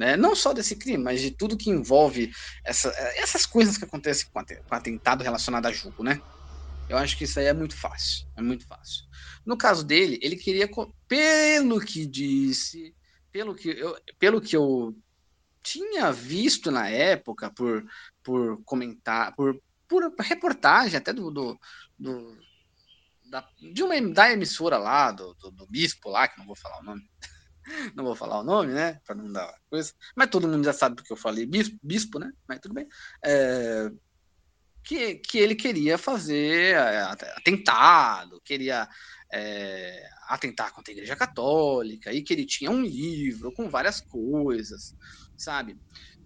né? 0.00 0.16
não 0.16 0.34
só 0.34 0.52
desse 0.52 0.76
crime, 0.76 1.02
mas 1.02 1.20
de 1.20 1.30
tudo 1.30 1.56
que 1.56 1.70
envolve 1.70 2.32
essa, 2.64 2.88
essas 3.16 3.44
coisas 3.44 3.76
que 3.76 3.84
acontecem 3.84 4.26
com, 4.32 4.42
com 4.42 4.74
atentado 4.74 5.22
relacionado 5.22 5.66
a 5.66 5.72
jogo, 5.72 6.02
né? 6.02 6.22
Eu 6.88 6.96
acho 6.96 7.16
que 7.16 7.24
isso 7.24 7.38
aí 7.38 7.46
é 7.46 7.52
muito 7.52 7.76
fácil, 7.76 8.26
é 8.36 8.42
muito 8.42 8.66
fácil. 8.66 9.04
No 9.44 9.56
caso 9.56 9.84
dele, 9.84 10.18
ele 10.22 10.36
queria, 10.36 10.68
pelo 11.06 11.80
que 11.80 12.06
disse, 12.06 12.94
pelo 13.32 13.54
que 13.54 13.68
eu, 13.68 13.96
pelo 14.18 14.40
que 14.40 14.56
eu 14.56 14.94
tinha 15.62 16.10
visto 16.12 16.70
na 16.70 16.88
época, 16.88 17.50
por, 17.50 17.84
por 18.22 18.62
comentar, 18.64 19.34
por, 19.34 19.60
por 19.88 20.14
reportagem 20.18 20.96
até 20.96 21.12
do, 21.12 21.30
do, 21.30 21.60
do 21.98 22.36
da, 23.30 23.48
de 23.58 23.82
uma 23.82 24.00
da 24.12 24.32
emissora 24.32 24.76
lá, 24.76 25.12
do, 25.12 25.34
do, 25.34 25.50
do 25.50 25.66
bispo 25.66 26.10
lá, 26.10 26.26
que 26.26 26.38
não 26.38 26.46
vou 26.46 26.56
falar 26.56 26.80
o 26.80 26.82
nome, 26.82 27.08
não 27.94 28.04
vou 28.04 28.16
falar 28.16 28.40
o 28.40 28.44
nome, 28.44 28.72
né? 28.72 29.00
Para 29.06 29.14
não 29.14 29.32
dar 29.32 29.54
coisa. 29.70 29.92
Mas 30.16 30.30
todo 30.30 30.48
mundo 30.48 30.64
já 30.64 30.72
sabe 30.72 30.96
porque 30.96 31.12
eu 31.12 31.16
falei 31.16 31.46
bispo, 31.46 31.78
bispo 31.82 32.18
né? 32.18 32.32
Mas 32.48 32.58
tudo 32.60 32.74
bem. 32.74 32.88
É, 33.24 33.90
que, 34.82 35.16
que 35.16 35.38
ele 35.38 35.54
queria 35.54 35.96
fazer 35.96 36.74
é, 36.74 37.02
atentado, 37.02 38.40
queria 38.44 38.88
é, 39.32 40.08
atentar 40.28 40.72
contra 40.72 40.92
a 40.92 40.94
Igreja 40.94 41.16
Católica, 41.16 42.12
e 42.12 42.22
que 42.22 42.32
ele 42.32 42.46
tinha 42.46 42.70
um 42.70 42.82
livro 42.82 43.52
com 43.52 43.68
várias 43.68 44.00
coisas, 44.00 44.94
sabe? 45.36 45.76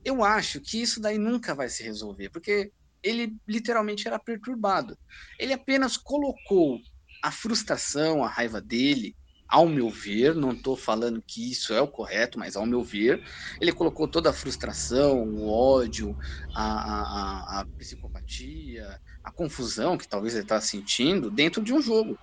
Eu 0.05 0.23
acho 0.23 0.61
que 0.61 0.81
isso 0.81 1.01
daí 1.01 1.19
nunca 1.19 1.55
vai 1.55 1.69
se 1.69 1.83
resolver, 1.83 2.31
porque 2.31 2.73
ele 3.03 3.37
literalmente 3.47 4.07
era 4.07 4.19
perturbado. 4.19 4.99
Ele 5.39 5.53
apenas 5.53 5.97
colocou 5.97 6.79
a 7.23 7.31
frustração, 7.31 8.25
a 8.25 8.29
raiva 8.29 8.61
dele 8.61 9.15
ao 9.47 9.69
meu 9.69 9.89
ver, 9.89 10.35
não 10.35 10.53
estou 10.53 10.77
falando 10.77 11.23
que 11.27 11.51
isso 11.51 11.73
é 11.73 11.81
o 11.81 11.87
correto, 11.87 12.39
mas 12.39 12.57
ao 12.57 12.67
meu 12.67 12.83
ver, 12.83 13.23
ele 13.61 13.73
colocou 13.73 14.09
toda 14.09 14.31
a 14.31 14.33
frustração, 14.33 15.23
o 15.23 15.49
ódio, 15.49 16.17
a, 16.55 16.65
a, 16.65 17.61
a 17.61 17.67
psicopatia, 17.79 18.99
a 19.23 19.31
confusão 19.31 19.97
que 19.97 20.09
talvez 20.09 20.35
ele 20.35 20.43
está 20.43 20.61
sentindo 20.61 21.31
dentro 21.31 21.63
de 21.63 21.73
um 21.73 21.81
jogo. 21.81 22.19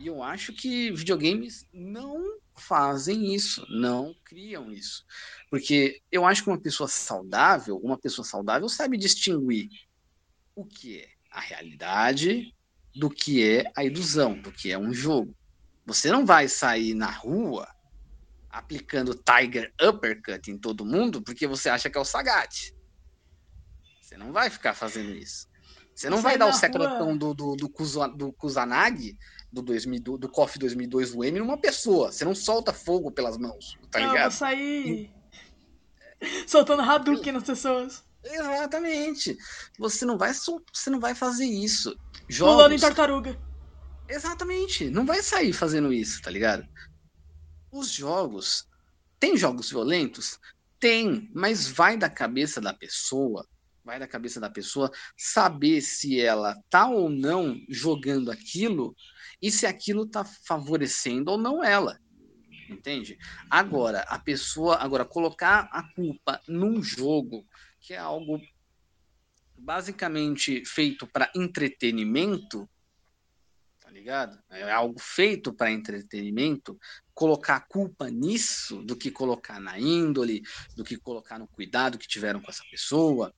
E 0.00 0.06
eu 0.06 0.22
acho 0.22 0.54
que 0.54 0.90
videogames 0.92 1.68
não 1.74 2.38
fazem 2.56 3.34
isso, 3.34 3.66
não 3.68 4.14
criam 4.24 4.72
isso. 4.72 5.04
Porque 5.50 6.00
eu 6.10 6.24
acho 6.24 6.42
que 6.42 6.48
uma 6.48 6.58
pessoa 6.58 6.88
saudável, 6.88 7.76
uma 7.76 7.98
pessoa 7.98 8.24
saudável 8.24 8.66
sabe 8.66 8.96
distinguir 8.96 9.68
o 10.54 10.64
que 10.64 11.00
é 11.00 11.08
a 11.30 11.38
realidade 11.38 12.56
do 12.96 13.10
que 13.10 13.46
é 13.46 13.70
a 13.76 13.84
ilusão, 13.84 14.40
do 14.40 14.50
que 14.50 14.72
é 14.72 14.78
um 14.78 14.90
jogo. 14.90 15.36
Você 15.84 16.10
não 16.10 16.24
vai 16.24 16.48
sair 16.48 16.94
na 16.94 17.10
rua 17.10 17.68
aplicando 18.48 19.14
Tiger 19.14 19.70
Uppercut 19.82 20.50
em 20.50 20.56
todo 20.56 20.86
mundo 20.86 21.20
porque 21.20 21.46
você 21.46 21.68
acha 21.68 21.90
que 21.90 21.98
é 21.98 22.00
o 22.00 22.06
Sagat. 22.06 22.74
Você 24.00 24.16
não 24.16 24.32
vai 24.32 24.48
ficar 24.48 24.72
fazendo 24.72 25.14
isso. 25.14 25.50
Você 25.94 26.08
não 26.08 26.22
vai 26.22 26.38
dar 26.38 26.46
o 26.46 26.52
secretão 26.54 27.14
do, 27.14 27.34
do, 27.34 27.54
do, 27.54 27.68
do 28.16 28.32
Kusanagi, 28.32 29.18
do, 29.52 29.62
2000, 29.62 30.00
do, 30.00 30.18
do 30.18 30.28
KOF 30.28 30.58
2002 30.58 31.14
UM, 31.14 31.38
numa 31.38 31.58
pessoa. 31.58 32.12
Você 32.12 32.24
não 32.24 32.34
solta 32.34 32.72
fogo 32.72 33.10
pelas 33.10 33.36
mãos, 33.36 33.78
tá 33.90 34.00
não, 34.00 34.08
ligado? 34.08 34.24
Não, 34.24 34.30
sair 34.30 35.10
soltando 36.46 36.82
Hadouken 36.82 37.32
nas 37.32 37.44
pessoas. 37.44 38.04
Exatamente. 38.22 39.36
Você 39.78 40.04
não 40.04 40.18
vai, 40.18 40.32
você 40.32 40.90
não 40.90 41.00
vai 41.00 41.14
fazer 41.14 41.46
isso. 41.46 41.96
Jogos, 42.28 42.54
Pulando 42.54 42.74
em 42.74 42.78
tartaruga. 42.78 43.40
Exatamente. 44.08 44.90
Não 44.90 45.06
vai 45.06 45.22
sair 45.22 45.52
fazendo 45.52 45.92
isso, 45.92 46.20
tá 46.20 46.30
ligado? 46.30 46.66
Os 47.72 47.90
jogos. 47.90 48.68
Tem 49.18 49.36
jogos 49.36 49.70
violentos? 49.70 50.38
Tem, 50.78 51.30
mas 51.34 51.66
vai 51.66 51.96
da 51.96 52.10
cabeça 52.10 52.60
da 52.60 52.74
pessoa. 52.74 53.46
Vai 53.84 53.98
da 53.98 54.06
cabeça 54.06 54.38
da 54.38 54.50
pessoa 54.50 54.90
saber 55.16 55.80
se 55.80 56.20
ela 56.20 56.54
tá 56.68 56.88
ou 56.88 57.08
não 57.08 57.56
jogando 57.68 58.30
aquilo 58.30 58.94
e 59.40 59.50
se 59.50 59.66
aquilo 59.66 60.06
tá 60.06 60.24
favorecendo 60.24 61.30
ou 61.30 61.38
não 61.38 61.62
ela. 61.62 61.98
Entende? 62.68 63.18
Agora, 63.50 64.00
a 64.02 64.18
pessoa. 64.18 64.76
Agora, 64.76 65.04
colocar 65.04 65.68
a 65.72 65.82
culpa 65.94 66.40
num 66.46 66.82
jogo 66.82 67.46
que 67.80 67.94
é 67.94 67.98
algo 67.98 68.40
basicamente 69.56 70.64
feito 70.64 71.06
para 71.06 71.30
entretenimento 71.34 72.68
tá 73.90 73.94
ligado? 73.94 74.40
É 74.48 74.70
algo 74.70 75.00
feito 75.00 75.52
para 75.52 75.72
entretenimento, 75.72 76.78
colocar 77.12 77.56
a 77.56 77.60
culpa 77.60 78.08
nisso 78.08 78.84
do 78.84 78.96
que 78.96 79.10
colocar 79.10 79.58
na 79.58 79.80
índole, 79.80 80.42
do 80.76 80.84
que 80.84 80.96
colocar 80.96 81.40
no 81.40 81.48
cuidado 81.48 81.98
que 81.98 82.06
tiveram 82.06 82.40
com 82.40 82.48
essa 82.48 82.62
pessoa, 82.70 83.34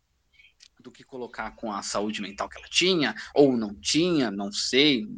do 0.79 0.93
que 0.93 1.05
colocar 1.05 1.53
com 1.53 1.73
a 1.73 1.83
saúde 1.83 2.21
mental 2.21 2.51
que 2.51 2.59
ela 2.59 2.69
tinha 2.69 3.15
ou 3.35 3.57
não 3.57 3.75
tinha, 3.75 4.31
não 4.31 4.53
sei. 4.53 5.09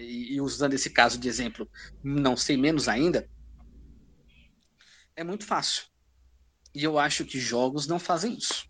E, 0.00 0.34
e 0.34 0.40
usando 0.40 0.74
esse 0.74 0.90
caso 0.90 1.18
de 1.18 1.28
exemplo, 1.28 1.68
não 2.02 2.36
sei 2.36 2.56
menos 2.56 2.88
ainda, 2.88 3.28
é 5.14 5.24
muito 5.24 5.44
fácil. 5.44 5.84
E 6.74 6.84
eu 6.84 6.98
acho 6.98 7.24
que 7.24 7.38
jogos 7.38 7.86
não 7.86 7.98
fazem 7.98 8.34
isso. 8.34 8.68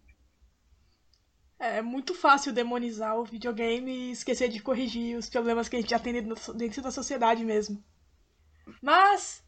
É 1.59 1.83
muito 1.83 2.14
fácil 2.14 2.53
demonizar 2.53 3.18
o 3.18 3.24
videogame 3.24 3.93
e 3.93 4.11
esquecer 4.12 4.49
de 4.49 4.62
corrigir 4.62 5.18
os 5.18 5.28
problemas 5.28 5.68
que 5.68 5.76
a 5.76 5.81
gente 5.81 5.91
já 5.91 5.99
tem 5.99 6.14
dentro 6.57 6.83
da 6.83 6.91
sociedade 6.91 7.45
mesmo. 7.45 7.85
Mas 8.81 9.45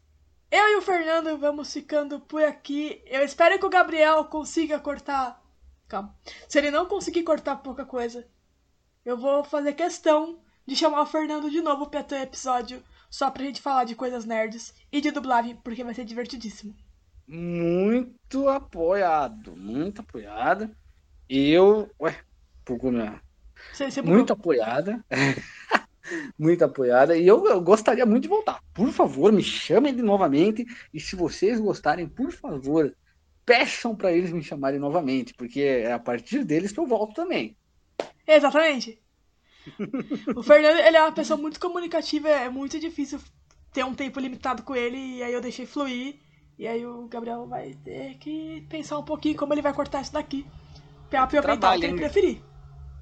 eu 0.51 0.67
e 0.69 0.75
o 0.75 0.81
Fernando 0.81 1.35
vamos 1.39 1.73
ficando 1.73 2.19
por 2.19 2.43
aqui. 2.43 3.01
Eu 3.07 3.23
espero 3.25 3.57
que 3.57 3.65
o 3.65 3.69
Gabriel 3.69 4.25
consiga 4.25 4.79
cortar. 4.79 5.41
Calma. 5.87 6.15
Se 6.47 6.59
ele 6.59 6.69
não 6.69 6.85
conseguir 6.85 7.23
cortar 7.23 7.55
pouca 7.55 7.83
coisa, 7.83 8.27
eu 9.03 9.17
vou 9.17 9.43
fazer 9.43 9.73
questão 9.73 10.39
de 10.65 10.75
chamar 10.75 11.01
o 11.01 11.05
Fernando 11.05 11.49
de 11.49 11.61
novo 11.61 11.87
para 11.87 12.03
ter 12.03 12.21
episódio 12.21 12.81
só 13.09 13.29
pra 13.29 13.43
gente 13.43 13.61
falar 13.61 13.83
de 13.83 13.95
coisas 13.95 14.25
nerds 14.25 14.73
e 14.91 14.99
de 14.99 15.11
dublagem, 15.11 15.55
porque 15.57 15.83
vai 15.83 15.93
ser 15.93 16.05
divertidíssimo. 16.05 16.75
Muito 17.27 18.49
apoiado, 18.49 19.55
muito 19.55 20.01
apoiado. 20.01 20.69
E 21.29 21.49
eu. 21.49 21.89
Ué, 21.99 22.17
pouco 22.65 22.91
minha. 22.91 23.21
Você, 23.71 23.89
você 23.89 24.01
muito 24.01 24.33
apoiada. 24.33 25.03
muito 26.37 26.65
apoiada. 26.65 27.15
E 27.15 27.25
eu, 27.27 27.45
eu, 27.47 27.61
gostaria 27.61 28.05
muito 28.05 28.23
de 28.23 28.29
voltar. 28.29 28.61
Por 28.73 28.91
favor, 28.91 29.31
me 29.31 29.43
chamem 29.43 29.95
de 29.95 30.01
novamente. 30.01 30.65
E 30.93 30.99
se 30.99 31.15
vocês 31.15 31.59
gostarem, 31.59 32.07
por 32.07 32.31
favor, 32.31 32.93
peçam 33.45 33.95
para 33.95 34.11
eles 34.11 34.31
me 34.31 34.43
chamarem 34.43 34.79
novamente, 34.79 35.33
porque 35.33 35.61
é 35.61 35.93
a 35.93 35.99
partir 35.99 36.43
deles 36.43 36.71
que 36.71 36.79
eu 36.79 36.87
volto 36.87 37.13
também. 37.13 37.55
Exatamente. 38.27 39.02
o 40.35 40.43
Fernando, 40.43 40.79
ele 40.79 40.97
é 40.97 41.01
uma 41.01 41.11
pessoa 41.11 41.39
muito 41.39 41.59
comunicativa, 41.59 42.29
é 42.29 42.49
muito 42.49 42.79
difícil 42.79 43.19
ter 43.71 43.83
um 43.83 43.93
tempo 43.93 44.19
limitado 44.19 44.63
com 44.63 44.75
ele, 44.75 44.97
e 44.97 45.23
aí 45.23 45.33
eu 45.33 45.41
deixei 45.41 45.65
fluir. 45.65 46.19
E 46.57 46.67
aí 46.67 46.85
o 46.85 47.07
Gabriel 47.07 47.47
vai 47.47 47.73
ter 47.83 48.15
que 48.19 48.65
pensar 48.69 48.99
um 48.99 49.03
pouquinho 49.03 49.35
como 49.35 49.53
ele 49.53 49.61
vai 49.61 49.73
cortar 49.73 50.01
isso 50.01 50.13
daqui. 50.13 50.45
Pra 51.09 51.23
aproveitar 51.23 51.75
o 51.75 51.79
que 51.79 51.85
ele 51.85 51.97
preferir. 51.97 52.41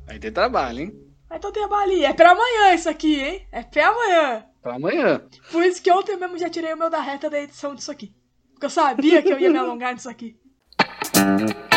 Vai 0.06 0.20
ter 0.20 0.32
trabalho, 0.32 0.80
hein? 0.80 1.12
Vai 1.30 1.40
ter 1.40 1.52
trabalho. 1.52 2.04
É 2.04 2.14
pra 2.14 2.32
amanhã 2.32 2.74
isso 2.74 2.90
aqui, 2.90 3.20
hein? 3.20 3.48
É 3.52 3.64
pra 3.64 3.90
amanhã. 3.90 4.46
Pra 4.62 4.76
amanhã. 4.76 5.22
Por 5.52 5.64
isso 5.64 5.82
que 5.82 5.92
ontem 5.92 6.18
mesmo 6.18 6.38
já 6.38 6.50
tirei 6.50 6.74
o 6.74 6.78
meu 6.78 6.90
da 6.90 7.02
reta 7.02 7.30
da 7.30 7.40
edição 7.40 7.76
disso 7.76 7.92
aqui. 7.92 8.14
Porque 8.54 8.66
eu 8.66 8.70
sabia 8.70 9.22
que 9.22 9.32
eu 9.32 9.40
ia 9.40 9.50
me 9.50 9.58
alongar 9.58 9.94
nisso 9.94 10.10
aqui. 10.10 10.38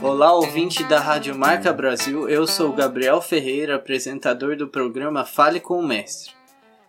Olá, 0.00 0.32
ouvinte 0.32 0.84
da 0.84 1.00
Rádio 1.00 1.36
Marca 1.36 1.72
Brasil. 1.72 2.28
Eu 2.28 2.46
sou 2.46 2.72
Gabriel 2.72 3.20
Ferreira, 3.20 3.74
apresentador 3.74 4.56
do 4.56 4.68
programa 4.68 5.24
Fale 5.24 5.58
com 5.58 5.80
o 5.80 5.86
Mestre. 5.86 6.32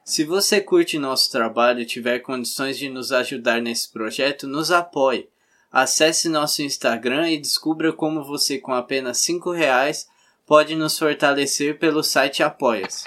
Se 0.04 0.24
você 0.24 0.62
curte 0.62 1.00
nosso 1.00 1.32
trabalho 1.32 1.82
e 1.82 1.86
tiver 1.86 2.20
condições 2.20 2.78
de 2.78 2.88
nos 2.88 3.12
ajudar 3.12 3.60
nesse 3.60 3.92
projeto, 3.92 4.46
nos 4.46 4.72
apoie. 4.72 5.28
Acesse 5.72 6.30
nosso 6.30 6.62
Instagram 6.62 7.32
e 7.32 7.40
descubra 7.40 7.92
como 7.92 8.24
você, 8.24 8.60
com 8.60 8.72
apenas 8.72 9.28
R$ 9.28 9.40
reais, 9.56 10.08
pode 10.46 10.76
nos 10.76 10.98
fortalecer 11.00 11.80
pelo 11.80 12.04
site 12.04 12.44
Apoia-se. 12.44 13.06